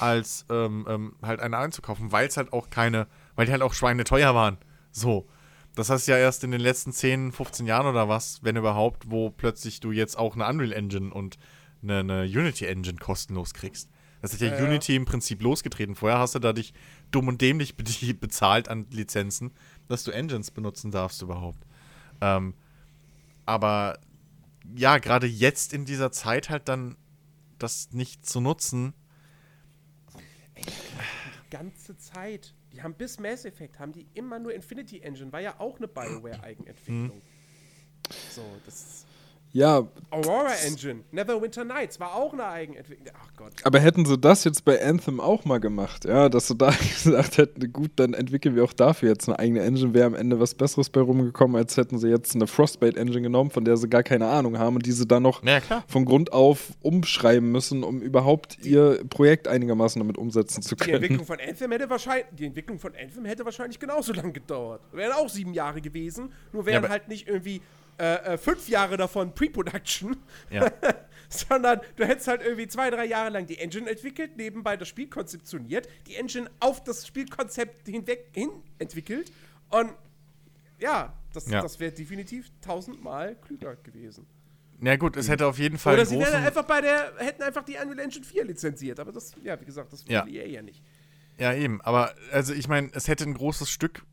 [0.00, 3.74] als ähm, ähm, halt eine einzukaufen, weil es halt auch keine, weil die halt auch
[3.74, 4.58] schweineteuer waren.
[4.90, 5.28] So.
[5.74, 9.28] Das heißt ja erst in den letzten 10, 15 Jahren oder was, wenn überhaupt, wo
[9.28, 11.36] plötzlich du jetzt auch eine Unreal Engine und
[11.82, 13.90] eine, eine Unity Engine kostenlos kriegst.
[14.22, 14.64] Das hat ja, Ja, ja.
[14.64, 15.94] Unity im Prinzip losgetreten.
[15.94, 16.72] Vorher hast du da dich
[17.10, 17.84] dumm und dämlich be
[18.14, 19.52] bezahlt an Lizenzen,
[19.86, 21.62] dass du Engines benutzen darfst überhaupt.
[22.22, 22.54] Ähm,
[23.44, 23.98] aber
[24.74, 26.96] ja, gerade jetzt in dieser Zeit halt dann
[27.58, 28.94] das nicht zu nutzen.
[30.56, 32.54] Die ganze Zeit.
[32.72, 35.88] Die haben bis Mass Effect, haben die immer nur Infinity Engine, war ja auch eine
[35.88, 37.22] Bioware-Eigenentwicklung.
[38.30, 39.05] So, das
[39.56, 43.08] Ja, Aurora Engine, Neverwinter Nights war auch eine Eigenentwicklung.
[43.18, 43.52] Ach Gott.
[43.64, 46.70] aber hätten sie das jetzt bei Anthem auch mal gemacht, ja, dass sie da
[47.04, 50.38] gesagt hätten, gut, dann entwickeln wir auch dafür jetzt eine eigene Engine, wäre am Ende
[50.38, 53.88] was Besseres bei rumgekommen, als hätten sie jetzt eine Frostbite Engine genommen, von der sie
[53.88, 58.02] gar keine Ahnung haben und diese dann noch Ja, von Grund auf umschreiben müssen, um
[58.02, 60.94] überhaupt ihr Projekt einigermaßen damit umsetzen zu Die können.
[60.96, 64.82] Entwicklung von Anthem hätte wahrscheinlich, die Entwicklung von Anthem hätte wahrscheinlich genauso lang gedauert.
[64.92, 67.62] Wären auch sieben Jahre gewesen, nur wären aber- halt nicht irgendwie
[67.98, 70.16] äh, äh, fünf Jahre davon Pre-Production,
[70.50, 70.70] Ja.
[71.28, 75.08] sondern du hättest halt irgendwie zwei, drei Jahre lang die Engine entwickelt, nebenbei das Spiel
[75.08, 79.32] konzeptioniert, die Engine auf das Spielkonzept hinweg hin entwickelt
[79.70, 79.92] und
[80.78, 81.62] ja, das, Ja.
[81.62, 84.26] das wäre definitiv tausendmal klüger gewesen.
[84.80, 87.76] Ja gut, es hätte auf jeden Fall Oder sie einfach bei der, hätten einfach die
[87.76, 90.24] Unreal Engine 4 lizenziert, aber das, ja, wie gesagt, das Ja.
[90.26, 90.82] will EA ja nicht.
[91.38, 91.80] Ja, eben.
[91.80, 94.04] Aber also ich meine, es hätte ein großes Stück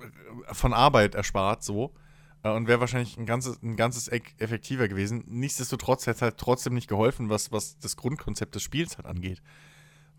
[0.00, 1.94] äh, von Arbeit erspart, so.
[2.42, 5.24] Äh, Und wäre wahrscheinlich ein ganzes, ein ganzes Eck effektiver gewesen.
[5.26, 9.42] Nichtsdestotrotz hätte es halt trotzdem nicht geholfen, was, was das Grundkonzept des Spiels halt angeht.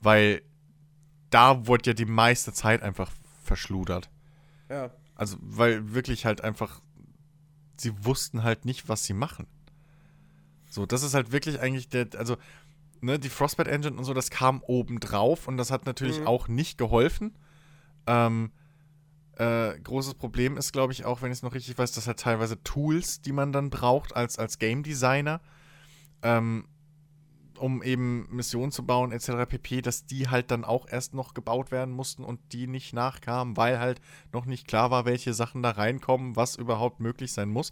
[0.01, 0.41] Weil
[1.29, 3.11] da wurde ja die meiste Zeit einfach
[3.43, 4.09] verschludert.
[4.69, 4.91] Ja.
[5.15, 6.81] Also, weil wirklich halt einfach,
[7.77, 9.47] sie wussten halt nicht, was sie machen.
[10.69, 12.37] So, das ist halt wirklich eigentlich der, also,
[13.01, 16.27] ne, die Frostbite Engine und so, das kam oben drauf und das hat natürlich Mhm.
[16.27, 17.35] auch nicht geholfen.
[18.07, 18.51] Ähm,
[19.39, 22.19] äh, großes Problem ist, glaube ich, auch, wenn ich es noch richtig weiß, dass halt
[22.19, 25.39] teilweise Tools, die man dann braucht als, als Game Designer,
[26.21, 26.67] ähm,
[27.57, 29.47] um eben Missionen zu bauen, etc.
[29.47, 33.55] pp., dass die halt dann auch erst noch gebaut werden mussten und die nicht nachkamen,
[33.55, 34.01] weil halt
[34.33, 37.71] noch nicht klar war, welche Sachen da reinkommen, was überhaupt möglich sein muss.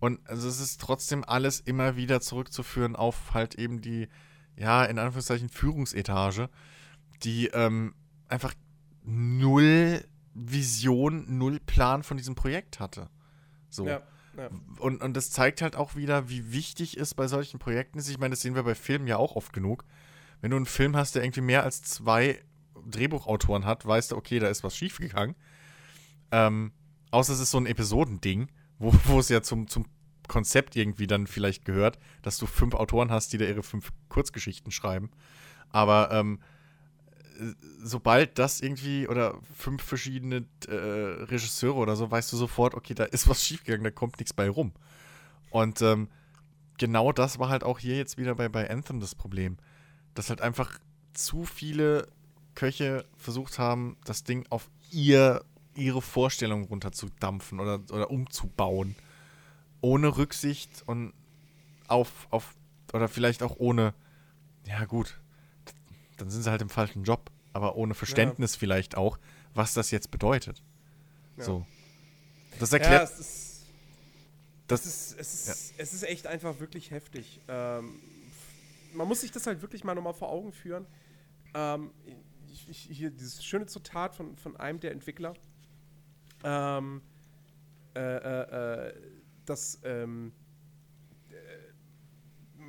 [0.00, 4.08] Und also es ist trotzdem alles immer wieder zurückzuführen auf halt eben die,
[4.54, 6.50] ja, in Anführungszeichen Führungsetage,
[7.22, 7.94] die ähm,
[8.28, 8.52] einfach
[9.02, 10.04] null
[10.34, 13.08] Vision, null Plan von diesem Projekt hatte.
[13.68, 13.86] So.
[13.86, 14.02] Ja,
[14.36, 14.48] ja.
[14.78, 18.08] Und, und das zeigt halt auch wieder, wie wichtig es bei solchen Projekten ist.
[18.08, 19.84] Ich meine, das sehen wir bei Filmen ja auch oft genug.
[20.40, 22.42] Wenn du einen Film hast, der irgendwie mehr als zwei
[22.88, 25.36] Drehbuchautoren hat, weißt du, okay, da ist was schiefgegangen.
[26.30, 26.72] Ähm,
[27.10, 28.48] außer es ist so ein Episodending,
[28.78, 29.86] wo, wo es ja zum, zum
[30.28, 34.70] Konzept irgendwie dann vielleicht gehört, dass du fünf Autoren hast, die da ihre fünf Kurzgeschichten
[34.70, 35.10] schreiben.
[35.70, 36.44] Aber ähm, äh,
[37.82, 43.04] sobald das irgendwie oder fünf verschiedene äh, Regisseure oder so, weißt du sofort, okay, da
[43.04, 44.72] ist was schiefgegangen, da kommt nichts bei rum.
[45.50, 46.08] Und ähm,
[46.78, 49.56] genau das war halt auch hier jetzt wieder bei, bei Anthem das Problem.
[50.14, 50.78] Dass halt einfach
[51.12, 52.08] zu viele
[52.54, 55.44] Köche versucht haben, das Ding auf ihr,
[55.74, 58.96] ihre Vorstellung runterzudampfen oder, oder umzubauen.
[59.80, 61.14] Ohne Rücksicht und
[61.88, 62.54] auf, auf,
[62.92, 63.94] oder vielleicht auch ohne,
[64.66, 65.19] ja gut,
[66.20, 69.18] dann sind sie halt im falschen Job, aber ohne Verständnis vielleicht auch,
[69.54, 70.62] was das jetzt bedeutet.
[71.36, 71.44] Ja.
[71.44, 71.66] So.
[72.58, 73.66] Das Ja, erklärt, es ist,
[74.66, 77.40] das, es ist, es ist, es ist echt einfach wirklich heftig.
[77.48, 78.00] Ähm,
[78.94, 80.86] man muss sich das halt wirklich mal nochmal vor Augen führen.
[81.54, 81.90] Ähm,
[82.68, 85.34] ich, hier dieses schöne Zitat von, von einem der Entwickler,
[86.44, 87.02] ähm,
[87.94, 88.94] äh, äh, äh,
[89.44, 90.39] dass ähm, äh,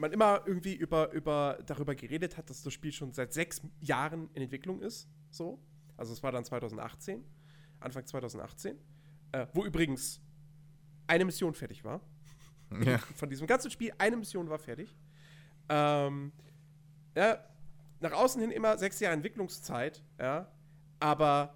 [0.02, 4.30] man immer irgendwie über, über, darüber geredet hat, dass das Spiel schon seit sechs Jahren
[4.34, 5.07] in Entwicklung ist.
[5.30, 5.60] So.
[5.95, 7.23] Also es war dann 2018,
[7.80, 8.78] Anfang 2018.
[9.32, 10.22] Äh, wo übrigens
[11.07, 12.02] eine Mission fertig war.
[12.84, 12.98] ja.
[12.98, 14.98] Von diesem ganzen Spiel, eine Mission war fertig.
[15.69, 16.34] Ähm,
[17.15, 17.44] ja,
[17.99, 20.52] nach außen hin immer sechs Jahre Entwicklungszeit, ja.
[20.99, 21.56] Aber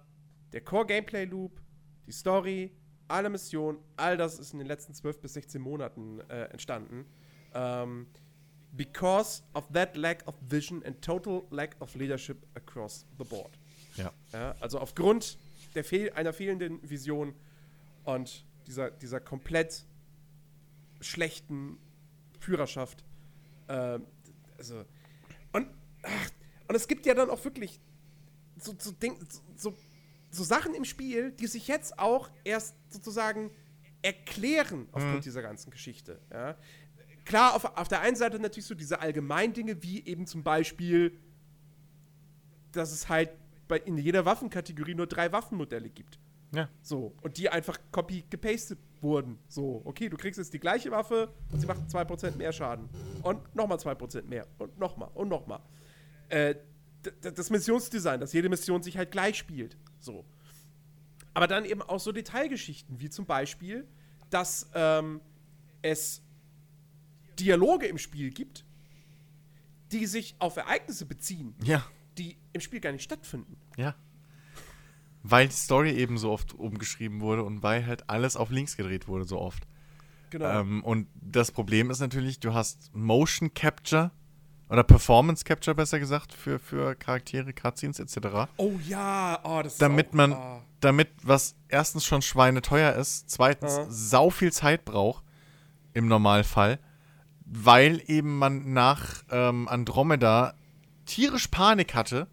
[0.52, 1.60] der Core-Gameplay-Loop,
[2.06, 2.76] die Story,
[3.08, 7.06] alle Missionen, all das ist in den letzten 12 bis 16 Monaten äh, entstanden.
[7.54, 8.06] Ähm,
[8.72, 13.58] because of that lack of vision and total lack of leadership across the board.
[13.96, 14.12] Ja.
[14.32, 15.38] Ja, also aufgrund
[15.74, 17.34] der fehl einer fehlenden Vision
[18.04, 19.84] und dieser, dieser komplett
[21.00, 21.78] schlechten
[22.40, 23.04] Führerschaft.
[23.68, 24.06] Ähm,
[24.58, 24.84] also,
[25.52, 25.68] und,
[26.02, 26.30] ach,
[26.68, 27.80] und es gibt ja dann auch wirklich
[28.56, 29.18] so, so, Ding,
[29.56, 29.74] so,
[30.30, 33.50] so Sachen im Spiel, die sich jetzt auch erst sozusagen
[34.02, 36.20] erklären aufgrund dieser ganzen Geschichte.
[36.30, 36.56] Ja.
[37.26, 41.18] Klar, auf, auf der einen Seite natürlich so diese Allgemeindinge, wie eben zum Beispiel,
[42.72, 43.30] dass es halt
[43.66, 46.18] bei, in jeder Waffenkategorie nur drei Waffenmodelle gibt.
[46.54, 46.68] Ja.
[46.82, 49.40] So, und die einfach copy gepastet wurden.
[49.48, 52.88] So, okay, du kriegst jetzt die gleiche Waffe und sie macht 2% mehr Schaden.
[53.22, 54.46] Und nochmal 2% mehr.
[54.58, 55.60] Und nochmal und nochmal.
[56.28, 56.54] Äh,
[57.20, 59.76] das Missionsdesign, dass jede Mission sich halt gleich spielt.
[59.98, 60.24] So.
[61.34, 63.86] Aber dann eben auch so Detailgeschichten, wie zum Beispiel,
[64.30, 65.20] dass ähm,
[65.82, 66.22] es
[67.38, 68.64] Dialoge im Spiel gibt,
[69.92, 71.84] die sich auf Ereignisse beziehen, Ja.
[72.18, 73.56] die im Spiel gar nicht stattfinden.
[73.76, 73.94] Ja.
[75.22, 79.08] Weil die Story eben so oft umgeschrieben wurde und weil halt alles auf links gedreht
[79.08, 79.66] wurde so oft.
[80.30, 80.60] Genau.
[80.60, 84.10] Ähm, und das Problem ist natürlich, du hast Motion Capture
[84.68, 88.48] oder Performance Capture besser gesagt für, für Charaktere, Cutscenes etc.
[88.56, 90.62] oh ja, oh, das ist Damit auch, man, ah.
[90.80, 93.86] damit was erstens schon schweineteuer ist, zweitens Aha.
[93.88, 95.24] sau viel Zeit braucht
[95.92, 96.78] im Normalfall,
[97.46, 100.54] weil eben man nach ähm, Andromeda
[101.06, 102.26] tierisch Panik hatte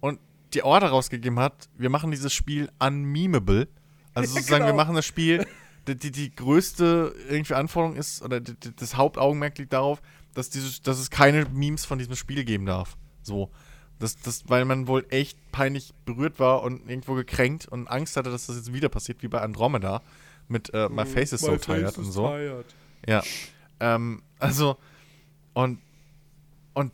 [0.00, 0.20] und
[0.54, 3.68] die Order rausgegeben hat, wir machen dieses Spiel unmemeable.
[4.14, 4.76] Also sozusagen, wir Genau.
[4.82, 5.46] machen das Spiel,
[5.88, 10.00] die, die, die größte irgendwie Anforderung ist, oder die, das Hauptaugenmerk liegt darauf,
[10.34, 12.96] dass, dieses, dass es keine Memes von diesem Spiel geben darf.
[13.22, 13.50] So.
[13.98, 18.30] Das, das, weil man wohl echt peinlich berührt war und irgendwo gekränkt und Angst hatte,
[18.30, 20.02] dass das jetzt wieder passiert, wie bei Andromeda.
[20.48, 22.28] Mit äh, My Face is so My tired face und so.
[22.28, 22.66] tired.
[23.08, 23.22] Ja.
[23.80, 24.76] Ähm, also,
[25.54, 25.80] und,
[26.74, 26.92] und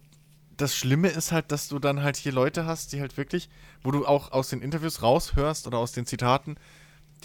[0.57, 3.49] das Schlimme ist halt, dass du dann halt hier Leute hast, die halt wirklich,
[3.83, 6.57] wo du auch aus den Interviews raushörst oder aus den Zitaten,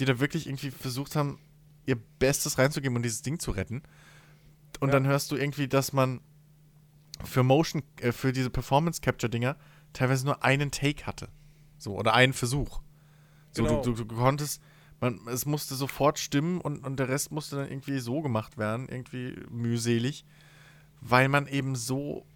[0.00, 1.38] die da wirklich irgendwie versucht haben,
[1.86, 3.82] ihr Bestes reinzugeben und dieses Ding zu retten.
[4.80, 4.94] Und Ja.
[4.94, 6.20] dann hörst du irgendwie, dass man
[7.24, 9.56] für Motion, äh, für diese Performance Capture Dinger
[9.92, 11.28] teilweise nur einen Take hatte.
[11.78, 12.80] So, oder einen Versuch.
[13.52, 13.80] So, Genau.
[13.82, 14.60] du, du, du konntest,
[15.00, 18.88] man, es musste sofort stimmen und, und der Rest musste dann irgendwie so gemacht werden,
[18.88, 20.24] irgendwie mühselig,
[21.00, 22.26] weil man eben so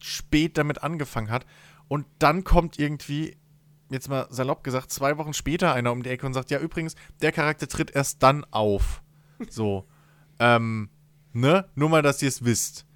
[0.00, 1.46] spät damit angefangen hat.
[1.88, 3.36] Und dann kommt irgendwie,
[3.90, 6.96] jetzt mal salopp gesagt, zwei Wochen später einer um die Ecke und sagt, ja, übrigens,
[7.20, 9.02] der Charakter tritt erst dann auf.
[9.48, 9.86] So.
[10.38, 10.88] ähm,
[11.32, 11.68] ne?
[11.74, 12.86] Nur mal, dass ihr es wisst.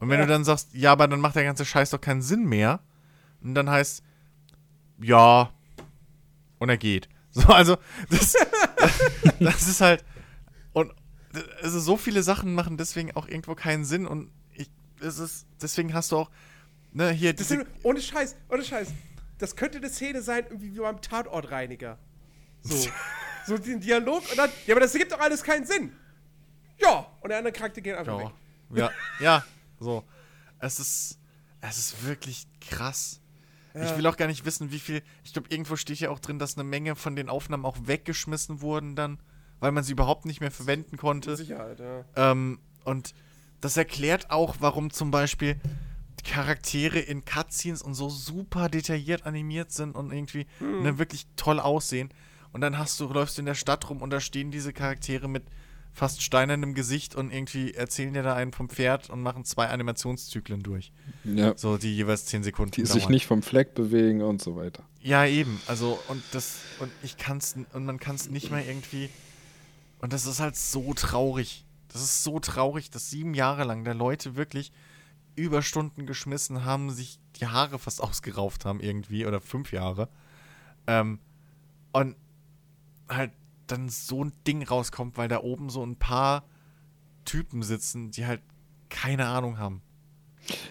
[0.00, 0.26] Und wenn Ja.
[0.26, 2.80] du dann sagst, ja, aber dann macht der ganze Scheiß doch keinen Sinn mehr.
[3.42, 4.02] Und dann heißt,
[5.00, 5.50] ja,
[6.58, 7.08] und er geht.
[7.36, 7.76] So, also,
[8.08, 8.34] das,
[9.40, 10.02] das ist halt,
[10.72, 10.90] und
[11.60, 14.70] also so viele Sachen machen deswegen auch irgendwo keinen Sinn und ich,
[15.02, 16.30] es ist, deswegen hast du auch,
[16.92, 18.88] ne, hier diese, sind, ohne Scheiß, ohne Scheiß.
[19.36, 21.98] Das könnte eine Szene sein, irgendwie wie beim Tatortreiniger.
[22.62, 22.88] So.
[23.46, 25.92] so den Dialog und dann, ja, aber das ergibt doch alles keinen Sinn.
[26.78, 28.32] Ja, und der andere Charakter geht einfach ja, weg.
[28.70, 28.90] ja,
[29.20, 29.44] ja,
[29.78, 30.04] so.
[30.58, 31.18] Es ist,
[31.60, 33.20] es ist wirklich krass.
[33.84, 35.02] Ich will auch gar nicht wissen, wie viel.
[35.24, 38.60] Ich glaube, irgendwo steht ja auch drin, dass eine Menge von den Aufnahmen auch weggeschmissen
[38.60, 39.18] wurden dann,
[39.60, 41.36] weil man sie überhaupt nicht mehr verwenden konnte.
[41.36, 42.04] Sicherheit, ja.
[42.16, 43.14] Ähm, und
[43.60, 45.56] das erklärt auch, warum zum Beispiel
[46.24, 52.10] Charaktere in Cutscenes und so super detailliert animiert sind und irgendwie ne, wirklich toll aussehen.
[52.52, 55.28] Und dann hast du, läufst du in der Stadt rum und da stehen diese Charaktere
[55.28, 55.44] mit
[55.96, 60.62] fast steinernem Gesicht und irgendwie erzählen dir da einen vom Pferd und machen zwei Animationszyklen
[60.62, 60.92] durch.
[61.24, 61.56] Ja.
[61.56, 63.12] So, die jeweils 10 Sekunden Die sich dauern.
[63.12, 64.84] nicht vom Fleck bewegen und so weiter.
[65.00, 65.58] Ja, eben.
[65.66, 69.08] Also, und das, und ich kann's, und man kann es nicht mehr irgendwie.
[69.98, 71.64] Und das ist halt so traurig.
[71.88, 74.72] Das ist so traurig, dass sieben Jahre lang da Leute wirklich
[75.34, 80.10] Überstunden geschmissen haben, sich die Haare fast ausgerauft haben irgendwie, oder fünf Jahre.
[80.86, 81.20] Ähm,
[81.92, 82.16] und
[83.08, 83.32] halt
[83.66, 86.44] dann so ein Ding rauskommt, weil da oben so ein paar
[87.24, 88.40] Typen sitzen, die halt
[88.88, 89.82] keine Ahnung haben,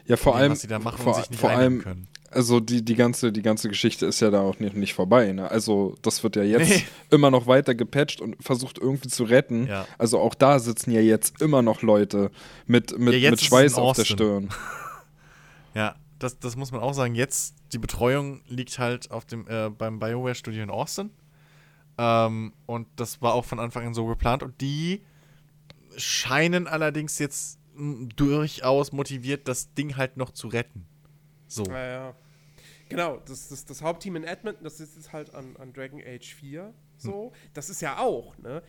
[0.06, 2.08] Ja, vor allem, was sie da machen vor, und sich nicht vor allem, können.
[2.32, 5.34] also die, die, ganze, die ganze Geschichte ist ja da auch nicht, nicht vorbei.
[5.34, 5.52] Ne?
[5.52, 6.86] Also das wird ja jetzt Nee.
[7.10, 9.68] immer noch weiter gepatcht und versucht irgendwie zu retten.
[9.68, 9.86] Ja.
[9.98, 12.32] Also auch da sitzen ja jetzt immer noch Leute
[12.68, 14.06] mit, mit, Ja, mit Schweiß auf der.
[14.06, 14.50] Stirn.
[15.74, 17.16] Ja, das, das muss man auch sagen.
[17.16, 21.10] Jetzt, die Betreuung liegt halt auf dem, äh, beim BioWare-Studio in Austin.
[21.98, 24.44] Ähm, und das war auch von Anfang an so geplant.
[24.44, 25.04] Und die
[25.98, 27.60] scheinen allerdings jetzt
[28.16, 30.86] durchaus motiviert, das Ding halt noch zu retten.
[31.48, 31.64] So.
[31.66, 32.16] Ja, ja.
[32.88, 36.36] Genau, das, das, das Hauptteam in Edmonton, das ist jetzt halt an, an Dragon Age
[36.36, 37.32] 4 so.
[37.54, 38.62] Das ist ja auch, ne?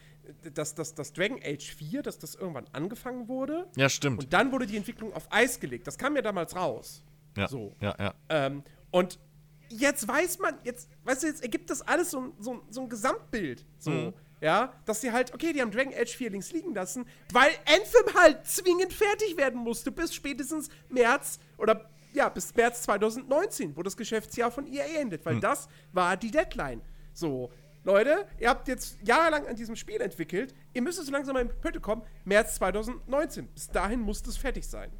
[0.54, 3.66] dass, dass, dass Dragon Age 4, dass das irgendwann angefangen wurde.
[3.76, 4.24] Ja, stimmt.
[4.24, 5.86] Und dann wurde die Entwicklung auf Eis gelegt.
[5.86, 7.02] Das kam ja damals raus.
[7.36, 7.74] ja, so.
[7.80, 8.14] ja, ja.
[8.28, 9.18] Ähm, und
[9.68, 12.88] jetzt weiß man, jetzt, weißt du, jetzt ergibt das alles so, ein- so, so ein
[12.88, 13.64] Gesamtbild.
[13.78, 14.12] So, Mhm.
[14.40, 18.14] ja, dass sie halt, okay, die haben Dragon Age 4 links liegen lassen, weil Anthem
[18.20, 23.96] halt zwingend fertig werden musste bis spätestens März oder ja, bis März 2019, wo das
[23.96, 25.24] Geschäftsjahr von EA endet, Mhm.
[25.26, 26.80] weil das war die Deadline.
[27.12, 27.50] So,
[27.84, 31.48] Leute, ihr habt jetzt jahrelang an diesem Spiel entwickelt, ihr müsst so langsam mal in
[31.60, 33.46] Pötte kommen, März 2019.
[33.48, 34.90] Bis dahin muss das fertig sein.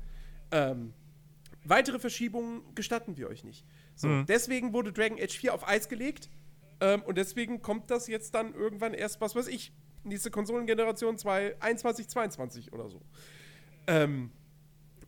[0.50, 0.92] Ähm,
[1.68, 3.64] Weitere Verschiebungen gestatten wir euch nicht.
[3.96, 4.26] So, Mhm.
[4.26, 6.28] deswegen wurde Dragon Age 4 auf Eis gelegt.
[6.80, 9.72] Ähm, und deswegen kommt das jetzt dann irgendwann erst, was weiß ich,
[10.04, 13.00] nächste Konsolengeneration 2021, 22 oder so.
[13.86, 14.30] Ähm,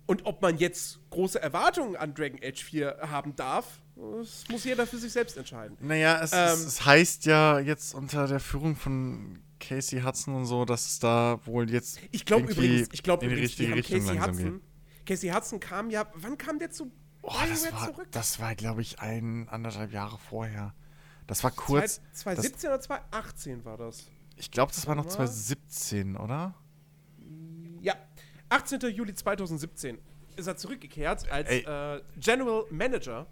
[0.07, 4.87] und ob man jetzt große Erwartungen an Dragon Age 4 haben darf, das muss jeder
[4.87, 5.77] für sich selbst entscheiden.
[5.81, 10.47] Naja, es, Ähm, es, es heißt ja jetzt unter der Führung von Casey Hudson und
[10.47, 13.51] so, dass es da wohl jetzt Ich glaube irgendwie übrigens, ich glaube in die übrigens,
[13.51, 14.61] richtige Richtung Casey langsam Hudson.
[14.61, 15.07] geht.
[15.07, 16.91] Casey Hudson kam ja, wann kam der zu
[17.31, 18.09] Oh, das war, zurück?
[18.11, 20.75] das war glaube ich, ein, anderthalb Jahre vorher.
[21.27, 22.01] Das war kurz.
[22.13, 24.07] Zwei- das, 2017 oder 2018 war das.
[24.37, 25.11] ich glaube, das war noch Ja.
[25.11, 26.55] 2017, oder?
[27.81, 27.95] Ja,
[28.49, 28.81] 18.
[28.91, 29.99] Juli 2017
[30.37, 33.27] ist er zurückgekehrt als äh, General Manager.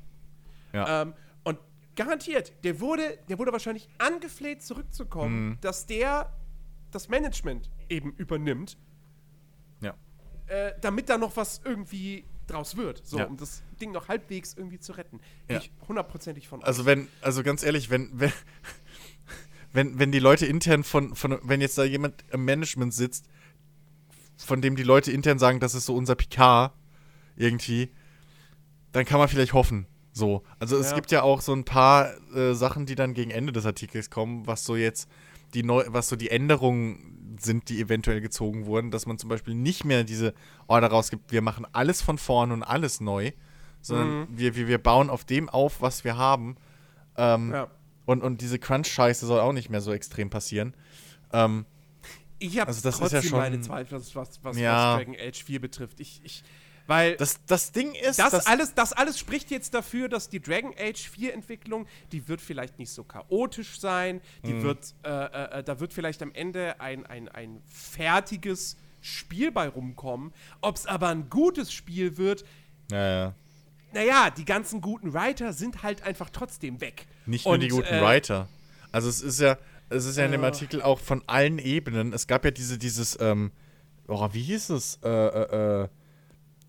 [0.73, 1.02] Ja.
[1.02, 1.14] Ähm,
[1.44, 1.59] und
[1.94, 5.59] garantiert, der wurde, der wurde wahrscheinlich angefleht, zurückzukommen, Mhm.
[5.60, 6.32] dass der
[6.90, 8.77] das Management eben übernimmt,
[9.81, 9.94] ja.
[10.47, 13.02] äh, damit da noch was irgendwie draus wird.
[13.06, 13.24] So, Ja.
[13.24, 15.20] um das Ding noch halbwegs irgendwie zu retten.
[15.48, 15.59] Ja.
[15.59, 16.86] Bin ich hundertprozentig von Also aus.
[16.86, 18.32] wenn, also ganz ehrlich, wenn, wenn,
[19.73, 23.27] wenn, wenn die Leute intern von, von, wenn jetzt da jemand im Management sitzt,
[24.39, 26.73] von dem die Leute intern sagen, das ist so unser Picard
[27.36, 27.90] irgendwie,
[28.93, 29.86] dann kann man vielleicht hoffen.
[30.12, 30.43] So.
[30.59, 30.94] Also es Ja.
[30.97, 34.47] gibt ja auch so ein paar äh, Sachen, die dann gegen Ende des Artikels kommen,
[34.47, 35.09] was so jetzt
[35.55, 39.55] die neu, was so die Änderungen sind, die eventuell gezogen wurden, dass man zum Beispiel
[39.55, 40.35] nicht mehr diese
[40.67, 43.33] Order rausgibt, wir machen alles von vorne und alles neu,
[43.81, 44.27] sondern Mhm.
[44.31, 46.57] wir, wir, wir bauen auf dem auf, was wir haben.
[47.17, 47.69] Ähm, ja.
[48.05, 50.75] und, und diese Crunch-Scheiße soll auch nicht mehr so extrem passieren.
[51.33, 51.65] Ähm,
[52.39, 54.93] Ich habe also das ist trotzdem ja schon- meine Zweifel, was, was, was, Ja.
[54.99, 56.01] was Dragon Age 4 betrifft.
[56.01, 56.43] Ich, ich,
[56.87, 60.41] weil das, das Ding ist, das, dass- alles, das alles spricht jetzt dafür, dass die
[60.41, 64.63] Dragon Age 4 Entwicklung, die wird vielleicht nicht so chaotisch sein, die Mhm.
[64.63, 65.09] wird, äh,
[65.59, 70.33] äh, da wird vielleicht am Ende ein, ein, ein fertiges Spiel bei rumkommen.
[70.61, 72.45] Ob es aber ein gutes Spiel wird,
[72.91, 73.35] ja, ja.
[73.93, 77.07] naja, die ganzen guten Writer sind halt einfach trotzdem weg.
[77.27, 78.49] Nicht nur Und, die guten äh, Writer.
[78.93, 79.59] Also es ist ja,
[79.91, 80.47] es ist ja in dem Äh.
[80.47, 82.13] Artikel auch von allen Ebenen.
[82.13, 83.51] Es gab ja diese, dieses, ähm,
[84.09, 84.99] oh, wie hieß es?
[85.05, 85.89] Äh, äh, äh,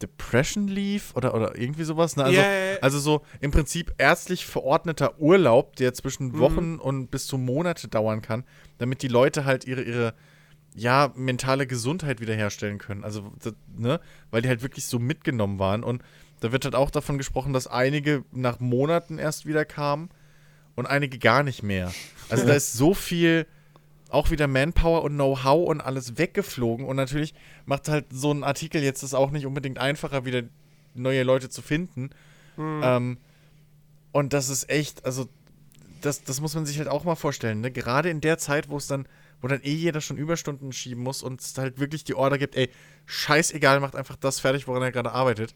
[0.01, 2.15] Depression Leave oder, oder irgendwie sowas.
[2.15, 2.23] Ne?
[2.25, 2.45] Also, ja.
[2.81, 5.95] also so im Prinzip ärztlich verordneter Urlaub, der Mhm.
[5.95, 8.43] zwischen Wochen und bis zu Monate dauern kann,
[8.77, 10.13] damit die Leute halt ihre, ihre
[10.75, 13.03] ja, mentale Gesundheit wiederherstellen können.
[13.03, 13.31] Also,
[13.75, 13.99] ne,
[14.29, 15.83] weil die halt wirklich so mitgenommen waren.
[15.83, 16.03] Und
[16.39, 20.09] da wird halt auch davon gesprochen, dass einige nach Monaten erst wieder kamen
[20.75, 21.91] und einige gar nicht mehr.
[22.29, 23.47] Also da ist so viel
[24.11, 26.85] auch wieder Manpower und Know-how und alles weggeflogen.
[26.85, 27.33] Und natürlich
[27.65, 30.43] macht halt so ein Artikel jetzt es auch nicht unbedingt einfacher, wieder
[30.93, 32.09] neue Leute zu finden.
[32.83, 33.17] Ähm,
[34.11, 35.27] und das ist echt, also
[36.01, 37.61] das, das muss man sich halt auch mal vorstellen.
[37.61, 37.71] Ne?
[37.71, 39.07] Gerade in der Zeit, wo es dann,
[39.41, 42.55] wo dann eh jeder schon Überstunden schieben muss und es halt wirklich die Order gibt,
[42.55, 42.69] ey,
[43.05, 45.53] scheißegal, macht einfach das fertig, woran er gerade arbeitet.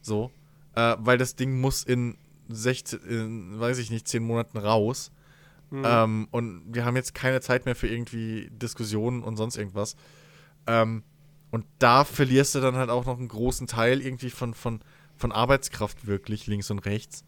[0.00, 0.30] So.
[0.74, 2.16] Äh, weil das Ding muss in
[2.48, 5.12] 16, in, weiß ich nicht, 10 Monaten raus.
[5.72, 9.96] Ähm, und wir haben jetzt keine Zeit mehr für irgendwie Diskussionen und sonst irgendwas.
[10.66, 11.04] Ähm,
[11.50, 14.80] und da verlierst du dann halt auch noch einen großen Teil irgendwie von, von,
[15.16, 17.24] von Arbeitskraft wirklich, links und rechts.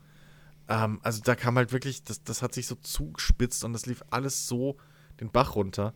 [0.68, 4.02] Ähm, also da kam halt wirklich, das, das hat sich so zugespitzt und das lief
[4.10, 4.76] alles so
[5.20, 5.94] den Bach runter.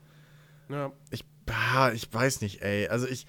[0.68, 0.92] Ja.
[1.10, 2.88] Ich, ah, ich weiß nicht, ey.
[2.88, 3.26] Also ich,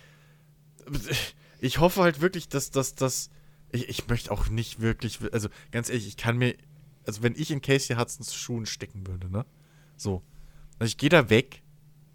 [1.59, 3.29] ich hoffe halt wirklich, dass das, dass,
[3.71, 6.55] ich, ich möchte auch nicht wirklich, also ganz ehrlich, ich kann mir,
[7.07, 9.45] also wenn ich in Casey Hudsons Schuhen stecken würde, ne?
[9.95, 10.21] So.
[10.79, 11.63] Also ich gehe da weg.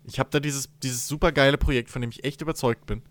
[0.04, 3.02] Ich habe da dieses, dieses super geile Projekt, von dem ich echt überzeugt bin.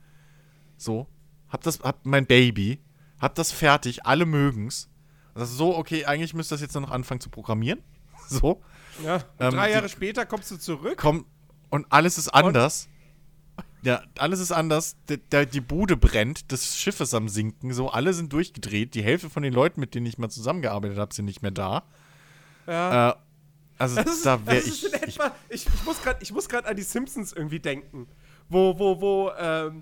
[0.78, 1.08] So.
[1.50, 2.80] Hab das, hab mein Baby.
[3.20, 4.06] Hab das fertig.
[4.06, 4.90] Alle mögen's.
[5.36, 7.82] Ist so, okay, eigentlich müsste das jetzt noch anfangen zu programmieren.
[8.28, 8.62] So.
[9.04, 9.16] ja.
[9.16, 10.98] Und Ähm, drei die- Jahre später kommst du zurück.
[10.98, 11.26] Komm,
[11.70, 12.88] und alles ist anders.
[13.84, 14.96] Ja, alles ist anders.
[15.10, 18.94] D die Bude brennt, das Schiff ist am Sinken, so, alle sind durchgedreht.
[18.94, 21.84] Die Hälfte von den Leuten, mit denen ich mal zusammengearbeitet habe, sind nicht mehr da.
[22.68, 23.10] Ja.
[23.10, 23.16] Äh,
[23.80, 25.20] also Das ist, da wäre ich, ich.
[25.50, 25.66] ich,
[26.20, 28.08] ich muss gerade an die Simpsons irgendwie denken.
[28.48, 29.82] Wo, wo, wo, ähm,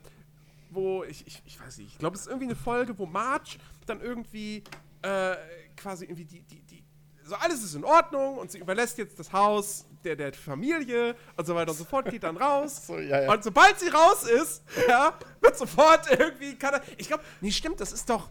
[0.69, 3.57] wo, ich, ich, ich weiß nicht, ich glaube, es ist irgendwie eine Folge, wo Marge
[3.85, 4.63] dann irgendwie
[5.01, 5.35] äh,
[5.75, 6.83] quasi irgendwie die, die, die
[7.25, 11.45] so alles ist in Ordnung und sie überlässt jetzt das Haus der, der Familie und
[11.45, 12.87] so weiter und so fort, geht dann raus.
[12.87, 13.31] So, ja, ja.
[13.33, 17.91] Und sobald sie raus ist, ja, wird sofort irgendwie, kann ich glaube, nee, stimmt, das
[17.91, 18.29] ist doch,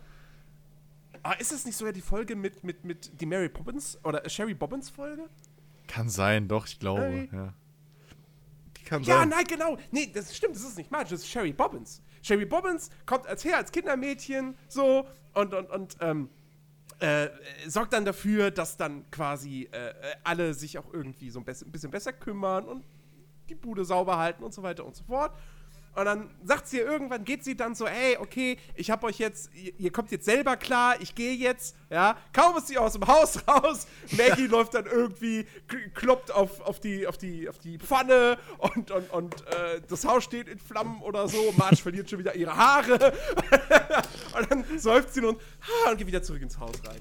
[1.23, 4.55] ah, ist das nicht sogar die Folge mit, mit, mit die Mary Poppins oder Sherry
[4.55, 5.29] Bobbins Folge?
[5.87, 7.03] Kann sein, doch, ich glaube.
[7.03, 7.29] Hey.
[7.33, 7.55] Ja.
[8.77, 9.29] Die kann Ja, sein.
[9.31, 9.77] nein, genau.
[9.91, 12.03] Nee, das stimmt, das ist nicht Marge, das ist Sherry Bobbins.
[12.23, 16.29] Sherry Bobbins kommt als her, als Kindermädchen, so, und, und, und, ähm,
[17.01, 17.29] äh,
[17.67, 19.95] sorgt dann dafür, dass dann quasi äh,
[20.25, 22.85] alle sich auch irgendwie so ein bisschen besser kümmern und
[23.49, 25.33] die Bude sauber halten und so weiter und so fort.
[25.95, 29.51] Und dann sagt sie irgendwann, geht sie dann so, hey, okay, ich hab euch jetzt,
[29.55, 32.17] ihr, ihr kommt jetzt selber klar, ich gehe jetzt, ja.
[32.33, 33.87] Kaum ist sie aus dem Haus raus,
[34.17, 35.47] Maggie läuft dann irgendwie,
[35.95, 40.25] kloppt auf, auf, die, auf, die, auf die Pfanne und, und, und äh, das Haus
[40.25, 41.53] steht in Flammen oder so.
[41.57, 43.13] Marge verliert schon wieder ihre Haare.
[44.39, 45.37] und dann seufzt sie nun
[45.87, 47.01] ah, und geht wieder zurück ins Haus rein.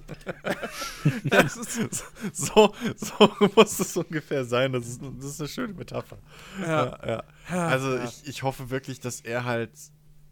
[1.26, 4.72] das ist, So, so muss es ungefähr sein.
[4.72, 6.18] Das ist, das ist eine schöne Metapher.
[6.62, 6.68] Ja.
[6.68, 7.24] Ja, ja.
[7.50, 9.72] Also Ich, ich hoffe wirklich, dass er halt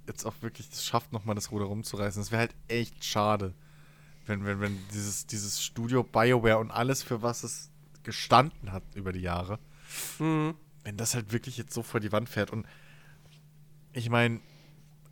[0.07, 2.21] jetzt auch wirklich das schafft, nochmal das Ruder rumzureißen.
[2.21, 3.53] Das wäre halt echt schade,
[4.25, 7.71] wenn, wenn, wenn dieses, dieses Studio BioWare und alles, für was es
[8.03, 9.59] gestanden hat über die Jahre,
[10.83, 12.51] wenn das halt wirklich jetzt so vor die Wand fährt.
[12.51, 12.67] Und
[13.93, 14.41] ich meine,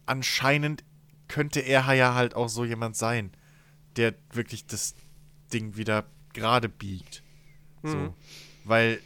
[0.05, 0.83] anscheinend
[1.27, 3.31] könnte er ja halt auch so jemand sein,
[3.95, 4.93] der wirklich das
[5.51, 7.23] Ding wieder gerade biegt.
[7.81, 8.15] So.
[8.65, 8.99] Weil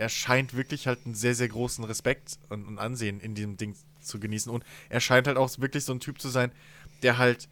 [0.00, 3.76] er scheint wirklich halt einen sehr, sehr großen Respekt und, und Ansehen in diesem Ding
[4.00, 4.50] zu genießen.
[4.50, 6.52] Und er scheint halt auch wirklich so ein Typ zu sein,
[7.02, 7.50] der halt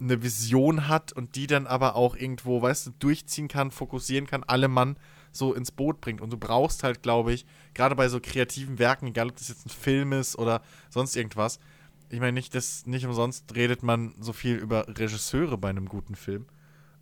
[0.00, 4.42] eine Vision hat und die dann aber auch irgendwo, weißt du, durchziehen kann, fokussieren kann,
[4.42, 4.96] alle Mann
[5.32, 6.22] so ins Boot bringt.
[6.22, 9.66] Und du brauchst halt, glaube ich, gerade bei so kreativen Werken, egal ob das jetzt
[9.66, 11.60] ein Film ist oder sonst irgendwas,
[12.08, 16.14] ich meine, nicht, das, nicht umsonst redet man so viel über Regisseure bei einem guten
[16.14, 16.46] Film.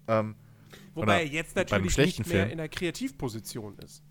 [0.09, 0.35] Ähm,
[0.95, 2.51] wobei er jetzt natürlich nicht mehr Film.
[2.51, 4.03] in der Kreativposition ist.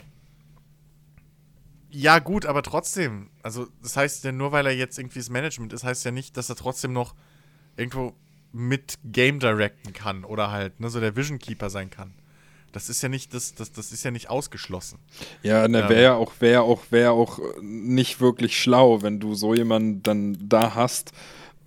[1.89, 3.30] Ja, gut, aber trotzdem.
[3.43, 6.35] Also, das heißt ja, nur weil er jetzt irgendwie das Management ist, heißt ja nicht,
[6.38, 7.15] dass er trotzdem noch
[7.77, 8.14] irgendwo
[8.51, 12.14] mit Game directen kann oder halt ne, so der Vision Keeper sein kann.
[12.72, 14.99] Das ist ja nicht, das, das, das ist ja nicht ausgeschlossen.
[15.41, 19.35] Ja, ne, wäre ja auch, wäre auch, wäre auch äh, nicht wirklich schlau, wenn du
[19.35, 21.11] so jemanden dann da hast.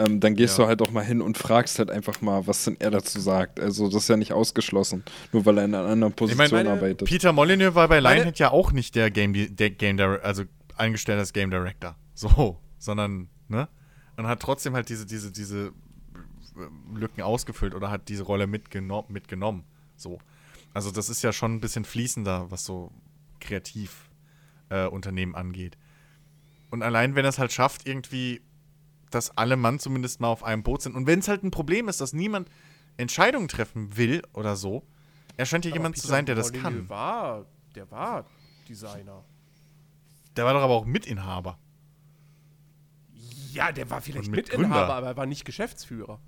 [0.04, 0.64] Ähm, dann gehst Ja.
[0.64, 3.60] du halt auch mal hin und fragst halt einfach mal, was denn er dazu sagt.
[3.60, 7.06] Also das ist ja nicht ausgeschlossen, nur weil er in einer anderen Position meine, arbeitet.
[7.08, 10.44] Peter Molyneux war bei Lionhead ja auch nicht der Game, der Game Dir- also
[10.76, 11.96] eingestellt als Game Director.
[12.14, 13.68] So, sondern, ne?
[14.16, 19.04] Und hat trotzdem halt diese, diese, diese äh, Lücken ausgefüllt oder hat diese Rolle mitgeno
[19.08, 19.64] mitgenommen.
[19.96, 20.18] So.
[20.72, 22.90] Also, das ist ja schon ein bisschen fließender, was so
[23.40, 24.08] kreativ
[24.68, 25.76] äh, Unternehmen angeht.
[26.70, 28.40] Und allein, wenn er es halt schafft, irgendwie,
[29.10, 30.94] dass alle Mann zumindest mal auf einem Boot sind.
[30.94, 32.48] Und wenn es halt ein Problem ist, dass niemand
[32.96, 34.86] Entscheidungen treffen will oder so,
[35.36, 36.88] er scheint ja jemand zu sein, der das kann.
[36.88, 38.26] War, der war
[38.68, 39.24] Designer.
[40.36, 41.58] Der war doch aber auch Mitinhaber.
[43.52, 44.94] Ja, der war vielleicht mit Mitinhaber, Gründer.
[44.94, 46.20] aber er war nicht Geschäftsführer.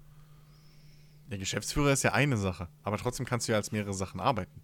[1.31, 4.61] Der Geschäftsführer ist ja eine Sache, aber trotzdem kannst du ja als mehrere Sachen arbeiten.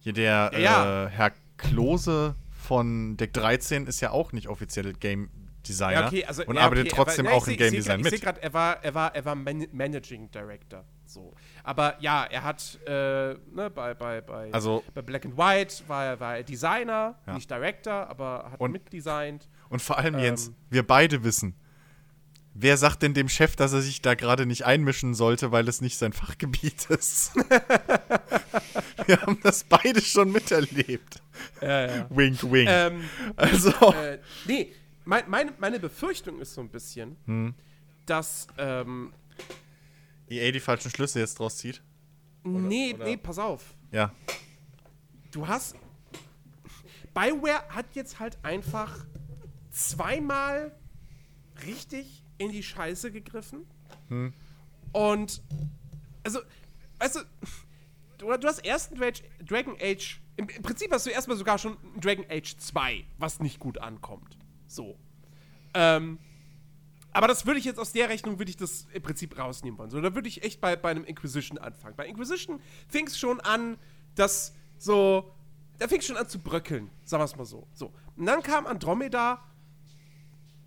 [0.00, 1.04] Hier der Ja, ja.
[1.06, 5.30] Äh, Herr Klose von Deck 13 ist ja auch nicht offiziell Game
[5.62, 7.72] Designer Ja, okay, also, und ja, arbeitet okay, trotzdem aber, ja, auch ich im Game
[7.72, 8.12] Design grad- mit.
[8.14, 10.84] Ich sehe gerade, er war, er, war, er war Man Managing Director.
[11.04, 11.32] So.
[11.62, 12.90] Aber ja, er hat äh,
[13.34, 17.34] ne, bei, bei, bei, Also- bei Black and White war er, war er Designer, Ja.
[17.34, 19.48] nicht Director, aber hat Und- mitdesignt.
[19.68, 20.54] Und vor allem, Jens, Ähm.
[20.70, 21.54] wir beide wissen,
[22.54, 25.80] wer sagt denn dem Chef, dass er sich da gerade nicht einmischen sollte, weil es
[25.80, 27.34] nicht sein Fachgebiet ist?
[29.06, 31.22] wir haben das beide schon miterlebt.
[31.60, 32.06] Ja, ja.
[32.10, 32.68] Wink, wink.
[32.70, 33.04] ähm,
[33.36, 34.72] also, äh, nee,
[35.04, 37.54] mein, meine, meine Befürchtung ist so ein bisschen, Hm.
[38.06, 39.12] dass ähm,
[40.28, 41.82] EA die falschen Schlüsse jetzt draus zieht.
[42.44, 43.74] nee, oder- nee, pass auf.
[43.90, 44.12] Ja.
[45.30, 45.76] du hast.
[47.14, 49.04] Bioware hat jetzt halt einfach
[49.70, 50.74] zweimal
[51.66, 53.66] richtig in die Scheiße gegriffen.
[54.92, 55.42] Und.
[56.24, 56.40] Also,
[57.00, 57.20] weißt du,
[58.18, 60.20] du, du hast erst einen Dra- Dragon Age.
[60.36, 63.76] Im, Im Prinzip hast du erstmal sogar schon einen Dragon Age 2, was nicht gut
[63.78, 64.38] ankommt.
[64.72, 64.98] So.
[65.74, 66.18] Ähm.
[67.14, 69.90] Aber das würde ich jetzt aus der Rechnung, würde ich das im Prinzip rausnehmen wollen.
[69.90, 71.94] So, da würde ich echt bei, bei einem Inquisition anfangen.
[71.94, 72.58] Bei Inquisition
[72.88, 73.76] fing es schon an,
[74.14, 75.34] dass so,
[75.78, 77.68] da fing es schon an zu bröckeln, sagen wir es mal so.
[77.74, 77.92] so.
[78.16, 79.44] Und dann kam Andromeda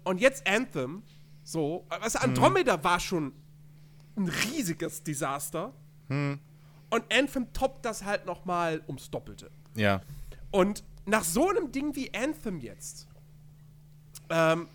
[0.04, 1.02] und jetzt Anthem.
[1.44, 3.34] So, also Andromeda war schon
[4.16, 5.74] ein riesiges Desaster.
[6.08, 9.50] Und Anthem toppt das halt noch mal ums Doppelte.
[9.76, 10.02] Ja.
[10.52, 13.08] Und nach so einem Ding wie Anthem jetzt,
[14.30, 14.68] ähm,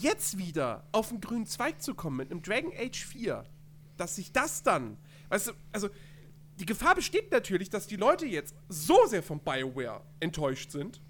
[0.00, 3.44] jetzt wieder auf den grünen Zweig zu kommen mit einem Dragon Age 4,
[3.96, 4.96] dass sich das dann,
[5.28, 5.88] weißt du, also
[6.58, 11.00] die Gefahr besteht natürlich, dass die Leute jetzt so sehr von BioWare enttäuscht sind,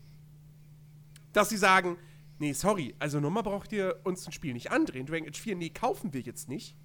[1.33, 1.97] dass sie sagen,
[2.39, 5.07] nee, sorry, also nochmal braucht ihr uns ein Spiel nicht andrehen.
[5.07, 6.77] Dragon Age 4, nee, kaufen wir jetzt nicht.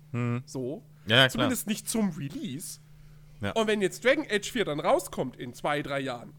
[0.46, 0.84] So.
[1.08, 1.28] Ja.
[1.28, 2.80] Zumindest nicht zum Release.
[3.42, 3.52] Ja.
[3.52, 6.34] Und wenn jetzt Dragon Age 4 dann rauskommt in zwei, drei Jahren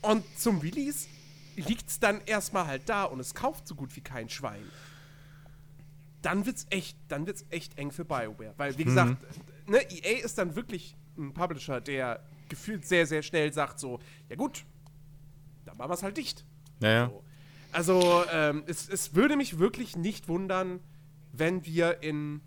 [0.00, 1.08] und zum Release
[1.62, 4.64] liegt es dann erstmal halt da und es kauft so gut wie kein Schwein,
[6.22, 8.54] dann wird's echt, dann wird's echt eng für BioWare.
[8.56, 9.16] Weil, wie gesagt,
[9.66, 14.36] ne, EA ist dann wirklich ein Publisher, der gefühlt sehr, sehr schnell sagt so, ja
[14.36, 14.64] gut,
[15.64, 16.44] dann machen wir es halt dicht.
[16.80, 17.08] Ja, ja.
[17.08, 17.24] So.
[17.70, 20.80] Also, ähm, es, es würde mich wirklich nicht wundern,
[21.32, 22.40] wenn wir in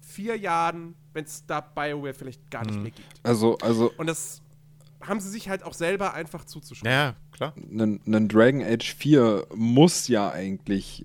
[0.00, 3.20] vier Jahren, wenn es da BioWare vielleicht gar nicht mehr gibt.
[3.22, 4.42] Also, also Und das
[5.00, 6.90] haben sie sich halt auch selber einfach zuzuschreiben.
[6.90, 7.54] Ja, klar.
[7.56, 11.04] ein, ein Dragon Age 4 muss ja eigentlich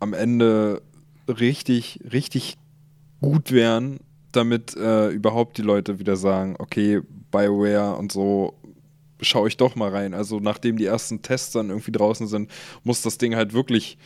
[0.00, 0.82] am Ende
[1.28, 2.56] richtig, richtig
[3.20, 4.00] gut werden,
[4.32, 7.00] damit äh, überhaupt die Leute wieder sagen, okay,
[7.30, 8.54] BioWare und so,
[9.20, 10.14] schaue ich doch mal rein.
[10.14, 12.50] Also nachdem die ersten Tests dann irgendwie draußen sind,
[12.84, 13.98] muss das Ding halt wirklich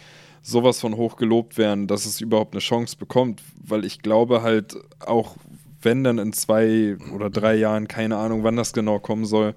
[0.42, 3.42] sowas von hoch gelobt werden, dass es überhaupt eine Chance bekommt.
[3.62, 5.36] Weil ich glaube halt auch,
[5.82, 9.54] wenn dann in zwei oder drei Jahren, keine Ahnung, wann das genau kommen soll,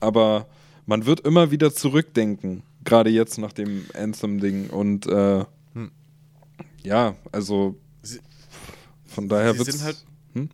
[0.00, 0.46] aber
[0.86, 4.70] man wird immer wieder zurückdenken, gerade jetzt nach dem Anthem-Ding.
[4.70, 5.44] Und äh,
[6.82, 8.20] ja, also Sie-
[9.06, 10.04] von daher wird sind halt
[10.34, 10.48] Hm?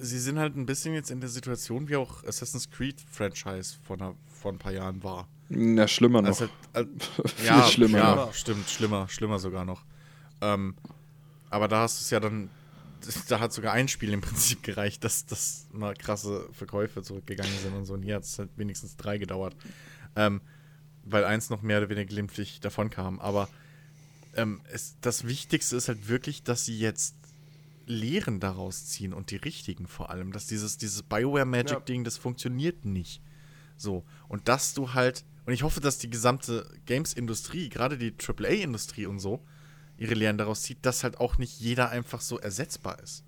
[0.00, 3.96] sie sind halt ein bisschen jetzt in der Situation, wie auch Assassin's Creed Franchise vor,
[3.96, 5.28] einer, vor ein paar Jahren war.
[5.50, 6.28] ja, schlimmer noch.
[6.28, 6.84] Also, äh,
[7.36, 7.98] Viel ja, schlimmer.
[7.98, 9.84] Ja, stimmt, schlimmer, schlimmer sogar noch.
[10.40, 10.74] Ähm,
[11.50, 12.48] aber da hast du es ja dann,
[13.28, 17.74] da hat sogar ein Spiel im Prinzip gereicht, dass, dass mal krasse Verkäufe zurückgegangen sind
[17.74, 17.94] und so.
[17.94, 19.56] Und hier hat es halt wenigstens drei gedauert.
[20.16, 20.40] Ähm,
[21.04, 23.20] weil eins noch mehr oder weniger glimpflich davon kam.
[23.20, 23.48] Aber
[24.34, 27.16] ähm, es, das Wichtigste ist halt wirklich, dass sie jetzt
[27.86, 30.32] Lehren daraus ziehen und die richtigen vor allem.
[30.32, 33.20] Dass dieses, dieses Bioware Magic-Ding, das funktioniert nicht.
[33.76, 34.04] So.
[34.28, 39.18] Und dass du halt, und ich hoffe, dass die gesamte Games-Industrie, gerade die AAA-Industrie und
[39.18, 39.44] so,
[39.96, 43.24] ihre Lehren daraus zieht, dass halt auch nicht jeder einfach so ersetzbar ist.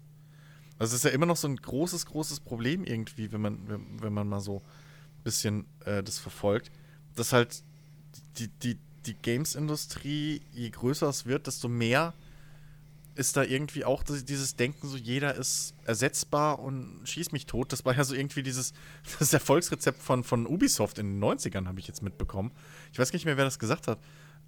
[0.78, 4.03] Also es ist ja immer noch so ein großes, großes Problem irgendwie, wenn man, wenn,
[4.03, 6.70] wenn man mal so ein bisschen äh, das verfolgt,
[7.15, 7.62] dass halt
[8.39, 12.15] die, die, die Games-Industrie, je größer es wird, desto mehr
[13.15, 17.73] ist da irgendwie auch dieses Denken, so jeder ist ersetzbar und schieß mich tot.
[17.73, 18.74] Das war ja so irgendwie dieses
[19.19, 22.51] das Erfolgsrezept von, von Ubisoft in den 90ern, habe ich jetzt mitbekommen.
[22.93, 23.99] Ich weiß nicht mehr, wer das gesagt hat.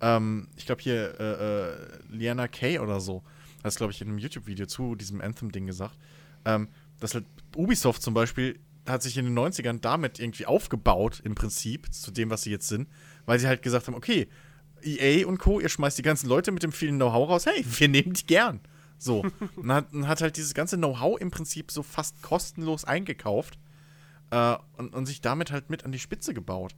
[0.01, 1.77] Ähm, ich glaube hier äh, äh,
[2.11, 3.23] Liana Kay oder so
[3.67, 5.97] hat es, glaube ich, in einem YouTube-Video zu diesem Anthem-Ding gesagt.
[6.45, 6.69] Ähm,
[7.01, 11.93] dass halt Ubisoft zum Beispiel hat sich in den 90ern damit irgendwie aufgebaut, im Prinzip,
[11.93, 12.89] zu dem, was sie jetzt sind,
[13.25, 14.29] weil sie halt gesagt haben, okay,
[14.83, 17.89] EA und Co., ihr schmeißt die ganzen Leute mit dem vielen Know-how raus, hey, wir
[17.89, 18.61] nehmen die gern.
[18.99, 19.25] So.
[19.57, 23.59] und hat, hat halt dieses ganze Know-how im Prinzip so fast kostenlos eingekauft
[24.31, 26.75] äh, und, und sich damit halt mit an die Spitze gebaut.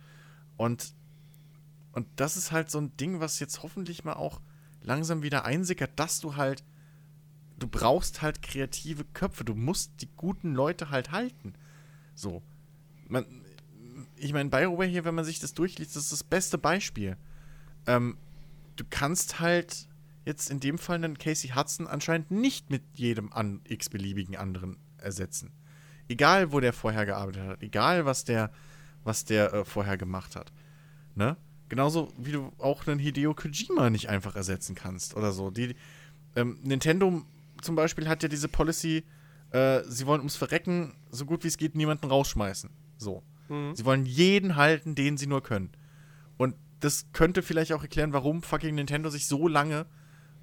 [0.56, 0.94] Und,
[1.98, 4.40] und das ist halt so ein Ding, was jetzt hoffentlich mal auch
[4.82, 6.62] langsam wieder einsickert, dass du halt,
[7.58, 11.54] du brauchst halt kreative Köpfe, du musst die guten Leute halt halten.
[12.14, 12.40] So.
[13.08, 13.26] Man,
[14.14, 17.16] ich meine, BioWare hier, wenn man sich das durchliest, das ist das beste Beispiel.
[17.88, 18.16] Ähm,
[18.76, 19.88] du kannst halt
[20.24, 25.52] jetzt in dem Fall einen Casey Hudson anscheinend nicht mit jedem an x-beliebigen anderen ersetzen.
[26.06, 28.52] Egal, wo der vorher gearbeitet hat, egal, was der,
[29.02, 30.52] was der äh, vorher gemacht hat.
[31.16, 31.36] Ne?
[31.68, 35.50] Genauso wie du auch einen Hideo Kojima nicht einfach ersetzen kannst oder so.
[35.50, 35.74] Die,
[36.36, 37.22] ähm, Nintendo
[37.60, 39.04] zum Beispiel hat ja diese Policy,
[39.50, 42.70] äh, sie wollen ums Verrecken so gut wie es geht niemanden rausschmeißen.
[42.96, 43.22] So.
[43.74, 45.70] Sie wollen jeden halten, den sie nur können.
[46.36, 49.86] Und das könnte vielleicht auch erklären, warum fucking Nintendo sich so lange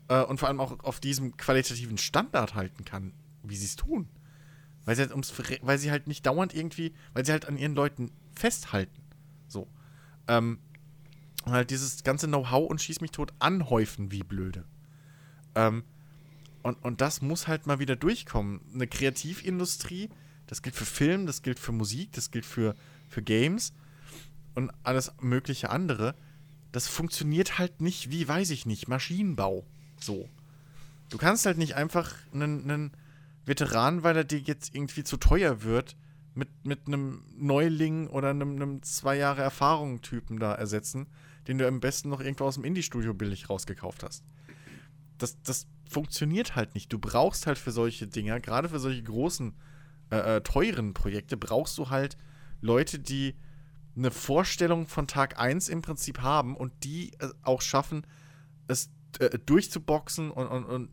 [0.08, 4.10] äh, und vor allem auch auf diesem qualitativen Standard halten kann, wie sie es tun.
[4.86, 7.76] Weil sie, halt ums, weil sie halt nicht dauernd irgendwie, weil sie halt an ihren
[7.76, 9.02] Leuten festhalten.
[9.48, 9.68] So.
[10.28, 10.60] Ähm,
[11.46, 14.66] und halt dieses ganze Know-how und Schieß mich tot anhäufen wie blöde.
[15.56, 15.84] Ähm,
[16.64, 18.62] und, und das muss halt mal wieder durchkommen.
[18.74, 20.10] Eine Kreativindustrie,
[20.48, 22.76] das gilt für Film, das gilt für Musik, das gilt für,
[23.08, 23.74] für Games
[24.56, 26.16] und alles mögliche andere.
[26.72, 29.66] Das funktioniert halt nicht wie, weiß ich nicht, Maschinenbau.
[30.00, 30.28] So.
[31.10, 32.92] Du kannst halt nicht einfach einen,
[33.46, 35.96] Veteran, weil er dir jetzt irgendwie zu teuer wird,
[36.34, 41.06] mit, mit einem Neuling oder einem, einem zwei Jahre Erfahrung-Typen da ersetzen,
[41.48, 44.24] den du am besten noch irgendwo aus dem Indie-Studio billig rausgekauft hast.
[45.18, 46.92] Das, das funktioniert halt nicht.
[46.92, 49.54] Du brauchst halt für solche Dinger, gerade für solche großen,
[50.12, 52.18] äh, äh, teuren Projekte, brauchst du halt
[52.62, 53.36] Leute, die
[53.96, 58.06] eine Vorstellung von Tag 1 im Prinzip haben und die äh, auch schaffen,
[58.68, 58.90] es
[59.20, 60.90] äh, durchzuboxen und, und, und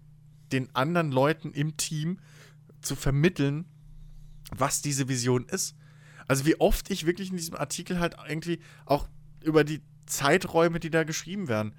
[0.53, 2.19] den anderen Leuten im Team
[2.81, 3.65] zu vermitteln,
[4.51, 5.77] was diese Vision ist.
[6.29, 9.09] Also wie oft ich wirklich in diesem Artikel halt irgendwie auch
[9.43, 11.75] über die Zeiträume, die da geschrieben werden,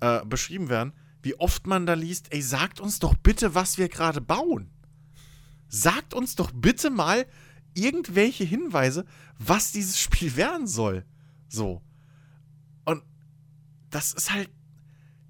[0.00, 0.92] äh, beschrieben werden,
[1.22, 4.70] wie oft man da liest, ey, sagt uns doch bitte, was wir gerade bauen.
[5.68, 7.26] Sagt uns doch bitte mal
[7.74, 9.04] irgendwelche Hinweise,
[9.38, 11.04] was dieses Spiel werden soll.
[11.48, 11.82] So.
[12.84, 13.02] Und
[13.90, 14.50] das ist halt,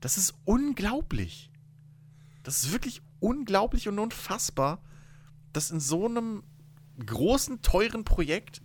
[0.01, 1.51] das ist unglaublich.
[2.43, 4.82] Das ist wirklich unglaublich und unfassbar,
[5.53, 6.43] dass in so einem
[7.05, 8.62] großen, teuren Projekt,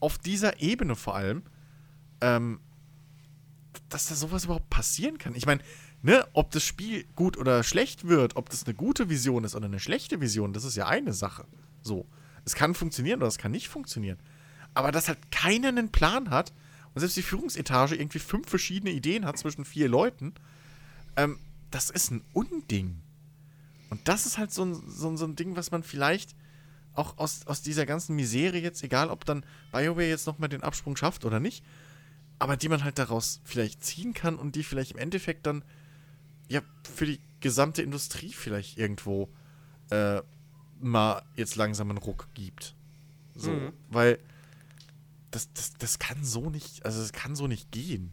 [0.00, 1.42] auf dieser Ebene vor allem,
[2.22, 2.60] ähm,
[3.88, 5.34] dass da sowas überhaupt passieren kann.
[5.34, 5.62] Ich meine,
[6.02, 9.66] ne, ob das Spiel gut oder schlecht wird, ob das eine gute Vision ist oder
[9.66, 11.46] eine schlechte Vision, das ist ja eine Sache.
[11.82, 12.06] So.
[12.44, 14.18] Es kann funktionieren oder es kann nicht funktionieren.
[14.74, 16.52] Aber dass halt keiner einen Plan hat
[16.94, 20.34] und selbst die Führungsetage irgendwie fünf verschiedene Ideen hat zwischen vier Leuten,
[21.16, 21.38] ähm,
[21.70, 23.00] das ist ein Unding.
[23.90, 26.34] Und das ist halt so ein, so, so ein Ding, was man vielleicht
[26.94, 30.96] auch aus, aus dieser ganzen Misere jetzt, egal ob dann BioWare jetzt nochmal den Absprung
[30.96, 31.64] schafft oder nicht,
[32.40, 35.62] aber die man halt daraus vielleicht ziehen kann und die vielleicht im Endeffekt dann
[36.48, 39.28] ja für die gesamte Industrie vielleicht irgendwo
[39.90, 40.20] äh,
[40.80, 42.74] mal jetzt langsam einen Ruck gibt.
[43.34, 43.72] So, Mhm.
[43.88, 44.18] weil
[45.30, 48.12] das, das, das kann so nicht, also es kann so nicht gehen.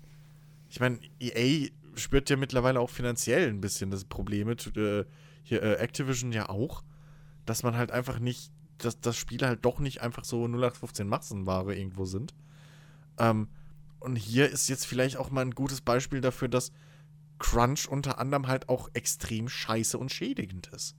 [0.69, 5.05] Ich meine, EA spürt ja mittlerweile auch finanziell ein bisschen das Probleme, äh,
[5.43, 6.83] hier äh, Activision ja auch,
[7.45, 11.73] dass man halt einfach nicht, dass, dass Spiele halt doch nicht einfach so 0815 Massenware
[11.75, 12.35] irgendwo sind.
[13.17, 13.47] Ähm,
[13.99, 16.71] und hier ist jetzt vielleicht auch mal ein gutes Beispiel dafür, dass
[17.39, 20.95] Crunch unter anderem halt auch extrem scheiße und schädigend ist.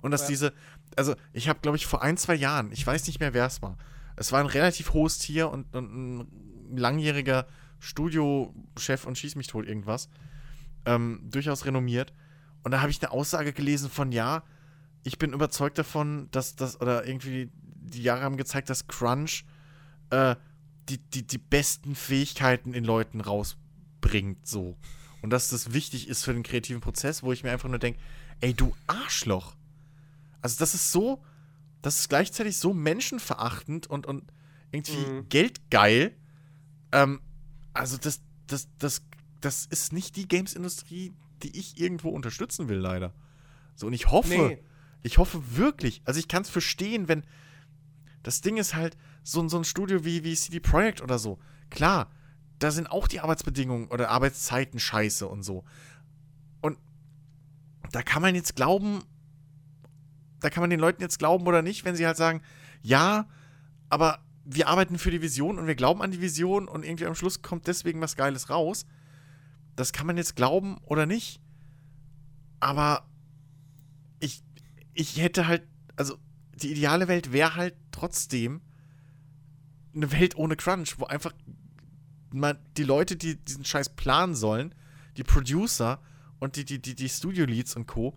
[0.00, 0.28] Und dass Ja.
[0.28, 0.52] diese,
[0.96, 3.62] also ich habe, glaube ich, vor ein, zwei Jahren, ich weiß nicht mehr, wer es
[3.62, 3.76] war,
[4.16, 6.20] es war ein relativ hohes Tier und, und
[6.70, 7.46] ein langjähriger
[7.78, 10.08] Studiochef und schieß mich tot irgendwas,
[10.86, 12.12] ähm, durchaus renommiert.
[12.64, 14.42] Und da habe ich eine Aussage gelesen von, ja,
[15.04, 19.44] ich bin überzeugt davon, dass das, oder irgendwie die Jahre haben gezeigt, dass Crunch
[20.10, 20.34] äh,
[20.88, 24.76] die, die, die besten Fähigkeiten in Leuten rausbringt, so.
[25.22, 27.98] Und dass das wichtig ist für den kreativen Prozess, wo ich mir einfach nur denke,
[28.40, 29.54] ey, du Arschloch.
[30.40, 31.22] Also das ist so,
[31.82, 34.32] das ist gleichzeitig so menschenverachtend und, und
[34.70, 35.28] irgendwie Mhm.
[35.28, 36.14] geldgeil.
[36.92, 37.20] Ähm,
[37.74, 39.02] also das, das, das,
[39.40, 41.12] das ist nicht die Games-Industrie,
[41.42, 43.12] die ich irgendwo unterstützen will, leider.
[43.74, 44.58] So, und ich hoffe, Nee.
[45.02, 47.24] ich hoffe wirklich, also ich kann es verstehen, wenn
[48.22, 48.96] das Ding ist halt,
[49.28, 51.38] so, so ein Studio wie, wie CD Projekt oder so,
[51.68, 52.10] klar,
[52.58, 55.64] da sind auch die Arbeitsbedingungen oder Arbeitszeiten scheiße und so.
[56.62, 56.78] Und
[57.92, 59.04] da kann man jetzt glauben,
[60.40, 62.40] da kann man den Leuten jetzt glauben oder nicht, wenn sie halt sagen,
[62.80, 63.28] ja,
[63.90, 67.14] aber wir arbeiten für die Vision und wir glauben an die Vision und irgendwie am
[67.14, 68.86] Schluss kommt deswegen was Geiles raus.
[69.76, 71.42] Das kann man jetzt glauben oder nicht.
[72.60, 73.06] Aber
[74.20, 74.42] ich,
[74.94, 75.64] ich hätte halt,
[75.96, 76.16] also
[76.54, 78.62] die ideale Welt wäre halt trotzdem
[79.98, 81.32] eine Welt ohne Crunch, wo einfach
[82.30, 84.74] mal die Leute, die diesen Scheiß planen sollen,
[85.16, 86.00] die Producer
[86.38, 88.16] und die, die, die, die Studio-Leads und Co.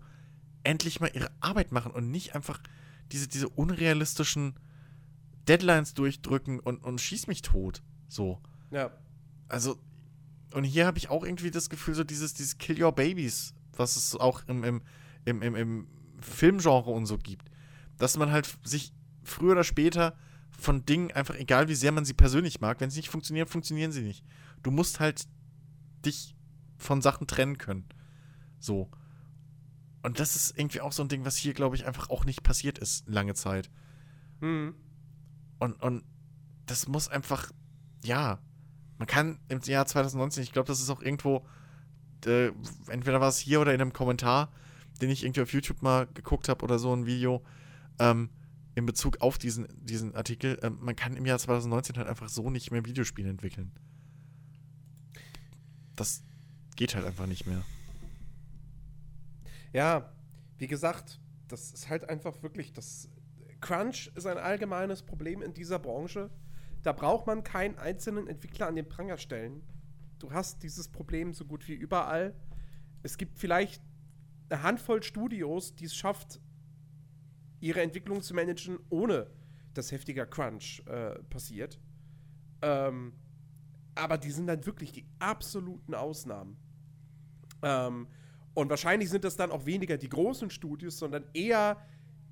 [0.62, 2.60] endlich mal ihre Arbeit machen und nicht einfach
[3.10, 4.54] diese, diese unrealistischen
[5.48, 7.82] Deadlines durchdrücken und, und schieß mich tot.
[8.08, 8.40] So.
[8.70, 8.92] Ja.
[9.48, 9.78] Also,
[10.54, 13.96] und hier habe ich auch irgendwie das Gefühl, so dieses, dieses Kill Your Babies, was
[13.96, 14.82] es auch im, im,
[15.24, 15.86] im, im, im
[16.20, 17.50] Filmgenre und so gibt.
[17.98, 18.92] Dass man halt sich
[19.24, 20.16] früher oder später
[20.58, 23.92] von Dingen einfach, egal wie sehr man sie persönlich mag, wenn sie nicht funktionieren, funktionieren
[23.92, 24.24] sie nicht.
[24.62, 25.26] Du musst halt
[26.04, 26.34] dich
[26.76, 27.84] von Sachen trennen können.
[28.58, 28.90] So.
[30.02, 32.42] Und das ist irgendwie auch so ein Ding, was hier, glaube ich, einfach auch nicht
[32.42, 33.70] passiert ist, lange Zeit.
[34.40, 34.74] Mhm.
[35.58, 36.04] Und, und
[36.66, 37.52] das muss einfach,
[38.04, 38.40] ja,
[38.98, 41.46] man kann im Jahr 2019, ich glaube, das ist auch irgendwo,
[42.26, 42.50] äh,
[42.88, 44.52] entweder war es hier oder in einem Kommentar,
[45.00, 47.42] den ich irgendwie auf YouTube mal geguckt habe oder so ein Video,
[47.98, 48.30] ähm,
[48.74, 52.50] in Bezug auf diesen, diesen Artikel, ähm, man kann im Jahr 2019 halt einfach so
[52.50, 53.72] nicht mehr Videospiele entwickeln.
[55.94, 56.22] Das
[56.76, 57.62] geht halt einfach nicht mehr.
[59.72, 60.12] Ja,
[60.58, 63.08] wie gesagt, das ist halt einfach wirklich das.
[63.60, 66.30] Crunch ist ein allgemeines Problem in dieser Branche.
[66.82, 69.62] Da braucht man keinen einzelnen Entwickler an den Pranger stellen.
[70.18, 72.34] Du hast dieses Problem so gut wie überall.
[73.02, 73.82] Es gibt vielleicht
[74.48, 76.40] eine Handvoll Studios, die es schafft,
[77.62, 79.30] ihre Entwicklung zu managen, ohne
[79.72, 81.80] dass heftiger Crunch äh, passiert.
[82.60, 83.14] Ähm,
[83.94, 86.56] aber die sind dann wirklich die absoluten Ausnahmen.
[87.62, 88.08] Ähm,
[88.54, 91.80] und wahrscheinlich sind das dann auch weniger die großen Studios, sondern eher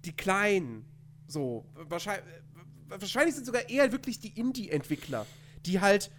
[0.05, 0.85] die kleinen.
[1.27, 2.25] So, wahrscheinlich,
[2.89, 5.27] wahrscheinlich sind sogar eher wirklich die Indie-Entwickler,
[5.65, 6.11] die halt,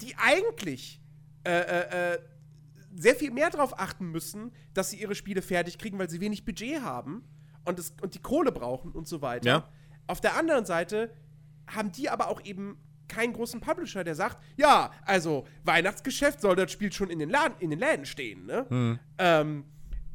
[0.00, 1.00] die eigentlich
[1.44, 2.18] äh, äh, äh,
[2.96, 6.44] sehr viel mehr darauf achten müssen, dass sie ihre Spiele fertig kriegen, weil sie wenig
[6.44, 7.24] Budget haben.
[7.66, 9.48] Und, das, und die Kohle brauchen und so weiter.
[9.48, 9.68] Ja.
[10.06, 11.12] Auf der anderen Seite
[11.66, 12.78] haben die aber auch eben
[13.08, 17.54] keinen großen Publisher, der sagt, ja, also Weihnachtsgeschäft soll das Spiel schon in den, Laden,
[17.60, 18.98] in den Läden stehen, ne?
[19.18, 19.64] Ähm,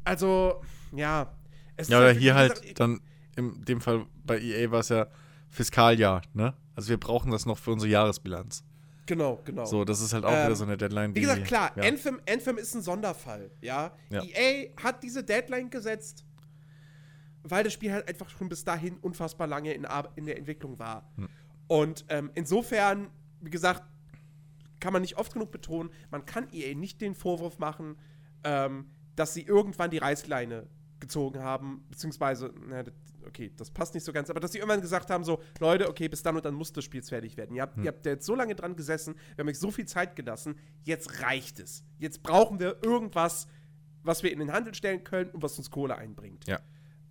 [0.04, 0.62] also,
[0.94, 1.32] ja.
[1.76, 3.00] Es Ja, oder wie hier halt gesagt, dann,
[3.36, 5.06] in dem Fall bei EA war es ja
[5.48, 6.54] Fiskaljahr, ne?
[6.74, 8.64] Also wir brauchen das noch für unsere Jahresbilanz.
[9.06, 9.64] Genau, genau.
[9.64, 11.82] So, das ist halt auch Ähm, wieder so eine Deadline, Wie gesagt, klar, ja.
[11.82, 13.92] Anthem, Anthem ist ein Sonderfall, ja?
[14.10, 14.22] Ja.
[14.22, 16.24] EA hat diese Deadline gesetzt,
[17.44, 20.78] weil das Spiel halt einfach schon bis dahin unfassbar lange in, Ar- in der Entwicklung
[20.78, 21.10] war.
[21.16, 21.28] Hm.
[21.68, 23.10] Und ähm, insofern,
[23.40, 23.82] wie gesagt,
[24.80, 27.96] kann man nicht oft genug betonen, man kann EA nicht den Vorwurf machen,
[28.44, 30.66] ähm, dass sie irgendwann die Reißleine
[30.98, 32.84] gezogen haben, beziehungsweise, na,
[33.26, 36.08] okay, das passt nicht so ganz, aber dass sie irgendwann gesagt haben, so, Leute, okay,
[36.08, 37.54] bis dann und dann muss das Spiel fertig werden.
[37.54, 40.16] Ihr habt, ihr habt jetzt so lange dran gesessen, wir haben euch so viel Zeit
[40.16, 41.84] gelassen, jetzt reicht es.
[41.98, 43.46] Jetzt brauchen wir irgendwas,
[44.02, 46.46] was wir in den Handel stellen können und was uns Kohle einbringt.
[46.48, 46.60] Ja.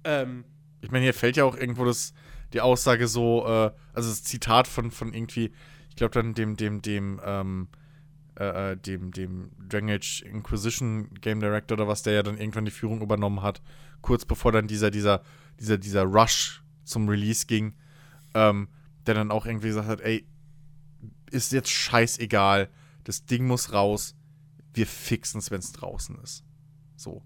[0.04, 0.46] Ähm,
[0.82, 2.14] Ich meine, hier fällt ja auch irgendwo das,
[2.54, 5.52] die Aussage so, äh, also das Zitat von, von irgendwie,
[5.90, 7.68] ich glaube dann dem, dem, dem, ähm,
[8.40, 12.66] äh, äh, dem, dem Dragon Age Inquisition Game Director oder was, der ja dann irgendwann
[12.66, 13.62] die Führung übernommen hat,
[14.02, 15.22] kurz bevor dann dieser, dieser,
[15.60, 17.74] dieser, dieser Rush zum Release ging,
[18.34, 18.68] ähm,
[19.06, 20.26] der dann auch irgendwie gesagt hat, ey,
[21.30, 22.70] ist jetzt scheißegal,
[23.04, 24.16] das Ding muss raus,
[24.74, 26.44] wir fixen es, wenn es draußen ist.
[26.96, 27.22] So.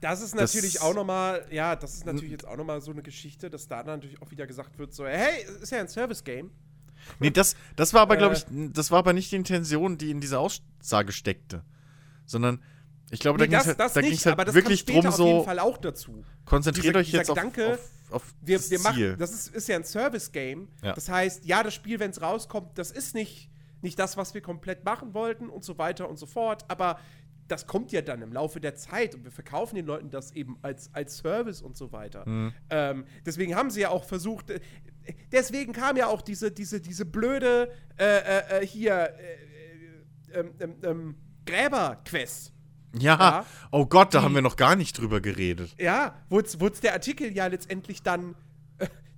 [0.00, 3.02] Das ist Das- natürlich auch nochmal, ja, das ist natürlich jetzt auch nochmal so eine
[3.02, 5.88] Geschichte, dass da dann natürlich auch wieder gesagt wird, so, hey, es ist ja ein
[5.88, 6.50] Service-Game.
[7.18, 8.38] Nee, das, das war aber, glaube Äh.
[8.38, 11.64] ich, das war aber nicht die Intention, die in dieser Aussage steckte.
[12.26, 12.62] Sondern,
[13.10, 14.86] ich glaube, da Nee, ging es das, halt, das da nicht, halt aber das wirklich
[14.86, 16.24] kommt später drum, auf jeden so, Fall auch dazu.
[16.44, 19.16] konzentriert euch jetzt dieser auf, Gedanke, auf, auf Wir, das wir machen, Ziel.
[19.18, 20.68] das ist, ist ja ein Service-Game.
[20.82, 20.92] Ja.
[20.94, 23.50] Das heißt, ja, das Spiel, wenn es rauskommt, das ist nicht,
[23.82, 26.64] nicht das, was wir komplett machen wollten und so weiter und so fort.
[26.68, 26.98] Aber
[27.50, 30.58] das kommt ja dann im Laufe der Zeit und wir verkaufen den Leuten das eben
[30.62, 32.28] als, als Service und so weiter.
[32.28, 32.52] Mhm.
[32.70, 34.60] Ähm, deswegen haben sie ja auch versucht, äh,
[35.32, 39.34] deswegen kam ja auch diese, diese, diese blöde äh, äh, äh, hier äh,
[40.34, 41.14] äh, ähm, ähm, ähm,
[41.46, 42.52] Gräber-Quest.
[42.98, 43.46] ja, ja.
[43.72, 45.74] oh Gott, da Die- haben wir noch gar nicht drüber geredet.
[45.78, 48.36] Ja, wo der Artikel ja letztendlich dann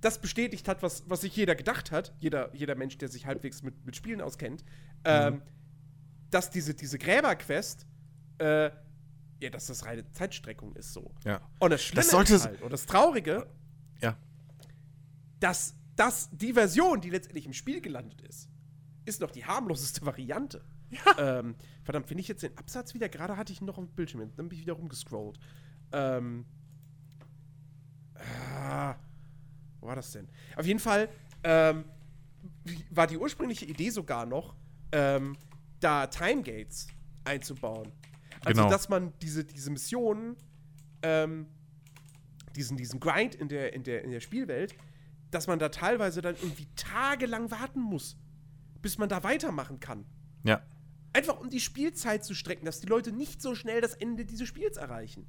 [0.01, 3.63] das bestätigt hat, was, was sich jeder gedacht hat, jeder, jeder Mensch, der sich halbwegs
[3.63, 4.65] mit, mit Spielen auskennt,
[5.05, 5.41] ähm,
[6.29, 7.85] dass diese, diese Gräberquest,
[8.43, 8.71] äh,
[9.41, 11.13] ja, dass das reine Zeitstreckung ist so.
[11.25, 11.41] Ja.
[11.59, 13.47] Und das Schlimme Das sollte- ist halt, und das Traurige,
[14.01, 14.15] Ja.
[15.39, 18.49] dass, dass die Version, die letztendlich im Spiel gelandet ist,
[19.05, 20.63] ist noch die harmloseste Variante.
[21.17, 23.09] Ähm, verdammt, finde ich jetzt den Absatz wieder?
[23.09, 25.39] Gerade hatte ich ihn noch auf dem Bildschirm, dann bin ich wieder rumgescrollt.
[25.91, 26.45] Ähm,
[28.15, 28.95] ah,
[29.79, 30.27] wo war das denn?
[30.55, 31.09] Auf jeden Fall
[31.43, 31.85] ähm,
[32.91, 34.55] war die ursprüngliche Idee sogar noch,
[34.91, 35.35] ähm,
[35.79, 36.87] da Timegates
[37.25, 37.91] einzubauen.
[38.45, 38.69] Also, Genau.
[38.71, 40.35] dass man diese, diese Missionen,
[41.01, 41.47] ähm,
[42.55, 44.75] diesen, diesen Grind in der, in, der, in der Spielwelt,
[45.31, 48.17] dass man da teilweise dann irgendwie tagelang warten muss,
[48.81, 50.05] bis man da weitermachen kann.
[50.43, 50.61] Ja.
[51.13, 54.47] Einfach um die Spielzeit zu strecken, dass die Leute nicht so schnell das Ende dieses
[54.47, 55.27] Spiels erreichen.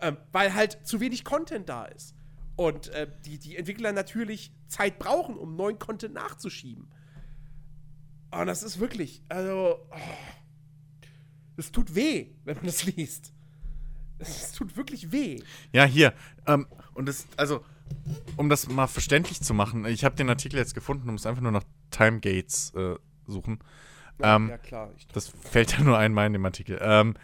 [0.00, 2.14] Ähm, weil halt zu wenig Content da ist.
[2.56, 6.88] Und äh, die, die Entwickler natürlich Zeit brauchen, um neuen Content nachzuschieben.
[8.30, 9.96] Und das ist wirklich, also, oh,
[11.58, 13.32] das tut weh, wenn man das liest.
[14.20, 15.40] Es tut wirklich weh.
[15.72, 16.14] Ja, hier.
[16.46, 17.64] Ähm, und das, also,
[18.36, 21.42] um das mal verständlich zu machen, ich habe den Artikel jetzt gefunden, du musst einfach
[21.42, 22.94] nur nach Timegates äh,
[23.26, 23.58] suchen.
[24.20, 24.92] Ähm, ja, klar.
[24.96, 26.78] Ich, Das fällt ja nur einmal in dem Artikel.
[26.80, 27.14] Ähm,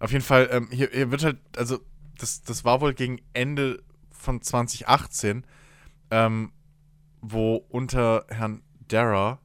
[0.00, 1.78] auf jeden Fall, ähm, hier, hier wird halt, also,
[2.18, 5.44] das, das war wohl gegen Ende von 2018,
[6.10, 6.52] ähm,
[7.20, 9.38] wo unter Herrn Dara,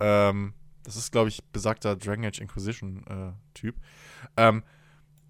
[0.00, 0.54] ähm,
[0.86, 3.74] das ist, glaube ich, besagter Dragon Age Inquisition-Typ,
[4.36, 4.62] ähm,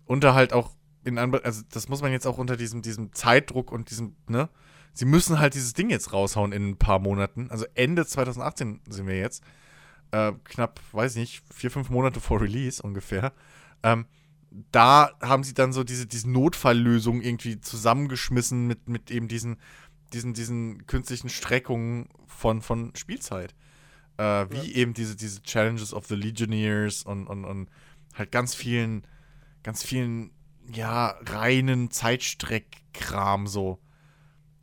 [0.05, 3.73] unter halt auch in Anbe also das muss man jetzt auch unter diesem, diesem Zeitdruck
[3.73, 4.49] und diesem, ne?
[4.93, 7.51] Sie müssen halt dieses Ding jetzt raushauen in ein paar Monaten.
[7.51, 9.45] Also Ende 2018 sind wir jetzt
[10.11, 13.33] äh, knapp, weiß ich nicht, vier, fünf Monate vor Release ungefähr.
[13.83, 14.07] Ähm,
[14.73, 19.59] da haben sie dann so diese, diese Notfalllösung irgendwie zusammengeschmissen mit, mit eben diesen,
[20.13, 23.55] diesen, diesen künstlichen Streckungen von, von Spielzeit.
[24.19, 27.69] Äh, wie eben diese, diese Challenges of the Legionnaires und, und, und
[28.15, 29.07] halt ganz vielen,
[29.63, 30.31] ganz vielen,
[30.73, 33.79] ja, reinen Zeitstreckkram so.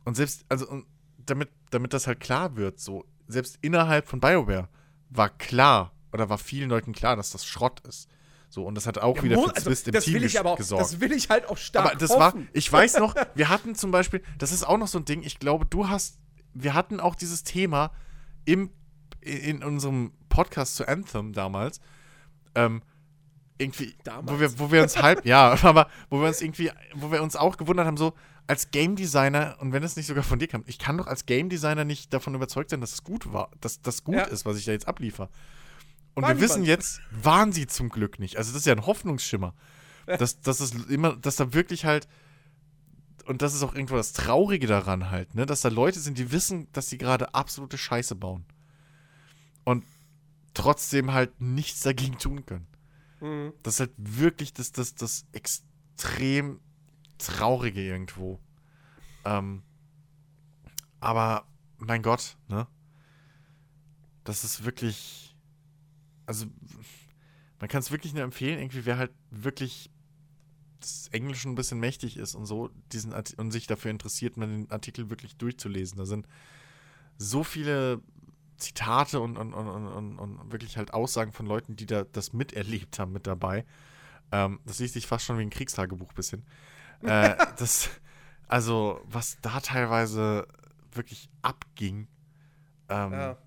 [0.04, 0.86] Und selbst, also, und
[1.18, 4.68] damit, damit das halt klar wird, so, selbst innerhalb von BioWare
[5.10, 8.08] war klar, oder war vielen Leuten klar, dass das Schrott ist.
[8.48, 10.38] So, und das hat auch Ja, wieder für also, Zwist im das Team will ich
[10.38, 10.84] aber auch, gesorgt.
[10.84, 12.48] Das will ich halt auch stark Aber das war, hoffen.
[12.52, 15.38] ich weiß noch, wir hatten zum Beispiel, das ist auch noch so ein Ding, ich
[15.40, 16.18] glaube, du hast,
[16.52, 17.90] wir hatten auch dieses Thema
[18.44, 18.70] im,
[19.24, 21.80] in unserem Podcast zu Anthem damals,
[22.54, 22.82] ähm,
[23.58, 24.30] irgendwie, Damals?
[24.32, 27.36] wo wir, wo wir uns halb, ja, aber wo wir uns irgendwie, wo wir uns
[27.36, 28.14] auch gewundert haben, so,
[28.46, 31.24] als Game Designer, und wenn es nicht sogar von dir kam, ich kann doch als
[31.26, 34.24] Game Designer nicht davon überzeugt sein, dass es gut war, dass das gut Ja.
[34.24, 35.30] ist, was ich da jetzt abliefer.
[36.14, 38.36] Und Waren wir wissen jetzt, waren sie zum Glück nicht.
[38.36, 39.54] Also das ist ja ein Hoffnungsschimmer.
[40.06, 42.06] Dass, dass es immer, dass da wirklich halt,
[43.24, 46.30] und das ist auch irgendwo das Traurige daran halt, ne, dass da Leute sind, die
[46.30, 48.44] wissen, dass sie gerade absolute Scheiße bauen.
[49.64, 49.84] Und
[50.54, 52.66] trotzdem halt nichts dagegen tun können.
[53.20, 53.52] Mhm.
[53.62, 56.60] Das ist halt wirklich das, das, das extrem
[57.18, 58.40] Traurige irgendwo.
[59.24, 59.62] Ähm,
[61.00, 61.46] aber
[61.78, 62.66] mein Gott, ne?
[64.24, 65.36] Das ist wirklich.
[66.26, 66.46] Also,
[67.60, 69.90] man kann es wirklich nur empfehlen, irgendwie, wer halt wirklich
[70.80, 74.48] das Englischen ein bisschen mächtig ist und so, diesen Arti und sich dafür interessiert, mal
[74.48, 75.98] den Artikel wirklich durchzulesen.
[75.98, 76.26] Da sind
[77.18, 78.02] so viele
[78.56, 83.12] Zitate und, und, und, und, wirklich halt Aussagen von Leuten, die da das miterlebt haben,
[83.12, 83.64] mit dabei.
[84.32, 86.44] Ähm, das liest sich fast schon wie ein Kriegstagebuch bisschen.
[87.02, 87.90] Äh, das,
[88.46, 90.46] also, was da teilweise
[90.92, 92.08] wirklich abging.
[92.88, 93.38] Ähm, Ja.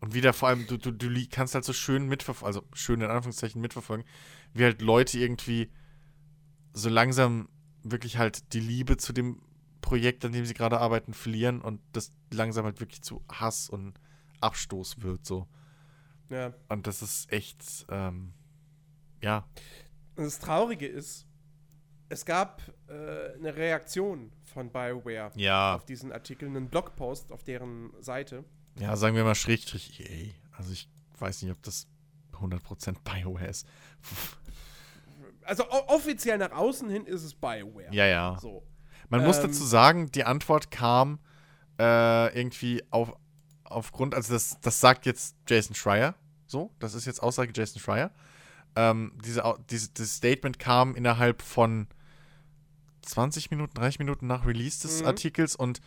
[0.00, 3.10] Und wieder vor allem, du, du, du kannst halt so schön mitverfolgen, also schön in
[3.10, 4.04] Anführungszeichen mitverfolgen,
[4.52, 5.70] wie halt Leute irgendwie
[6.74, 7.48] so langsam
[7.82, 9.40] wirklich halt die Liebe zu dem
[9.80, 13.98] Projekt, an dem sie gerade arbeiten, verlieren und das langsam halt wirklich zu Hass und
[14.40, 15.46] Abstoß wird, so.
[16.30, 16.52] ja.
[16.68, 18.32] Und das ist echt, ähm,
[19.22, 19.46] ja,
[20.16, 21.26] das Traurige ist,
[22.08, 27.92] es gab äh, eine Reaktion von BioWare ja, auf diesen Artikel, einen Blogpost auf deren
[28.00, 28.44] Seite.
[28.78, 30.32] ja, sagen wir mal Schrägstrich EA.
[30.56, 30.88] Also ich
[31.18, 31.86] weiß nicht, ob das
[32.32, 33.66] 100% BioWare ist.
[35.42, 37.92] Also offiziell nach außen hin ist es BioWare.
[37.92, 38.36] Ja, ja.
[38.40, 38.66] So.
[39.08, 41.20] Man muss Ähm, dazu sagen, die Antwort kam
[41.78, 43.12] äh, irgendwie auf,
[43.70, 46.14] aufgrund, also das, das sagt jetzt Jason Schreier,
[46.46, 48.10] so, das ist jetzt Aussage Jason Schreier.
[48.76, 51.88] Ähm, diese, diese, dieses Statement kam innerhalb von
[53.02, 55.06] 20 Minuten, 30 Minuten nach Release des Mhm.
[55.06, 55.80] Artikels und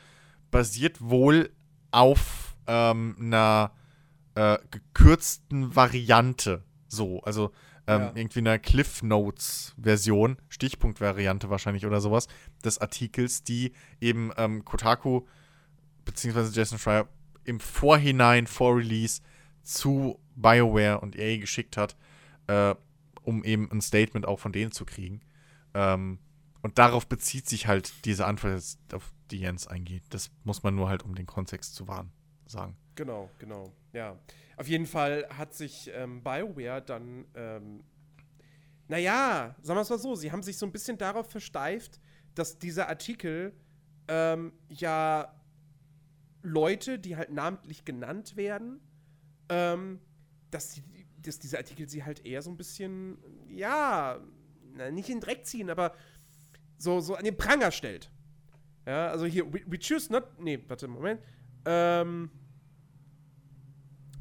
[0.52, 1.52] basiert wohl
[1.92, 3.72] auf ähm, einer
[4.36, 6.64] äh, gekürzten Variante.
[6.88, 7.52] So, also
[7.88, 8.12] ähm, Ja.
[8.16, 12.28] irgendwie einer Cliff Notes Version, Stichpunkt-Variante wahrscheinlich oder sowas,
[12.64, 15.22] des Artikels, die eben ähm, Kotaku
[16.06, 17.08] beziehungsweise Jason Schreier
[17.50, 19.22] im Vorhinein vor Release
[19.64, 21.98] zu BioWare und EA geschickt hat,
[22.46, 22.76] äh,
[23.24, 25.22] um eben ein Statement auch von denen zu kriegen.
[25.74, 26.20] Ähm,
[26.62, 28.62] und darauf bezieht sich halt diese Antwort,
[28.94, 30.04] auf die Jens eingeht.
[30.12, 32.12] Das muss man nur halt, um den Kontext zu wahren,
[32.46, 32.78] sagen.
[32.94, 33.74] Genau, genau.
[33.94, 34.20] Ja.
[34.56, 37.84] Auf jeden Fall hat sich ähm, BioWare dann, ähm,
[38.88, 42.00] naja, sagen wir es mal so, sie haben sich so ein bisschen darauf versteift,
[42.36, 43.54] dass dieser Artikel
[44.08, 45.34] ähm, ja
[46.41, 48.80] Leute, die halt namentlich genannt werden,
[49.49, 49.99] ähm,
[50.52, 50.84] dass, die,
[51.22, 53.18] dass dieser Artikel sie halt eher so ein bisschen,
[53.49, 54.20] ja,
[54.74, 55.94] na, nicht in den Dreck ziehen, aber
[56.78, 58.10] so, so an den Pranger stellt.
[58.86, 61.22] Ja, also hier, we, we choose not, nee, warte, Moment.
[61.66, 62.32] Ähm,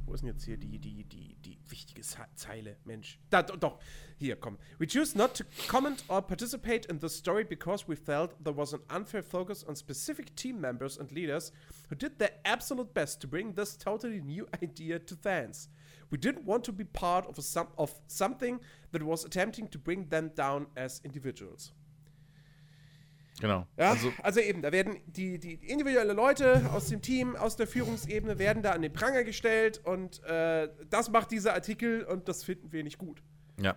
[0.09, 2.77] wo ist denn jetzt hier die, die, die, die wichtige Ze- Zeile?
[2.85, 3.19] Mensch.
[3.31, 3.79] Da, do- doch.
[4.17, 4.59] Hier, komm.
[4.79, 8.73] We choose not to comment or participate in this story because we felt there was
[8.73, 11.53] an unfair focus on specific team members and leaders
[11.89, 15.69] who did their absolute best to bring this totally new idea to fans.
[16.11, 18.61] We didn't want to be part of, a of something
[18.93, 21.73] that was attempting to bring them down as individuals.
[23.41, 23.67] Genau.
[23.77, 27.67] Ja, Also, also, eben, da werden die, die individuelle Leute aus dem Team, aus der
[27.67, 32.45] Führungsebene, werden da an den Pranger gestellt und äh, das macht dieser Artikel und das
[32.45, 33.23] finden wir nicht gut.
[33.61, 33.77] ja.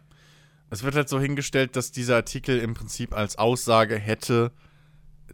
[0.74, 4.54] Es wird halt so hingestellt, dass dieser Artikel im Prinzip als Aussage hätte,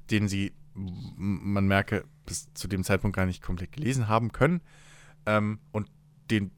[0.09, 4.61] den sie, man merke, bis zu dem Zeitpunkt gar nicht komplett gelesen haben können.
[5.27, 5.91] Ähm, und
[6.31, 6.49] den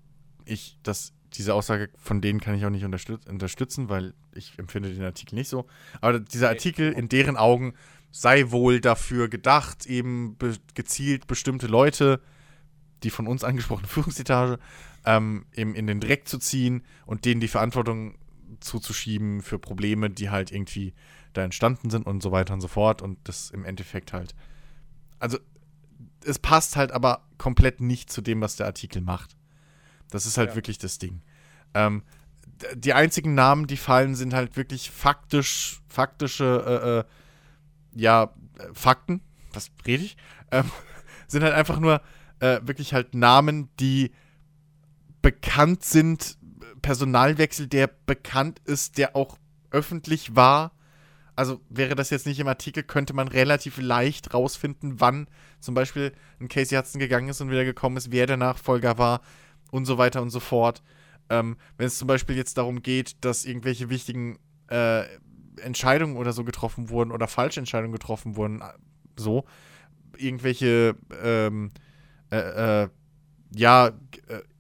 [0.46, 4.94] ich, das, diese Aussage von denen kann ich auch nicht unterstüt unterstützen, weil ich empfinde
[4.94, 5.68] den Artikel nicht so.
[6.02, 7.74] Aber dieser Artikel in deren Augen
[8.12, 12.22] sei wohl dafür gedacht, eben be gezielt bestimmte Leute,
[13.04, 14.60] die von uns angesprochene Führungsetage,
[15.06, 18.18] ähm, eben in den Dreck zu ziehen und denen die Verantwortung
[18.60, 20.94] zuzuschieben für Probleme, die halt irgendwie
[21.34, 23.02] da entstanden sind und so weiter und so fort.
[23.02, 24.36] Und das im Endeffekt halt.
[25.20, 25.38] Also,
[26.26, 29.36] es passt halt aber komplett nicht zu dem, was der Artikel macht.
[30.10, 30.56] Das ist halt Ja.
[30.56, 31.22] wirklich das Ding.
[31.74, 32.04] Ähm,
[32.76, 37.06] die einzigen Namen, die fallen, sind halt wirklich faktisch, faktische,
[37.96, 38.34] äh, äh, ja,
[38.74, 39.22] Fakten.
[39.54, 40.18] Was rede ich?
[40.52, 40.70] Ähm,
[41.28, 42.02] sind halt einfach nur
[42.40, 44.12] äh, wirklich halt Namen, die
[45.22, 46.38] bekannt sind.
[46.82, 49.38] Personalwechsel, der bekannt ist, der auch
[49.72, 50.72] öffentlich war.
[51.36, 55.28] Also wäre das jetzt nicht im Artikel, könnte man relativ leicht rausfinden, wann
[55.60, 59.22] zum Beispiel ein Casey Hudson gegangen ist und wieder gekommen ist, wer der Nachfolger war
[59.72, 60.82] und so weiter und so fort.
[61.30, 65.04] Ähm, wenn es zum Beispiel jetzt darum geht, dass irgendwelche wichtigen äh,
[65.62, 68.66] Entscheidungen oder so getroffen wurden oder falsche Entscheidungen getroffen wurden, äh,
[69.16, 69.46] so
[70.18, 71.72] irgendwelche ähm,
[72.32, 72.90] äh, äh,
[73.56, 73.92] ja äh,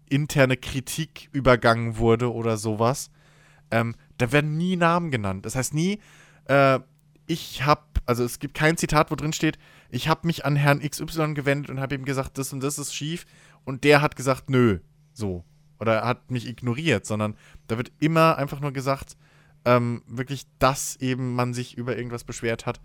[0.10, 3.12] interne Kritik übergangen wurde oder sowas,
[3.72, 5.46] ähm, da werden nie Namen genannt.
[5.46, 6.00] Das heißt nie,
[6.46, 6.80] äh,
[7.28, 9.60] ich habe, also es gibt kein Zitat, wo drin steht,
[9.92, 12.94] ich habe mich an Herrn XY gewendet und habe ihm gesagt, das und das ist
[12.94, 13.26] schief
[13.66, 14.80] und der hat gesagt, nö,
[15.20, 15.46] so.
[15.80, 17.36] Oder hat mich ignoriert, sondern
[17.68, 19.16] da wird immer einfach nur gesagt,
[19.66, 22.82] ähm, wirklich, dass eben man sich über irgendwas beschwert hat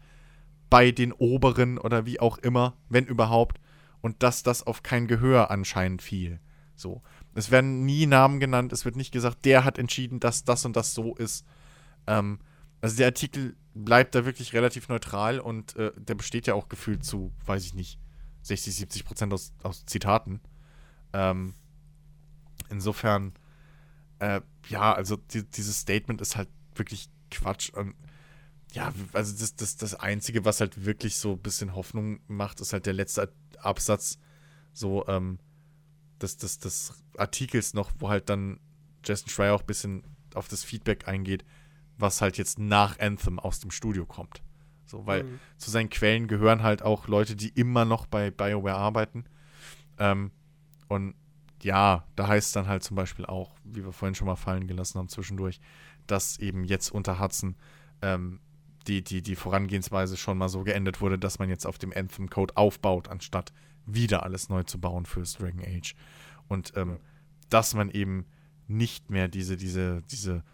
[0.70, 3.60] bei den Oberen oder wie auch immer, wenn überhaupt,
[4.00, 6.40] und dass das auf kein Gehör anscheinend fiel.
[6.76, 7.00] So.
[7.34, 10.76] Es werden nie Namen genannt, es wird nicht gesagt, der hat entschieden, dass das und
[10.76, 11.44] das so ist.
[12.06, 12.38] Ähm,
[12.80, 17.04] also der Artikel bleibt da wirklich relativ neutral und äh, der besteht ja auch gefühlt
[17.04, 17.98] zu, weiß ich nicht,
[18.42, 20.40] 60, 70 Prozent aus, aus Zitaten.
[21.12, 21.54] Ähm,
[22.70, 23.32] insofern,
[24.18, 27.70] äh, ja, also die, dieses Statement ist halt wirklich Quatsch.
[27.70, 27.94] Und
[28.72, 32.72] ja, also das, das, das Einzige, was halt wirklich so ein bisschen Hoffnung macht, ist
[32.72, 34.18] halt der letzte Absatz
[34.72, 35.38] so ähm,
[36.20, 38.60] des, des, des Artikels noch, wo halt dann
[39.04, 40.02] Jason Schreier auch ein bisschen
[40.34, 41.44] auf das Feedback eingeht,
[41.96, 44.42] was halt jetzt nach Anthem aus dem Studio kommt.
[44.86, 45.40] So, weil mhm.
[45.56, 49.24] zu seinen Quellen gehören halt auch Leute, die immer noch bei BioWare arbeiten.
[49.98, 50.30] Ähm,
[50.88, 51.14] und
[51.64, 54.66] ja, da heißt es dann halt zum Beispiel auch, wie wir vorhin schon mal fallen
[54.66, 55.60] gelassen haben zwischendurch,
[56.06, 57.56] dass eben jetzt unter Hudson
[58.02, 58.40] ähm,
[58.86, 62.56] die, die, die Vorangehensweise schon mal so geendet wurde, dass man jetzt auf dem Anthem-Code
[62.56, 63.52] aufbaut, anstatt
[63.86, 65.94] wieder alles neu zu bauen fürs Dragon Age.
[66.48, 66.98] Und ähm,
[67.48, 68.26] dass man eben
[68.68, 70.44] nicht mehr diese, diese, diese,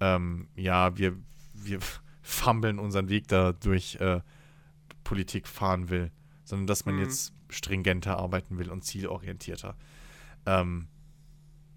[0.00, 1.16] ähm, ja, wir,
[1.54, 1.78] wir
[2.22, 4.20] fummeln unseren Weg da durch äh,
[5.04, 6.10] Politik fahren will,
[6.44, 7.02] sondern dass man mhm.
[7.02, 9.76] jetzt stringenter arbeiten will und zielorientierter.
[10.46, 10.88] Ähm,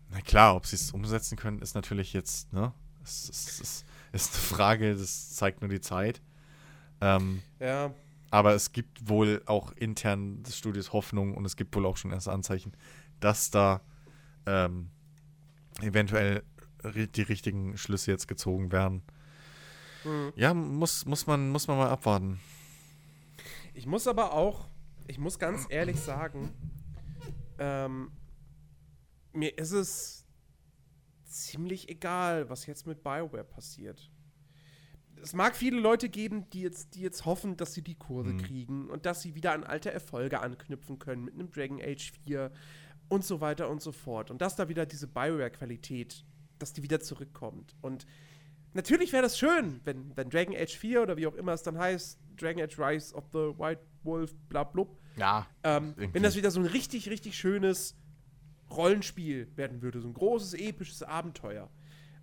[0.09, 2.73] na klar, ob sie es umsetzen können, ist natürlich jetzt, ne?
[3.03, 6.21] Es, es, es ist eine Frage, das zeigt nur die Zeit.
[7.01, 7.93] Ähm, ja.
[8.29, 12.11] Aber es gibt wohl auch intern des Studios Hoffnung und es gibt wohl auch schon
[12.11, 12.73] erste Anzeichen,
[13.19, 13.81] dass da
[14.45, 14.89] ähm,
[15.81, 16.43] eventuell
[16.83, 19.03] die richtigen Schlüsse jetzt gezogen werden.
[20.03, 20.33] Mhm.
[20.35, 22.39] Ja, muss, muss, man, muss man mal abwarten.
[23.73, 24.67] Ich muss aber auch,
[25.07, 26.51] ich muss ganz ehrlich sagen,
[27.59, 28.11] ähm,
[29.37, 30.25] mir ist es
[31.25, 34.11] ziemlich egal, was jetzt mit BioWare passiert.
[35.21, 38.37] Es mag viele Leute geben, die jetzt, die jetzt hoffen, dass sie die Kurve mhm.
[38.41, 42.51] kriegen und dass sie wieder an alte Erfolge anknüpfen können mit einem Dragon Age 4
[43.09, 44.29] und so weiter und so fort.
[44.29, 46.23] Und dass da wieder diese BioWare-Qualität,
[46.59, 47.75] dass die wieder zurückkommt.
[47.81, 48.05] Und
[48.73, 51.77] natürlich wäre das schön, wenn, wenn Dragon Age 4 oder wie auch immer es dann
[51.77, 54.99] heißt, Dragon Age Rise of the White Wolf, bla blub.
[55.15, 55.47] Ja.
[55.63, 57.95] Ähm, wenn das wieder so ein richtig, richtig schönes
[58.69, 61.69] Rollenspiel werden würde, so ein großes, episches Abenteuer.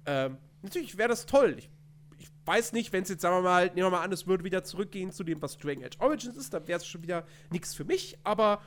[0.06, 1.56] Ähm, natürlich wäre das toll.
[1.58, 1.70] Ich,
[2.18, 4.44] ich, weiß nicht, wenn es jetzt, sagen wir mal, nehmen wir mal an, es würde
[4.44, 7.74] wieder zurückgehen zu dem, was Dragon Age Origins ist, dann wäre es schon wieder nichts
[7.74, 8.60] für mich, aber.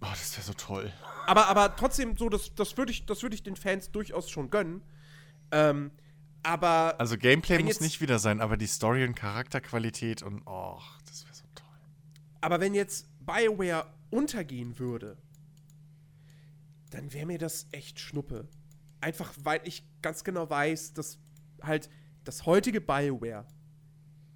[0.00, 0.92] Oh, das wäre so toll.
[1.26, 4.82] Aber, aber trotzdem, so, das, das würde ich, würd ich den Fans durchaus schon gönnen.
[5.50, 5.90] Ähm,
[6.42, 6.94] aber.
[6.98, 10.42] Also, Gameplay muss nicht wieder sein, aber die Story und Charakterqualität und.
[10.46, 11.66] Oh, das wäre so toll.
[12.40, 15.16] Aber wenn jetzt BioWare untergehen würde,
[16.94, 18.48] dann wäre mir das echt Schnuppe.
[19.00, 21.18] Einfach weil ich ganz genau weiß, dass
[21.62, 21.90] halt
[22.24, 23.46] das heutige BioWare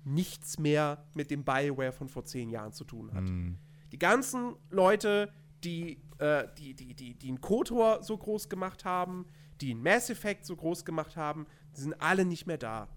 [0.05, 3.24] nichts mehr mit dem BioWare von vor zehn Jahren zu tun hat.
[3.24, 3.59] Mm.
[3.93, 5.32] Die ganzen Leute,
[5.64, 9.26] die, äh, die, die, die, die einen KOTOR so groß gemacht haben,
[9.60, 12.89] die einen Mass Effect so groß gemacht haben, die sind alle nicht mehr da.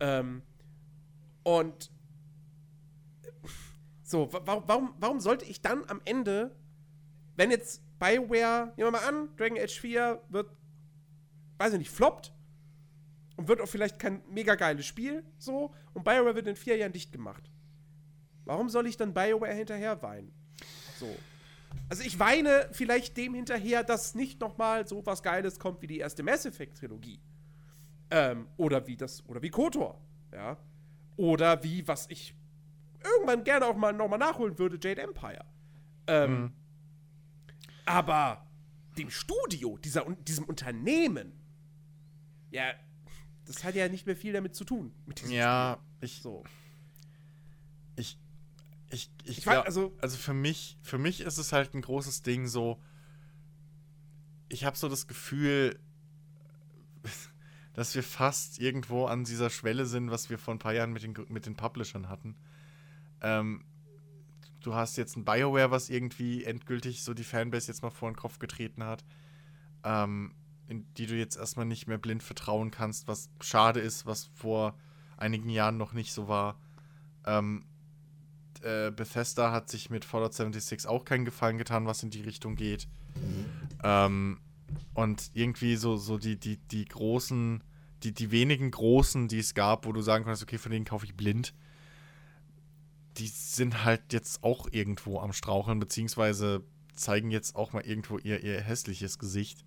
[0.00, 0.42] Ähm,
[1.42, 1.90] und
[4.02, 6.54] so, warum, warum sollte ich dann am Ende,
[7.36, 10.50] wenn jetzt BioWare, nehmen wir mal an, Dragon Age 4 wird,
[11.58, 12.32] weiß ich nicht, floppt
[13.36, 16.92] und wird auch vielleicht kein mega geiles Spiel, so, und BioWare wird in vier Jahren
[16.92, 17.50] dicht gemacht.
[18.44, 20.32] Warum soll ich dann BioWare hinterher weinen?
[20.98, 21.08] So.
[21.88, 25.98] Also ich weine vielleicht dem hinterher, dass nicht nochmal so was Geiles kommt wie die
[25.98, 27.20] erste Mass Effect Trilogie.
[28.10, 30.00] Ähm, oder wie das, oder wie KOTOR,
[30.32, 30.56] ja.
[31.16, 32.34] Oder wie, was ich
[33.02, 35.44] irgendwann gerne auch mal nochmal nachholen würde, Jade Empire.
[36.06, 36.52] Ähm, mhm.
[37.84, 38.46] Aber
[38.96, 41.32] dem Studio, dieser, diesem Unternehmen,
[42.50, 42.72] ja,
[43.46, 44.92] das hat ja nicht mehr viel damit zu tun.
[45.28, 46.06] ja, Spiel.
[46.06, 46.44] ich so.
[47.96, 48.18] Ich,
[48.90, 52.22] ich, ich, ich glaub, also, also für mich, für mich ist es halt ein großes
[52.22, 52.80] Ding so.
[54.48, 55.78] Ich habe so das Gefühl,
[57.74, 61.02] dass wir fast irgendwo an dieser Schwelle sind, was wir vor ein paar Jahren mit
[61.02, 62.36] den, mit den Publishern hatten.
[63.20, 63.64] Ähm,
[64.64, 68.16] du hast jetzt ein BioWare, was irgendwie endgültig so die Fanbase jetzt mal vor den
[68.16, 69.04] Kopf getreten hat,
[69.84, 70.34] ähm,
[70.68, 74.74] in die du jetzt erstmal nicht mehr blind vertrauen kannst, was schade ist, was vor
[75.16, 76.58] einigen Jahren noch nicht so war.
[77.26, 77.64] Ähm,
[78.62, 82.56] äh, Bethesda hat sich mit Fallout 76 auch keinen Gefallen getan, was in die Richtung
[82.56, 82.88] geht.
[83.82, 84.40] Ähm,
[84.94, 87.62] und irgendwie so, so die, die, die großen,
[88.02, 91.04] die, die wenigen großen, die es gab, wo du sagen konntest, okay, von denen kaufe
[91.04, 91.54] ich blind,
[93.16, 96.64] die sind halt jetzt auch irgendwo am Straucheln, beziehungsweise
[96.94, 99.64] zeigen jetzt auch mal irgendwo ihr, ihr hässliches Gesicht.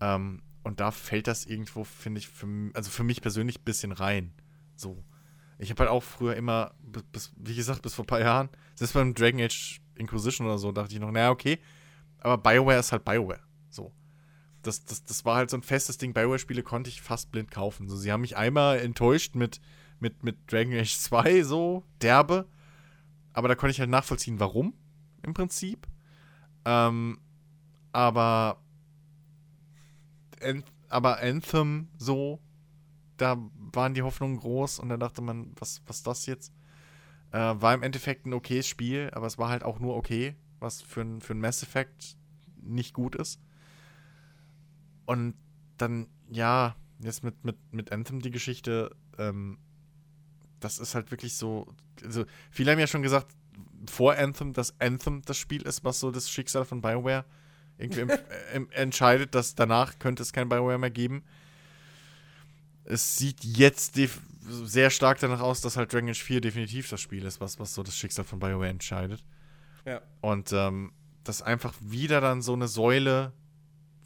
[0.00, 3.92] Ähm, und da fällt das irgendwo, finde ich, für, also für mich persönlich ein bisschen
[3.92, 4.32] rein.
[4.76, 5.02] So.
[5.58, 6.74] Ich habe halt auch früher immer,
[7.12, 10.70] bis, wie gesagt, bis vor ein paar Jahren, selbst beim Dragon Age Inquisition oder so,
[10.70, 11.58] dachte ich noch, naja, okay,
[12.20, 13.40] aber BioWare ist halt BioWare.
[13.70, 13.92] So.
[14.62, 16.12] Das, das, das war halt so ein festes Ding.
[16.12, 17.88] BioWare-Spiele konnte ich fast blind kaufen.
[17.88, 19.60] So, sie haben mich einmal enttäuscht mit,
[20.00, 22.48] mit, mit Dragon Age 2, so derbe.
[23.32, 24.74] Aber da konnte ich halt nachvollziehen, warum,
[25.22, 25.86] im Prinzip.
[26.64, 27.20] Ähm,
[27.92, 28.60] aber,
[30.88, 32.40] aber Anthem, so,
[33.16, 33.36] da
[33.72, 36.52] waren die Hoffnungen groß und da dachte man, was, was das jetzt?
[37.30, 40.82] Äh, war im Endeffekt ein okayes Spiel, aber es war halt auch nur okay, was
[40.82, 42.16] für ein, für ein Mass Effect
[42.62, 43.40] nicht gut ist.
[45.06, 45.34] Und
[45.76, 49.58] dann, ja, jetzt mit, mit, mit Anthem die Geschichte, ähm,
[50.60, 51.66] das ist halt wirklich so.
[52.04, 53.28] Also, viele haben ja schon gesagt,
[53.86, 57.24] vor Anthem, dass Anthem das Spiel ist, was so das Schicksal von BioWare
[57.78, 58.10] irgendwie em-
[58.52, 61.22] em- entscheidet, dass danach könnte es kein BioWare mehr geben.
[62.84, 63.98] Es sieht jetzt
[64.40, 67.74] sehr stark danach aus, dass halt Dragon Age 4 definitiv das Spiel ist, was, was
[67.74, 69.24] so das Schicksal von BioWare entscheidet.
[69.84, 70.00] Ja.
[70.20, 70.92] Und ähm,
[71.24, 73.32] das einfach wieder dann so eine Säule,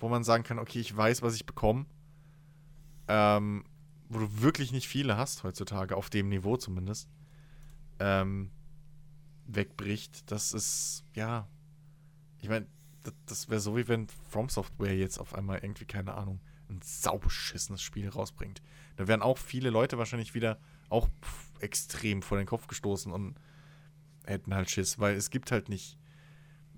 [0.01, 1.87] wo man sagen kann, okay, ich weiß, was ich bekomme.
[3.09, 3.65] Ähm,
[4.12, 7.09] wo du wirklich nicht viele hast heutzutage, auf dem Niveau zumindest.
[7.98, 8.51] Ähm,
[9.47, 10.30] wegbricht.
[10.30, 11.48] Das ist, ja.
[12.40, 12.66] Ich meine,
[13.02, 16.80] das, das wäre so, wie wenn From Software jetzt auf einmal irgendwie, keine Ahnung, ein
[16.82, 18.62] saubeschissenes Spiel rausbringt.
[18.97, 20.59] Da wären auch viele Leute wahrscheinlich wieder
[20.89, 21.09] auch
[21.60, 23.36] extrem vor den Kopf gestoßen und
[24.24, 25.98] hätten halt Schiss, weil es gibt halt nicht.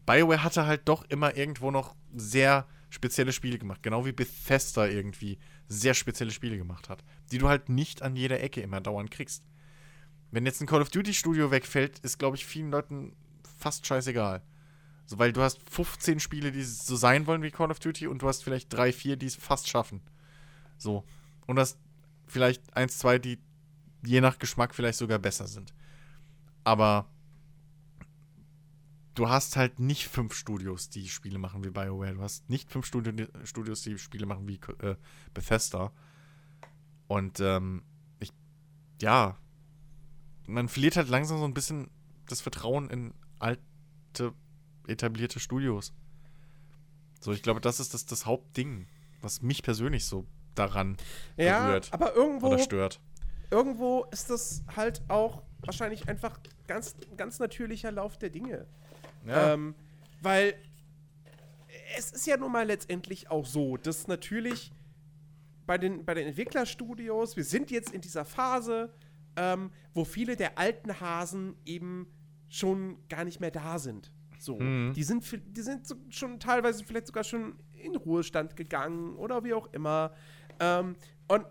[0.07, 5.39] BioWare hatte halt doch immer irgendwo noch sehr spezielle Spiele gemacht, genau wie Bethesda irgendwie
[5.69, 9.45] sehr spezielle Spiele gemacht hat, die du halt nicht an jeder Ecke immer dauernd kriegst.
[10.31, 13.17] Wenn jetzt ein Call of Duty Studio wegfällt, ist, glaube ich, vielen Leuten
[13.59, 14.43] fast scheißegal.
[15.07, 18.23] So, weil du hast 15 Spiele, die so sein wollen wie Call of Duty und
[18.23, 20.01] du hast vielleicht drei, vier, die es fast schaffen.
[20.79, 21.05] So.
[21.47, 21.79] Und hast
[22.27, 23.39] vielleicht eins, zwei, die
[24.05, 25.75] je nach Geschmack vielleicht sogar besser sind.
[26.63, 27.07] Aber
[29.15, 32.15] du hast halt nicht fünf Studios, die Spiele machen wie BioWare.
[32.15, 34.97] Du hast nicht fünf Studio Studios, die Spiele machen wie äh,
[35.33, 35.93] Bethesda.
[37.07, 37.83] Und ähm,
[38.19, 38.33] ich,
[39.01, 39.37] ja,
[40.47, 41.91] man verliert halt langsam so ein bisschen
[42.29, 44.33] das Vertrauen in alte,
[44.87, 45.93] etablierte Studios.
[47.21, 48.87] So, ich glaube, das ist das, das Hauptding,
[49.21, 50.97] was mich persönlich so daran
[51.37, 53.01] Ja, berührt aber irgendwo, oder stört.
[53.51, 58.67] irgendwo ist das halt auch wahrscheinlich einfach ganz, ganz natürlicher Lauf der Dinge.
[59.27, 59.75] Ähm,
[60.23, 60.55] weil
[61.97, 64.73] es ist ja nun mal letztendlich auch so, dass natürlich
[65.67, 68.93] bei den, bei den Entwicklerstudios, wir sind jetzt in dieser Phase,
[69.37, 72.07] ähm, wo viele der alten Hasen eben
[72.49, 74.13] schon gar nicht mehr da sind.
[74.39, 74.93] So, Mhm.
[74.95, 75.25] die sind,
[75.57, 80.13] die sind schon teilweise vielleicht sogar schon in Ruhestand gegangen oder wie auch immer.
[80.61, 80.97] Ähm,
[81.29, 81.47] und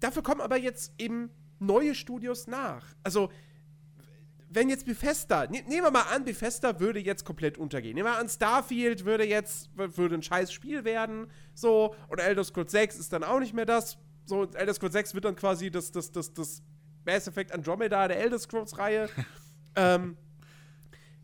[0.00, 2.94] dafür kommen aber jetzt eben neue Studios nach.
[3.02, 3.30] Also,
[4.56, 7.94] wenn jetzt Bethesda, ne, nehmen wir mal an, Bethesda würde jetzt komplett untergehen.
[7.94, 12.72] Nehmen wir an, Starfield würde jetzt, würde ein scheiß Spiel werden, so, und Elder Scrolls
[12.72, 13.98] 6 ist dann auch nicht mehr das.
[14.24, 16.62] So, Elder Scrolls 6 wird dann quasi das, das, das, das
[17.04, 19.10] Mass Effect Andromeda der Elder Scrolls-Reihe.
[19.76, 20.16] ähm,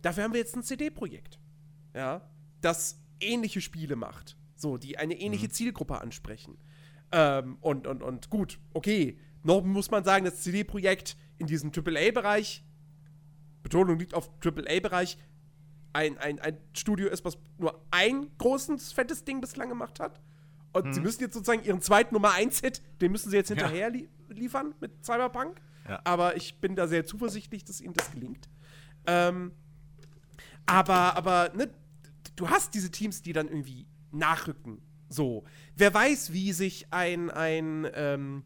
[0.03, 1.41] dafür haben wir jetzt ein CD-Projekt,
[1.95, 2.29] ja,
[2.61, 6.59] das ähnliche Spiele macht, so, die eine ähnliche Zielgruppe ansprechen.
[7.13, 12.63] Ähm, und, und, und gut, okay, noch muss man sagen, das CD-Projekt in diesem AAA-Bereich,
[13.63, 15.19] Betonung liegt auf AAA-Bereich,
[15.93, 20.21] ein, ein, ein Studio ist, was nur ein großes, fettes Ding bislang gemacht hat.
[20.73, 24.09] Und sie müssen jetzt sozusagen ihren zweiten Nummer 1-Hit, den müssen sie jetzt hinterher li
[24.29, 25.61] liefern mit Cyberpunk.
[25.87, 26.01] Ja.
[26.05, 28.49] Aber ich bin da sehr zuversichtlich, dass ihnen das gelingt.
[29.07, 29.53] Ähm,
[30.65, 31.69] aber, aber, ne,
[32.37, 34.81] du hast diese Teams, die dann irgendwie nachrücken.
[35.11, 35.45] So.
[35.77, 38.45] Wer weiß, wie sich ein, ein ähm,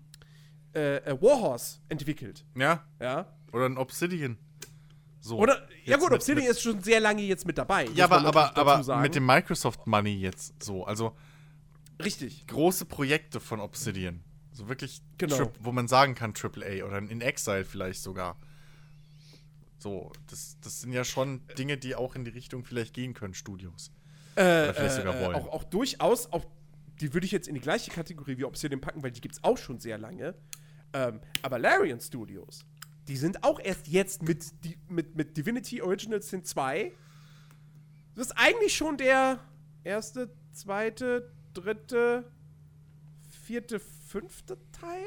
[0.75, 2.45] äh, äh, Warhorse entwickelt.
[2.57, 3.33] Ja, Ja.
[3.53, 4.39] oder ein Obsidian.
[5.27, 5.39] So.
[5.39, 7.87] Oder, ja gut, mit- Obsidian ist schon sehr lange jetzt mit dabei.
[7.95, 10.85] Ja, aber, aber, aber mit dem Microsoft Money jetzt so.
[10.85, 11.17] Also
[12.03, 12.47] Richtig.
[12.47, 14.23] große Projekte von Obsidian.
[14.53, 15.37] So wirklich, Genau.
[15.37, 18.37] Trip- wo man sagen kann AAA oder in Exile vielleicht sogar.
[19.79, 23.35] So, das, das sind ja schon Dinge, die auch in die Richtung vielleicht gehen können,
[23.35, 23.91] Studios.
[24.37, 25.35] Äh, Oder vielleicht äh, sogar äh, wollen.
[25.37, 26.45] Auch, auch durchaus, auch,
[27.01, 29.45] die würde ich jetzt in die gleiche Kategorie wie Obsidian packen, weil die gibt es
[29.45, 30.35] auch schon sehr lange.
[30.93, 32.65] Ähm, aber Larian Studios,
[33.09, 36.93] die sind auch erst jetzt mit, die, mit, mit Divinity Original Sin 2.
[38.15, 39.39] Das ist eigentlich schon der
[39.85, 42.31] erste, zweite, dritte,
[43.45, 45.05] vierte, fünfte Teil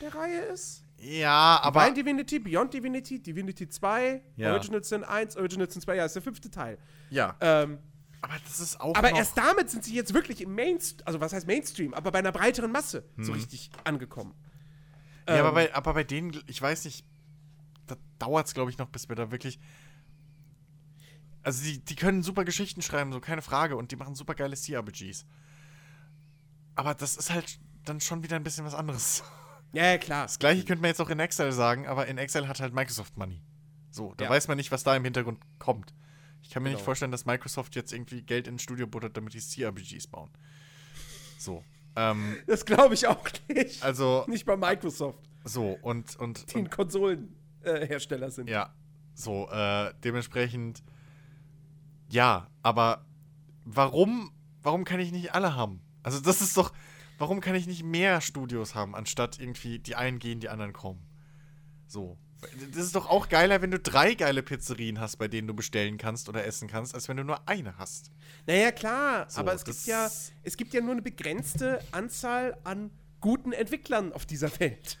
[0.00, 0.82] der Reihe ist.
[0.98, 1.80] Ja, aber.
[1.80, 4.52] Divine Divinity, Beyond Divinity, Divinity 2, Ja.
[4.52, 6.78] Original Sin 1, Original Sin 2, ja, ist der fünfte Teil.
[7.10, 7.36] Ja.
[7.40, 7.78] Ähm,
[8.22, 8.94] Aber das ist auch.
[8.96, 12.20] aber erst damit sind sie jetzt wirklich im Mainstream, also was heißt Mainstream, aber bei
[12.20, 14.34] einer breiteren Masse so richtig angekommen.
[15.28, 17.04] Ja, aber Ähm, bei, aber bei denen, ich weiß nicht,
[17.86, 19.58] da dauert es, glaube ich, noch, bis wir da wirklich.
[21.42, 24.56] Also, die, die können super Geschichten schreiben, so keine Frage, und die machen super geile
[24.56, 25.24] CRPGs.
[26.74, 29.22] Aber das ist halt dann schon wieder ein bisschen was anderes.
[29.72, 30.24] Ja, klar.
[30.24, 33.16] Das gleiche könnte man jetzt auch in Excel sagen, aber in Excel hat halt Microsoft
[33.16, 33.42] Money.
[33.90, 34.30] So, da Ja.
[34.30, 35.94] weiß man nicht, was da im Hintergrund kommt.
[36.42, 36.84] Ich kann mir nicht Genau.
[36.84, 40.30] vorstellen, dass Microsoft jetzt irgendwie Geld ins Studio buttert, damit die CRPGs bauen.
[41.38, 41.64] So.
[41.96, 43.82] Ähm, Das glaube ich auch nicht.
[43.82, 48.48] also, nicht bei Microsoft, so, und, und, die ein Konsolenhersteller sind.
[48.48, 48.74] Ja,
[49.14, 50.82] so, äh, dementsprechend,
[52.10, 53.06] ja, aber
[53.64, 54.30] warum,
[54.62, 55.80] warum kann ich nicht alle haben?
[56.02, 56.72] Also das ist doch,
[57.18, 61.02] warum kann ich nicht mehr Studios haben, anstatt irgendwie die einen gehen, die anderen kommen?
[61.86, 62.18] So.
[62.74, 65.96] Das ist doch auch geiler, wenn du drei geile Pizzerien hast, bei denen du bestellen
[65.98, 68.10] kannst oder essen kannst, als wenn du nur eine hast.
[68.46, 70.08] Naja, klar, So, aber es gibt, ja,
[70.42, 72.90] es gibt ja nur eine begrenzte Anzahl an
[73.20, 74.98] guten Entwicklern auf dieser Welt.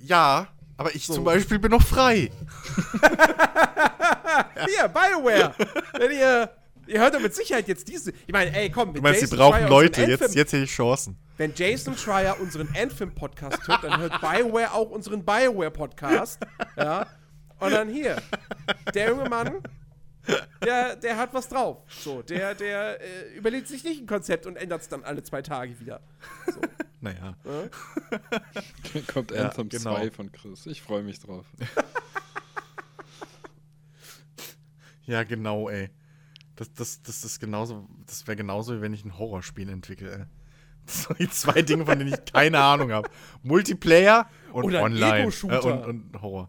[0.00, 1.14] Ja, aber ich So.
[1.14, 2.30] zum Beispiel bin noch frei.
[4.66, 5.54] Hier, Bioware!
[5.98, 6.50] Wenn ihr.
[6.86, 8.12] Ihr hört doch mit Sicherheit jetzt diese.
[8.26, 10.64] Ich meine, ey, komm, Du meinst, sie brauchen Schreier Leute, unseren jetzt, Anthem- jetzt hätte
[10.64, 11.18] ich Chancen.
[11.36, 16.40] Wenn Jason Schreier unseren Anthem-Podcast hört, dann hört Bioware auch unseren Bioware-Podcast.
[16.76, 17.06] Ja.
[17.60, 18.22] Und dann hier.
[18.94, 19.62] Der junge Mann,
[20.64, 21.78] der, der hat was drauf.
[21.88, 25.42] So, der, der äh, überlegt sich nicht ein Konzept und ändert es dann alle zwei
[25.42, 26.00] Tage wieder.
[27.00, 27.36] Naja.
[27.44, 29.94] Dann kommt Ja, Anthem genau.
[29.96, 30.66] 2 von Chris.
[30.66, 31.44] Ich freue mich drauf.
[35.08, 35.88] Ja, genau, ey.
[36.56, 40.24] Das, das, das ist genauso, das wäre genauso, wie wenn ich ein Horrorspiel entwickle, ey.
[40.86, 43.10] Das sind die zwei Dinge, von denen ich keine Ahnung habe.
[43.42, 45.22] Multiplayer und Oder Online.
[45.22, 45.64] Ego-Shooter.
[45.64, 46.48] Äh, und, und Horror.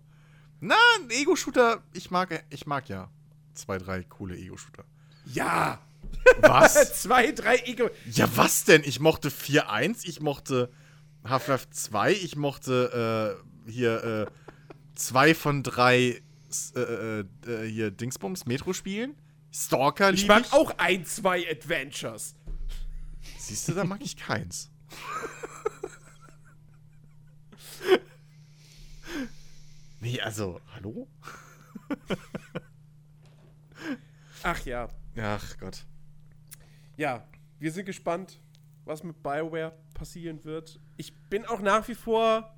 [0.60, 3.10] Na, ein Ego-Shooter, ich mag, ich mag ja
[3.56, 4.84] zwei, drei coole Ego-Shooter.
[5.26, 5.82] Ja!
[6.40, 6.94] Was?
[7.02, 7.90] Zwei, drei Ego.
[8.12, 8.82] ja, was denn?
[8.86, 10.72] Ich mochte 4.1, ich mochte
[11.24, 14.26] Half-Life 2, ich mochte äh, hier äh,
[14.96, 16.22] zwei von drei
[16.76, 19.16] äh, äh, äh, hier Dingsbums, Metro-Spielen.
[19.58, 22.36] Stalker Ich lieb mag auch ein, zwei Adventures.
[23.40, 24.70] Siehst du, da mag ich keins.
[30.00, 31.08] nee, also, hallo?
[34.44, 34.90] Ach ja.
[35.20, 35.86] Ach Gott.
[36.96, 37.28] Ja,
[37.58, 38.40] wir sind gespannt,
[38.86, 40.80] was mit BioWare passieren wird.
[40.98, 42.56] Ich bin auch nach wie vor.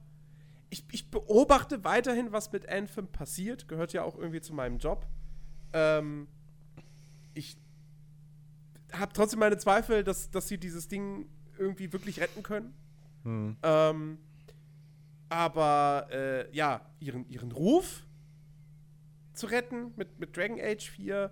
[0.69, 3.69] Ich, ich beobachte weiterhin, was mit Anthem passiert.
[3.69, 5.07] Gehört ja auch irgendwie zu meinem Job.
[5.71, 6.27] Ähm,
[7.39, 7.57] ich
[8.91, 12.73] habe trotzdem meine Zweifel, dass, dass sie dieses Ding irgendwie wirklich retten können.
[13.23, 13.57] Hm.
[13.63, 14.17] Ähm,
[15.29, 18.05] aber äh, ja, ihren, ihren Ruf
[19.33, 21.31] zu retten mit, mit Dragon Age 4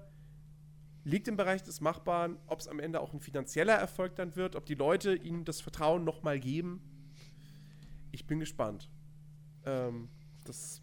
[1.04, 2.38] liegt im Bereich des Machbaren.
[2.48, 5.62] Ob es am Ende auch ein finanzieller Erfolg dann wird, ob die Leute ihnen das
[5.62, 6.82] Vertrauen nochmal geben.
[8.12, 8.90] Ich bin gespannt.
[9.66, 10.10] Ähm,
[10.46, 10.80] das,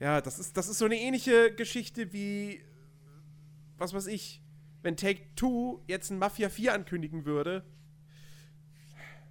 [0.00, 2.62] ja, das ist, das ist so eine ähnliche Geschichte wie,
[3.82, 4.42] was weiß ich,
[4.82, 7.64] wenn Take Two jetzt ein Mafia 4 ankündigen würde.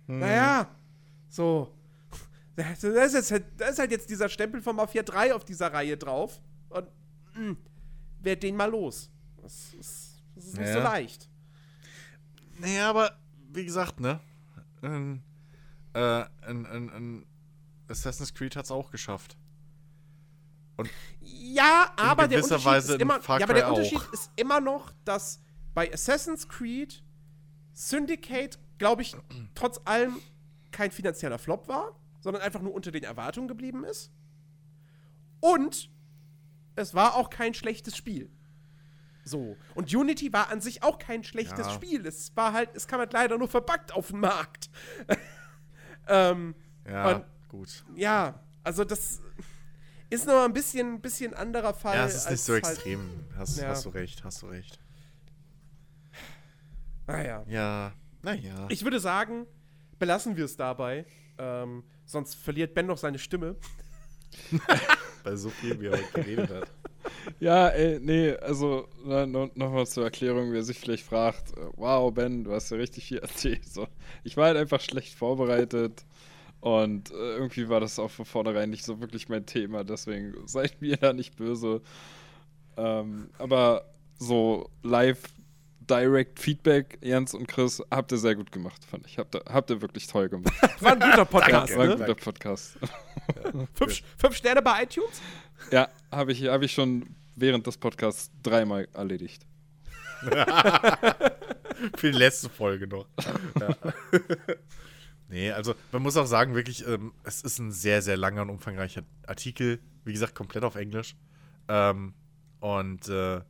[0.08, 0.70] Naja,
[1.30, 1.74] so.
[2.56, 2.84] Da ist,
[3.32, 6.42] halt, ist halt jetzt dieser Stempel von Mafia 3 auf dieser Reihe drauf.
[6.70, 6.88] Und
[7.34, 7.56] mh,
[8.22, 9.10] werd den mal los.
[9.42, 10.84] Das ist, das ist nicht so Ja.
[10.84, 11.30] leicht.
[12.60, 13.18] Naja, aber
[13.54, 14.20] wie gesagt, ne?
[14.82, 15.24] Ein,
[15.94, 17.26] äh, ein, ein, ein
[17.88, 19.38] Assassin's Creed hat's auch geschafft.
[21.22, 23.78] Ja, aber der Unterschied Weise ist immer, ja, aber der auch.
[23.78, 25.42] Unterschied ist immer noch, dass
[25.74, 27.04] bei Assassin's Creed
[27.74, 29.16] Syndicate, glaube ich,
[29.56, 30.20] trotz allem
[30.72, 34.12] kein finanzieller Flop war, sondern einfach nur unter den Erwartungen geblieben ist.
[35.40, 35.90] Und
[36.76, 38.30] es war auch kein schlechtes Spiel.
[39.24, 39.56] So.
[39.76, 41.74] Und Unity war an sich auch kein schlechtes Ja.
[41.74, 42.06] Spiel.
[42.06, 44.70] Es war halt, es kam halt leider nur verbuggt auf den Markt.
[46.08, 46.56] ähm,
[46.88, 47.84] Ja, Und- gut.
[47.96, 49.22] ja, also das
[50.12, 51.96] ist noch ein bisschen, bisschen anderer Fall.
[51.96, 53.10] Ja, es ist nicht so halt- extrem.
[53.36, 53.70] Hast, Ja.
[53.70, 54.80] hast du recht, hast du recht.
[57.08, 57.44] Naja.
[57.48, 58.68] Ja, naja.
[58.70, 59.46] Ich würde sagen,
[60.00, 61.06] belassen wir es dabei.
[61.38, 63.56] Ähm, sonst verliert Ben noch seine Stimme.
[65.24, 66.72] Bei so viel, wie er heute geredet hat.
[67.40, 72.54] Ja, ey, nee, also nochmal zur Erklärung, wer sich vielleicht fragt, äh, wow, Ben, du
[72.54, 73.68] hast ja richtig viel erzählt.
[73.68, 73.88] So,
[74.24, 76.06] ich war halt einfach schlecht vorbereitet
[76.62, 80.80] Und äh, irgendwie war das auch von vornherein nicht so wirklich mein Thema, deswegen seid
[80.82, 81.82] mir da nicht böse.
[82.78, 83.86] Ähm, aber
[84.18, 85.24] so live
[85.90, 89.18] Direct Feedback, Jens und Chris, habt ihr sehr gut gemacht, fand ich.
[89.18, 90.54] Habt ihr, habt ihr wirklich toll gemacht.
[90.82, 91.98] War ein guter Podcast, War ein ne?
[91.98, 92.78] guter Podcast.
[93.74, 95.22] Fünf, fünf Sterne bei iTunes?
[95.72, 99.46] Ja, habe ich, hab ich schon während des Podcasts dreimal erledigt.
[100.22, 103.08] Für die letzte Folge noch.
[103.60, 103.76] Ja.
[105.32, 108.50] Nee, also man muss auch sagen, wirklich, ähm, es ist ein sehr, sehr langer und
[108.50, 109.80] umfangreicher Artikel.
[110.04, 111.16] Wie gesagt, komplett auf Englisch.
[111.68, 112.14] Ähm,
[112.60, 113.42] und äh,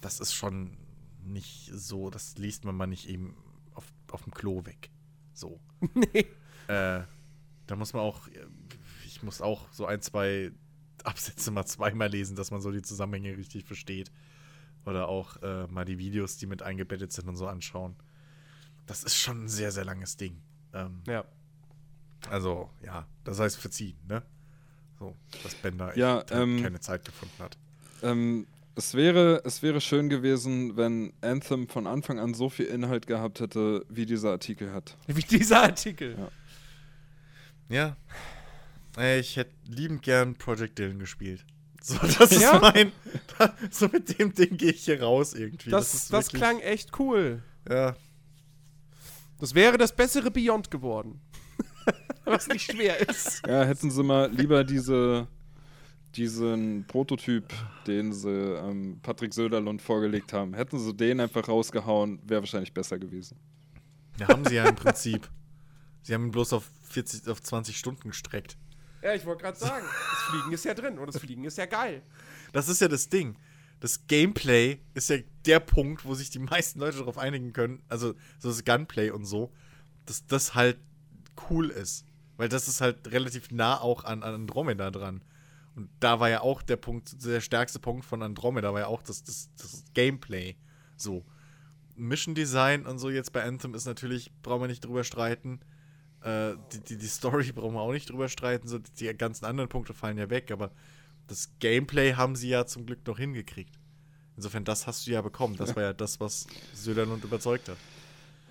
[0.00, 0.76] das ist schon
[1.22, 3.36] nicht so, das liest man mal nicht eben
[3.74, 4.90] auf, auf dem Klo weg.
[5.32, 5.60] So.
[5.94, 6.26] Nee.
[6.68, 7.02] Äh,
[7.66, 8.28] da muss man auch,
[9.06, 10.52] ich muss auch so ein, zwei
[11.04, 14.10] Absätze mal zweimal lesen, dass man so die Zusammenhänge richtig versteht.
[14.86, 17.96] Oder auch äh, mal die Videos, die mit eingebettet sind und so anschauen.
[18.86, 20.42] Das ist schon ein sehr, sehr langes Ding.
[20.74, 21.24] Ähm, Ja.
[22.28, 24.22] also, ja, das heißt verziehen, ne?
[24.98, 27.56] So, dass Bender Ja, echt, äh, ähm, keine Zeit gefunden hat.
[28.02, 33.06] Ähm, es, wäre, es wäre schön gewesen, wenn Anthem von Anfang an so viel Inhalt
[33.06, 34.96] gehabt hätte, wie dieser Artikel hat.
[35.06, 36.16] Wie dieser Artikel.
[36.18, 36.30] Ja.
[37.68, 37.96] Ja.
[39.02, 41.44] Äh, Ich hätte liebend gern Project Dylan gespielt.
[41.82, 42.58] So, das ist Ja?
[42.58, 42.92] mein.
[43.70, 45.70] so mit dem Ding gehe ich hier raus irgendwie.
[45.70, 47.42] Das, ist das, wirklich- klang echt cool.
[47.70, 47.96] Ja,
[49.40, 51.20] Das wäre das bessere Beyond geworden.
[52.24, 53.42] Was nicht schwer ist.
[53.46, 55.26] Ja, hätten sie mal lieber diese,
[56.14, 57.52] diesen Prototyp,
[57.86, 62.98] den sie ähm, Patrick Söderlund vorgelegt haben, hätten sie den einfach rausgehauen, wäre wahrscheinlich besser
[62.98, 63.38] gewesen.
[64.18, 65.28] Ja, haben sie ja im Prinzip.
[66.02, 68.58] Sie haben ihn bloß auf 40, auf 20 Stunden gestreckt.
[69.02, 71.64] Ja, ich wollte gerade sagen, das Fliegen ist ja drin und das Fliegen ist ja
[71.64, 72.02] geil.
[72.52, 73.36] Das ist ja das Ding.
[73.80, 75.16] Das Gameplay ist ja
[75.46, 79.24] der Punkt, wo sich die meisten Leute darauf einigen können, also so das Gunplay und
[79.24, 79.50] so,
[80.04, 80.78] dass das halt
[81.48, 82.04] cool ist.
[82.36, 85.22] Weil das ist halt relativ nah auch an, an Andromeda dran.
[85.76, 89.02] Und da war ja auch der Punkt, der stärkste Punkt von Andromeda war ja auch
[89.02, 90.56] das, das, das Gameplay.
[90.96, 91.24] So.
[91.96, 95.60] Mission Design und so jetzt bei Anthem ist natürlich, brauchen wir nicht drüber streiten.
[96.22, 98.68] Äh, die, die, die Story brauchen wir auch nicht drüber streiten.
[98.68, 100.70] So, die ganzen anderen Punkte fallen ja weg, aber
[101.30, 103.72] das Gameplay haben sie ja zum Glück noch hingekriegt.
[104.36, 105.56] Insofern, das hast du ja bekommen.
[105.56, 107.76] Das war ja das, was Söderlund überzeugt hat.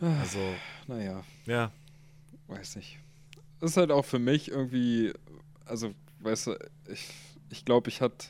[0.02, 0.40] Also,
[0.88, 1.72] Naja, ja.
[2.48, 3.00] weiß nicht.
[3.60, 5.12] Ist halt auch für mich irgendwie,
[5.66, 6.56] also, weißt du,
[6.88, 7.10] ich,
[7.50, 8.28] ich glaube, ich hatte,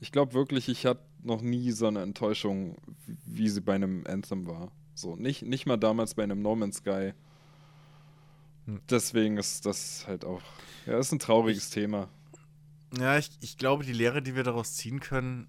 [0.00, 2.76] ich glaube wirklich, ich hatte noch nie so eine Enttäuschung,
[3.26, 4.70] wie- sie bei einem Anthem war.
[4.94, 7.12] So, nicht, nicht mal damals bei einem No Man's Sky.
[8.66, 8.80] Hm.
[8.88, 10.40] Deswegen ist das halt auch,
[10.86, 12.08] ja, ist ein trauriges Thema.
[12.98, 15.48] Ja, ich, ich glaube, die Lehre, die wir daraus ziehen können,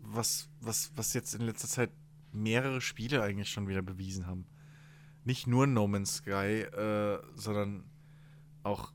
[0.00, 1.90] was, was, was jetzt in letzter Zeit
[2.32, 4.46] mehrere Spiele eigentlich schon wieder bewiesen haben.
[5.24, 7.84] Nicht nur No Man's Sky, äh, sondern
[8.62, 8.92] auch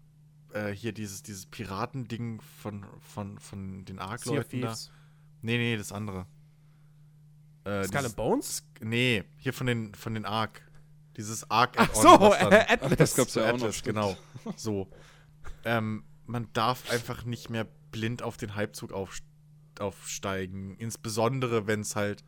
[0.53, 4.75] äh, hier dieses, dieses Piratending von, von, von den Ark-Leuten da.
[5.41, 6.25] Nee, nee, das andere.
[7.65, 8.63] Äh, Skull and Bones?
[8.81, 10.61] Nee, hier von den, von den Ark.
[11.17, 12.97] Dieses Ark Ach so, äh, Atlas.
[12.97, 13.95] das gab's so ja auch noch, Atlas, stimmt.
[13.95, 14.17] genau.
[14.55, 14.89] So.
[15.67, 19.19] Ähm, man darf einfach nicht mehr blind auf den Halbzug auf,
[19.80, 20.76] aufsteigen.
[20.77, 22.23] Insbesondere, wenn es halt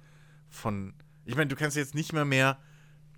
[0.49, 0.93] von.
[1.25, 2.57] Ich meine, du kannst jetzt nicht mehr mehr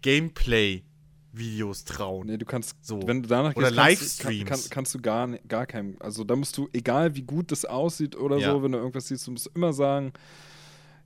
[0.01, 2.27] Gameplay-Videos trauen.
[2.27, 3.05] Nee, du kannst, So.
[3.07, 4.49] wenn du danach Oder gehst, kannst, Livestreams.
[4.49, 7.65] Kann, kann, kannst du gar, gar keinem, also da musst du, egal wie gut das
[7.65, 8.51] aussieht oder Ja.
[8.51, 10.13] so, wenn du irgendwas siehst, du musst immer sagen,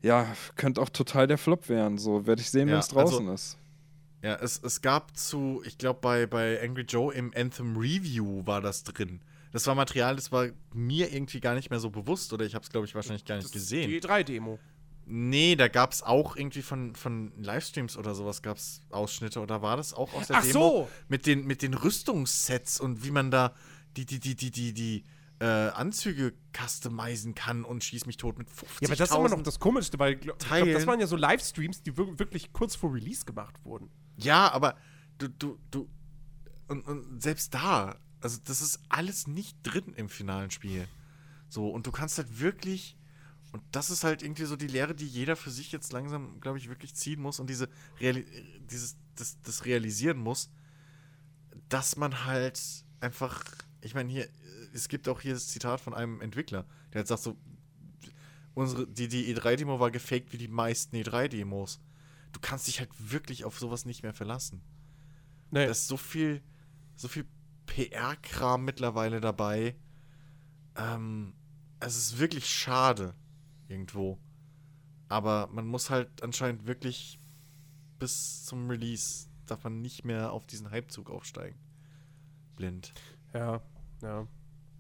[0.02, 1.98] ja, könnte auch total der Flop werden.
[1.98, 3.58] So, werde ich sehen, wenn Ja, es draußen also- ist.
[4.22, 8.62] Ja, es, es gab zu, ich glaube, bei, bei Angry Joe im Anthem Review war
[8.62, 9.20] das drin.
[9.54, 12.64] Das war Material, das war mir irgendwie gar nicht mehr so bewusst oder ich habe
[12.64, 13.90] es, glaube ich, wahrscheinlich gar nicht gesehen.
[13.90, 14.60] Die E3-Demo.
[15.06, 19.62] Nee, da gab es auch irgendwie von, von Livestreams oder sowas gab es Ausschnitte oder
[19.62, 20.54] war das auch aus der Ach Demo?
[20.54, 20.90] so.
[21.08, 23.54] Mit den, mit den Rüstungssets und wie man da
[23.98, 25.04] die, die, die, die, die, die
[25.40, 28.54] äh, Anzüge customizen kann und schieß mich tot mit 50.000.
[28.82, 31.08] Ja, aber das ist immer noch das Komischste, weil glaub, ich glaub, das waren ja
[31.08, 33.90] so Livestreams, die wir- wirklich kurz vor Release gemacht wurden.
[34.18, 34.78] Ja, aber
[35.18, 35.90] du, du, du.
[36.70, 40.88] Und, und selbst da, also das ist alles nicht drin im finalen Spiel.
[41.50, 42.98] So, und du kannst halt wirklich.
[43.52, 46.58] Und das ist halt irgendwie so die Lehre, die jeder für sich jetzt langsam, glaube
[46.58, 47.70] ich, wirklich ziehen muss und diese
[48.00, 48.26] Reali
[48.72, 50.50] dieses, das, das realisieren muss,
[51.70, 52.60] dass man halt
[53.00, 53.44] einfach,
[53.82, 54.28] ich meine, hier,
[54.74, 57.38] es gibt auch hier das Zitat von einem Entwickler, der halt sagt so,
[58.56, 61.80] unsere, die, die E3-Demo war gefaked wie die meisten E3-Demos.
[62.32, 64.64] Du kannst dich halt wirklich auf sowas nicht mehr verlassen.
[65.52, 65.66] Nee.
[65.66, 66.42] Da ist so viel,
[66.96, 67.28] so viel
[67.66, 69.76] PR-Kram mittlerweile dabei.
[70.76, 71.34] Ähm,
[71.80, 73.14] es ist wirklich schade
[73.68, 74.20] irgendwo.
[75.10, 77.20] Aber man muss halt anscheinend wirklich
[78.00, 81.60] bis zum Release darf man nicht mehr auf diesen Hypezug aufsteigen.
[82.56, 82.94] blind.
[83.34, 83.62] Ja,
[84.02, 84.28] ja.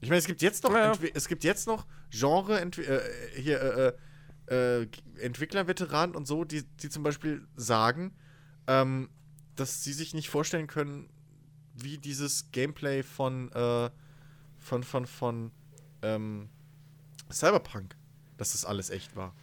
[0.02, 3.02] Ich meine, es gibt jetzt noch, Ja, es gibt jetzt noch Genre, äh,
[3.36, 3.94] hier, äh,
[4.54, 4.88] äh, äh,
[5.20, 8.14] Entwicklerveteranen und so, die, die zum Beispiel sagen,
[8.68, 9.10] ähm,
[9.56, 11.10] dass sie sich nicht vorstellen können,
[11.74, 13.90] wie dieses Gameplay von, äh,
[14.60, 15.52] von, von, von,
[16.02, 16.50] ähm,
[17.32, 17.96] Cyberpunk,
[18.38, 19.34] dass das alles echt war.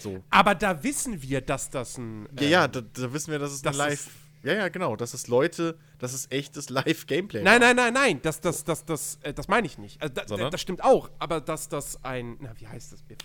[0.00, 0.22] So.
[0.30, 2.28] Aber da wissen wir, dass das ein.
[2.38, 4.10] Ja, ähm, ja, da, da wissen wir, dass es das eine Live.
[4.42, 4.96] Ja, ja, genau.
[4.96, 7.44] Das ist Leute, das ist echtes Live-Gameplay.
[7.44, 10.02] Nein, nein, nein, nein, das, das, das, das, äh, das meine ich nicht.
[10.02, 13.04] Also, da, das stimmt auch, aber dass das ein, na, wie heißt das?
[13.08, 13.16] Mir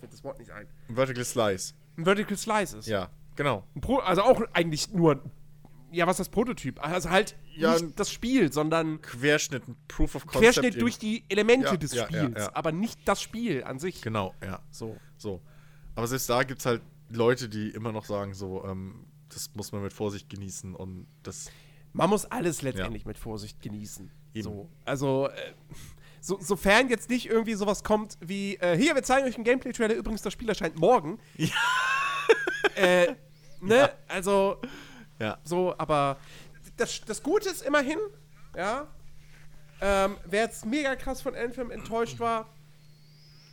[0.00, 0.66] fällt das Wort nicht ein.
[0.88, 1.74] Vertical Slice.
[1.98, 2.88] Ein Vertical Slice ist.
[2.88, 3.64] Ja, genau.
[3.74, 5.22] Ein Pro, also auch eigentlich nur,
[5.94, 6.82] ja, was ist das Prototyp?
[6.84, 10.54] Also halt Ja, nicht das Spiel, sondern Querschnitt, ein Proof of Concept.
[10.54, 14.02] Querschnitt durch die Elemente Ja, des ja, Spiels, aber nicht das Spiel an sich.
[14.02, 14.60] Genau, ja.
[14.70, 14.96] So.
[15.16, 15.40] So.
[15.94, 19.72] Aber selbst da gibt es halt Leute, die immer noch sagen, so, ähm, das muss
[19.72, 21.50] man mit Vorsicht genießen und das.
[21.92, 24.10] Man muss alles letztendlich mit Vorsicht genießen.
[24.34, 24.42] Eben.
[24.42, 24.68] So.
[24.84, 25.52] Also, äh,
[26.20, 29.94] so, sofern jetzt nicht irgendwie sowas kommt wie, äh, hier, wir zeigen euch einen Gameplay-Trailer,
[29.94, 31.18] übrigens, das Spiel erscheint morgen.
[31.36, 31.48] Ja.
[32.74, 33.14] Äh,
[33.60, 33.92] ne?
[34.08, 34.58] Also,
[35.18, 35.38] Ja.
[35.44, 36.18] so, aber
[36.76, 37.98] das, das Gute ist immerhin,
[38.56, 38.88] ja,
[39.80, 42.48] ähm, wer jetzt mega krass von Anthem enttäuscht war,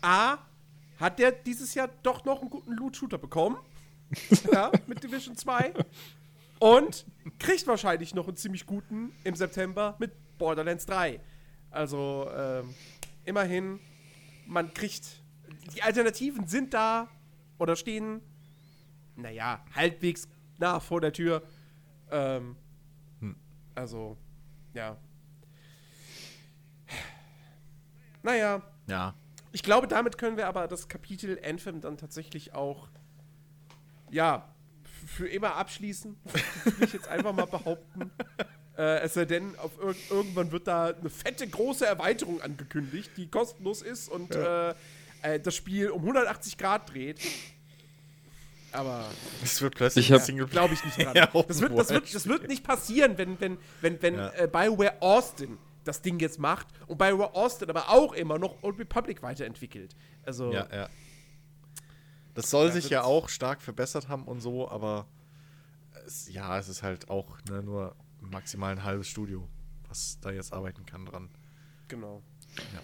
[0.02, 0.38] A,
[0.98, 3.58] hat der dieses Jahr doch noch einen guten Loot-Shooter bekommen.
[4.52, 5.74] ja, mit Division 2.
[6.60, 7.06] Und
[7.40, 11.20] kriegt wahrscheinlich noch einen ziemlich guten im September mit Borderlands 3.
[11.72, 12.74] Also, ähm,
[13.26, 13.80] immerhin,
[14.46, 15.22] man kriegt.
[15.76, 17.08] Die Alternativen sind da
[17.58, 18.22] oder stehen,
[19.16, 20.28] naja, halbwegs
[20.62, 21.44] nah vor der Tür.
[22.10, 22.56] Ähm,
[23.76, 24.18] Also,
[24.74, 24.98] ja.
[28.24, 29.14] Naja, Ja.
[29.52, 32.88] ich glaube, damit können wir aber das Kapitel Anthem dann tatsächlich auch,
[34.10, 34.48] ja,
[35.06, 36.16] für immer abschließen.
[36.66, 38.12] Will ich jetzt einfach mal behaupten.
[38.78, 43.28] Äh, es sei denn, auf irg irgendwann wird da eine fette, große Erweiterung angekündigt, die
[43.28, 44.70] kostenlos ist und äh,
[45.24, 47.20] äh, das Spiel um 180 Grad dreht.
[48.74, 49.06] Aber
[49.44, 51.14] Es wird plötzlich Ich Single- glaube ich nicht dran.
[51.16, 54.30] Ja, das, wird, das, wird, das wird nicht passieren, wenn, wenn, wenn, wenn Ja.
[54.34, 58.78] äh, BioWare Austin das Ding jetzt macht und BioWare Austin aber auch immer noch Old
[58.80, 59.96] Republic weiterentwickelt.
[60.24, 60.90] Also, Ja, ja.
[62.34, 65.06] Das soll Ja, sich ja auch stark verbessert haben und so, aber
[66.06, 69.48] es, ja, es ist halt auch ne, nur maximal ein halbes Studio,
[69.90, 71.30] was da jetzt arbeiten kann dran.
[71.90, 72.22] genau.
[72.74, 72.80] Ja.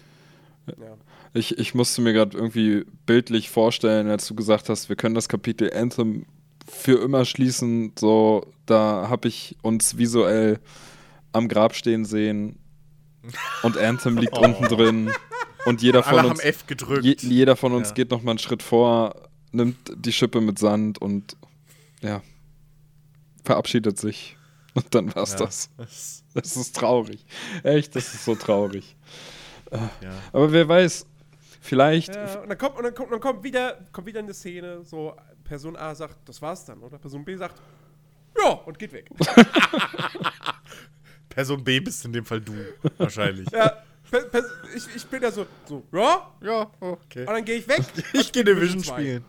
[1.34, 5.28] Ich, ich musste mir gerade irgendwie bildlich vorstellen, als du gesagt hast, wir können das
[5.28, 6.26] Kapitel Anthem
[6.66, 7.92] für immer schließen.
[7.98, 10.58] So, da habe ich uns visuell
[11.32, 12.58] am Grab stehen sehen
[13.62, 15.10] und Anthem liegt unten drin
[15.66, 17.04] und jeder von Alle uns, haben F gedrückt.
[17.04, 17.94] je, jeder von uns Ja.
[17.94, 21.36] geht noch mal einen Schritt vor, nimmt die Schippe mit Sand und
[22.02, 22.22] ja,
[23.44, 24.36] verabschiedet sich.
[24.74, 25.70] Und dann war's Ja, das-
[26.34, 27.24] Das ist traurig.
[27.64, 28.94] Echt, das ist so traurig.
[29.72, 30.12] Ja.
[30.32, 31.06] Aber wer weiß,
[31.60, 34.84] vielleicht Ja, und dann kommt, und dann kommt, dann kommt, wieder, kommt wieder eine Szene,
[34.84, 35.14] so
[35.44, 36.98] Person A sagt, das war's dann, oder?
[36.98, 37.60] Person B sagt,
[38.36, 39.08] ja, und geht weg.
[41.28, 42.54] Person B bist in dem Fall du,
[42.98, 43.48] wahrscheinlich.
[43.50, 43.82] ja,
[44.74, 47.20] ich, ich bin ja so, so, ja, ja, okay.
[47.20, 47.82] und dann gehe ich weg.
[48.12, 49.24] Ich gehe Division spielen.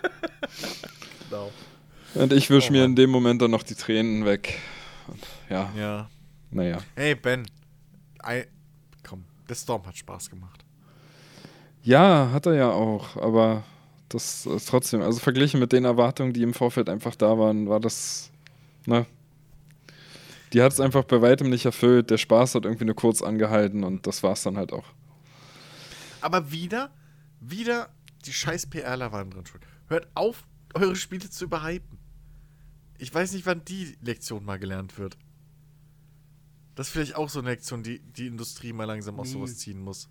[1.28, 1.52] genau.
[2.14, 4.58] Und ich wische Oh mir in dem Moment dann noch die Tränen weg.
[5.06, 6.10] Und ja, Ja.
[6.50, 6.78] naja.
[6.96, 7.46] Hey, Ben.
[9.50, 10.64] Der Storm hat Spaß gemacht.
[11.82, 13.64] Ja, hat er ja auch, aber
[14.08, 17.80] das ist trotzdem, also verglichen mit den Erwartungen, die im Vorfeld einfach da waren, war
[17.80, 18.30] das,
[18.86, 19.06] ne?
[20.52, 22.10] Die hat es einfach bei weitem nicht erfüllt.
[22.10, 24.86] Der Spaß hat irgendwie nur kurz angehalten und das war es dann halt auch.
[26.20, 26.90] Aber wieder,
[27.40, 27.88] wieder
[28.26, 29.62] die scheiß PRler waren drin schuld.
[29.86, 30.44] Hört auf,
[30.74, 31.98] eure Spiele zu überhypen.
[32.98, 35.16] Ich weiß nicht, wann die Lektion mal gelernt wird.
[36.80, 39.32] Das ist vielleicht auch so eine Lektion, die die Industrie mal langsam aus Nie.
[39.34, 40.08] sowas ziehen muss.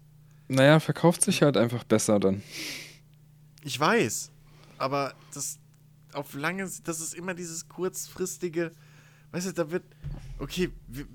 [0.49, 2.43] Naja, verkauft sich halt einfach besser dann.
[3.63, 4.29] Ich weiß,
[4.77, 5.57] aber das
[6.13, 8.71] auf lange, das ist immer dieses kurzfristige,
[9.31, 9.83] weißt du, da wird,
[10.37, 11.07] okay, wir,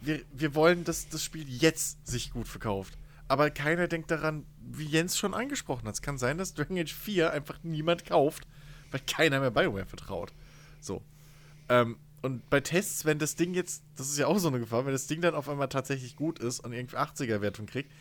[0.00, 2.96] wir, wir wollen, dass das Spiel jetzt sich gut verkauft.
[3.28, 5.96] Aber keiner denkt daran, wie Jens schon angesprochen hat.
[5.96, 8.46] Es kann sein, dass Dragon Age 4 einfach niemand kauft,
[8.92, 10.32] weil keiner mehr BioWare vertraut.
[10.80, 11.02] So.
[11.68, 14.84] Ähm, und bei Tests, wenn das Ding jetzt, das ist ja auch so eine Gefahr,
[14.84, 17.92] wenn das Ding dann auf einmal tatsächlich gut ist und irgendwie 80er-Wertung kriegt,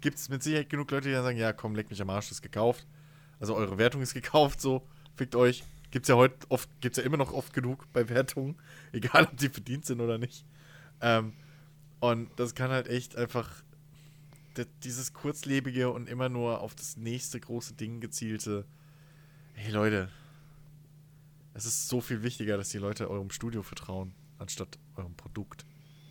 [0.00, 2.30] gibt es mit Sicherheit genug Leute, die dann sagen, ja komm, leck mich am Arsch,
[2.30, 2.86] ist gekauft.
[3.38, 5.64] Also eure Wertung ist gekauft, so, fickt euch.
[5.90, 8.56] Gibt's ja heute oft, gibt's ja immer noch oft genug bei Wertungen,
[8.92, 10.46] egal ob die verdient sind oder nicht.
[11.02, 11.34] Ähm,
[12.00, 13.50] und das kann halt echt einfach
[14.82, 18.64] dieses kurzlebige und immer nur auf das nächste große Ding gezielte.
[19.52, 20.08] Hey Leute,
[21.54, 25.64] es ist so viel wichtiger, dass die Leute eurem Studio vertrauen, anstatt eurem Produkt,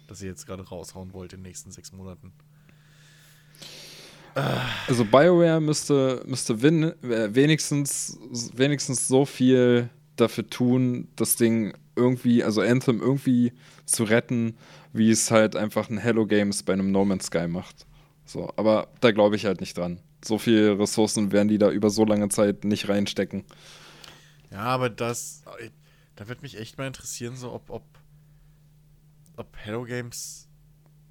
[0.08, 2.34] das ihr jetzt gerade raushauen wollt in den nächsten sechs Monaten.
[4.88, 8.18] Also BioWare müsste, müsste win, äh, wenigstens,
[8.56, 13.54] wenigstens so viel dafür tun, das Ding irgendwie, also Anthem irgendwie
[13.86, 14.56] zu retten,
[14.92, 17.86] wie es halt einfach ein Hello Games bei einem No Man's Sky macht.
[18.26, 20.00] So, aber da glaube ich halt nicht dran.
[20.24, 23.44] So viele Ressourcen werden die da über so lange Zeit nicht reinstecken.
[24.54, 25.42] Ja, aber das,
[26.16, 27.84] da wird mich echt mal interessieren, so ob, ob,
[29.36, 30.48] ob Hello Games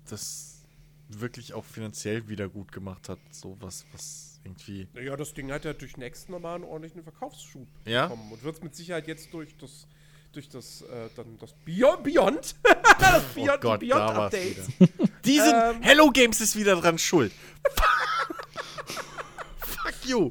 [0.09, 0.63] das
[1.09, 3.19] wirklich auch finanziell wieder gut gemacht hat.
[3.33, 4.87] So was, was irgendwie.
[4.95, 8.07] Naja, das Ding hat ja durch Next nochmal einen ordentlichen Verkaufsschub Ja?
[8.07, 9.89] bekommen und wird es mit Sicherheit jetzt durch das
[10.33, 12.55] durch das äh, dann das Beyond, Beyond
[12.99, 14.93] das Beyond, oh Gott, da Beyond Updates wieder.
[15.27, 15.83] Die sind, Ähm.
[15.83, 17.33] Hello Games ist wieder dran schuld.
[19.59, 20.31] Fuck you.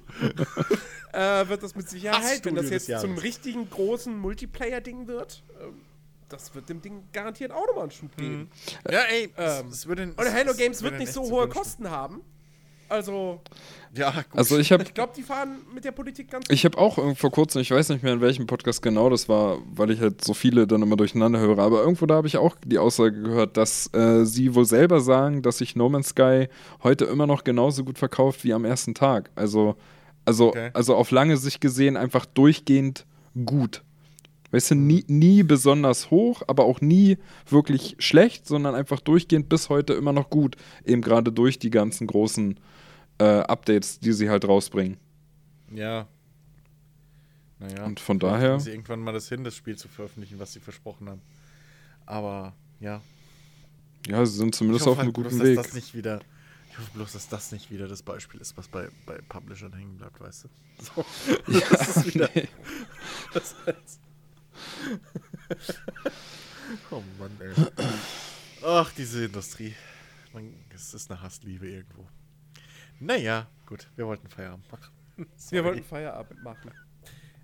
[1.13, 3.23] Äh, wird das mit Sicherheit, wenn das jetzt zu einem Jahres.
[3.23, 5.73] richtigen großen Multiplayer-Ding wird, ähm,
[6.29, 8.49] das wird dem Ding garantiert auch nochmal einen Schub geben.
[8.89, 11.47] Ja, ey, Ähm, es, es würde Und Halo es- Games es wird nicht so hohe
[11.49, 12.21] Kosten haben.
[12.87, 13.39] Also.
[13.93, 14.25] Ja, gut.
[14.37, 17.17] Also ich habe ich glaube, die fahren mit der Politik ganz Ich habe auch irgend-
[17.17, 20.23] vor kurzem, ich weiß nicht mehr in welchem Podcast genau das war, weil ich halt
[20.23, 23.55] so viele dann immer durcheinander höre, aber irgendwo da habe ich auch die Aussage gehört,
[23.55, 26.49] dass äh, sie wohl selber sagen, dass sich No Man's Sky
[26.83, 29.29] heute immer noch genauso gut verkauft wie am ersten Tag.
[29.35, 29.75] Also,
[30.25, 30.71] also, Okay.
[30.73, 33.05] also auf lange Sicht gesehen einfach durchgehend
[33.45, 33.83] gut.
[34.51, 37.17] Weißt du, nie, nie besonders hoch, aber auch nie
[37.47, 40.57] wirklich schlecht, sondern einfach durchgehend bis heute immer noch gut.
[40.83, 42.59] Eben gerade durch die ganzen großen
[43.19, 44.97] äh, Updates, die sie halt rausbringen.
[45.73, 46.07] Ja.
[47.59, 47.85] Naja.
[47.85, 51.07] Und von daher- sie irgendwann mal das hin, das Spiel zu veröffentlichen, was sie versprochen
[51.09, 51.21] haben.
[52.05, 53.01] Aber, ja.
[54.07, 55.55] Ja, sie sind zumindest hoffe auf einem halt bloß, guten dass Weg.
[55.57, 56.19] das nicht wieder.
[56.71, 59.97] Ich hoffe bloß, dass das nicht wieder das Beispiel ist, was bei, bei Publishern hängen
[59.97, 60.49] bleibt, weißt du?
[60.81, 61.05] So.
[61.69, 62.29] das ist wieder.
[62.33, 62.47] nee.
[63.33, 63.99] Das heißt.
[66.91, 67.85] oh Mann, ey.
[68.63, 69.75] Ach, diese Industrie.
[70.33, 72.07] Man, es ist eine Hassliebe irgendwo.
[73.01, 74.93] Naja, gut, wir wollten Feierabend machen.
[75.17, 75.63] Wir Sorry.
[75.65, 76.71] wollten Feierabend machen.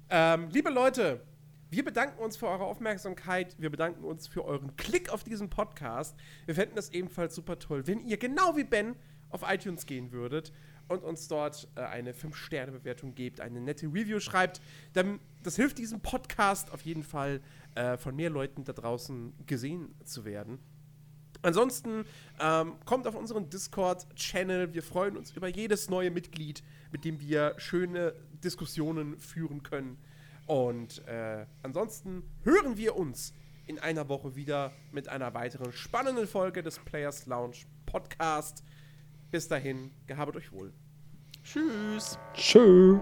[0.10, 1.22] Ähm, liebe Leute,
[1.70, 3.56] wir bedanken uns für eure Aufmerksamkeit.
[3.60, 6.16] Wir bedanken uns für euren Klick auf diesen Podcast.
[6.46, 8.96] Wir fänden es ebenfalls super toll, wenn ihr genau wie Ben
[9.30, 10.52] auf iTunes gehen würdet
[10.88, 14.62] und uns dort äh, eine 5-Sterne-Bewertung gebt, eine nette Review schreibt.
[14.94, 17.42] Dann, das hilft diesem Podcast auf jeden Fall
[17.76, 20.60] äh, von mehr Leuten da draußen gesehen zu werden.
[21.42, 22.04] Ansonsten
[22.40, 24.74] ähm, kommt auf unseren Discord-Channel.
[24.74, 29.98] Wir freuen uns über jedes neue Mitglied, mit dem wir schöne Diskussionen führen können.
[30.48, 33.34] Und äh, ansonsten hören wir uns
[33.68, 38.64] in einer Woche wieder mit einer weiteren spannenden Folge des Players Lounge Podcast.
[39.32, 40.74] Bis dahin, gehabt euch wohl.
[41.44, 42.18] Tschüss.
[42.34, 43.00] Tschüss.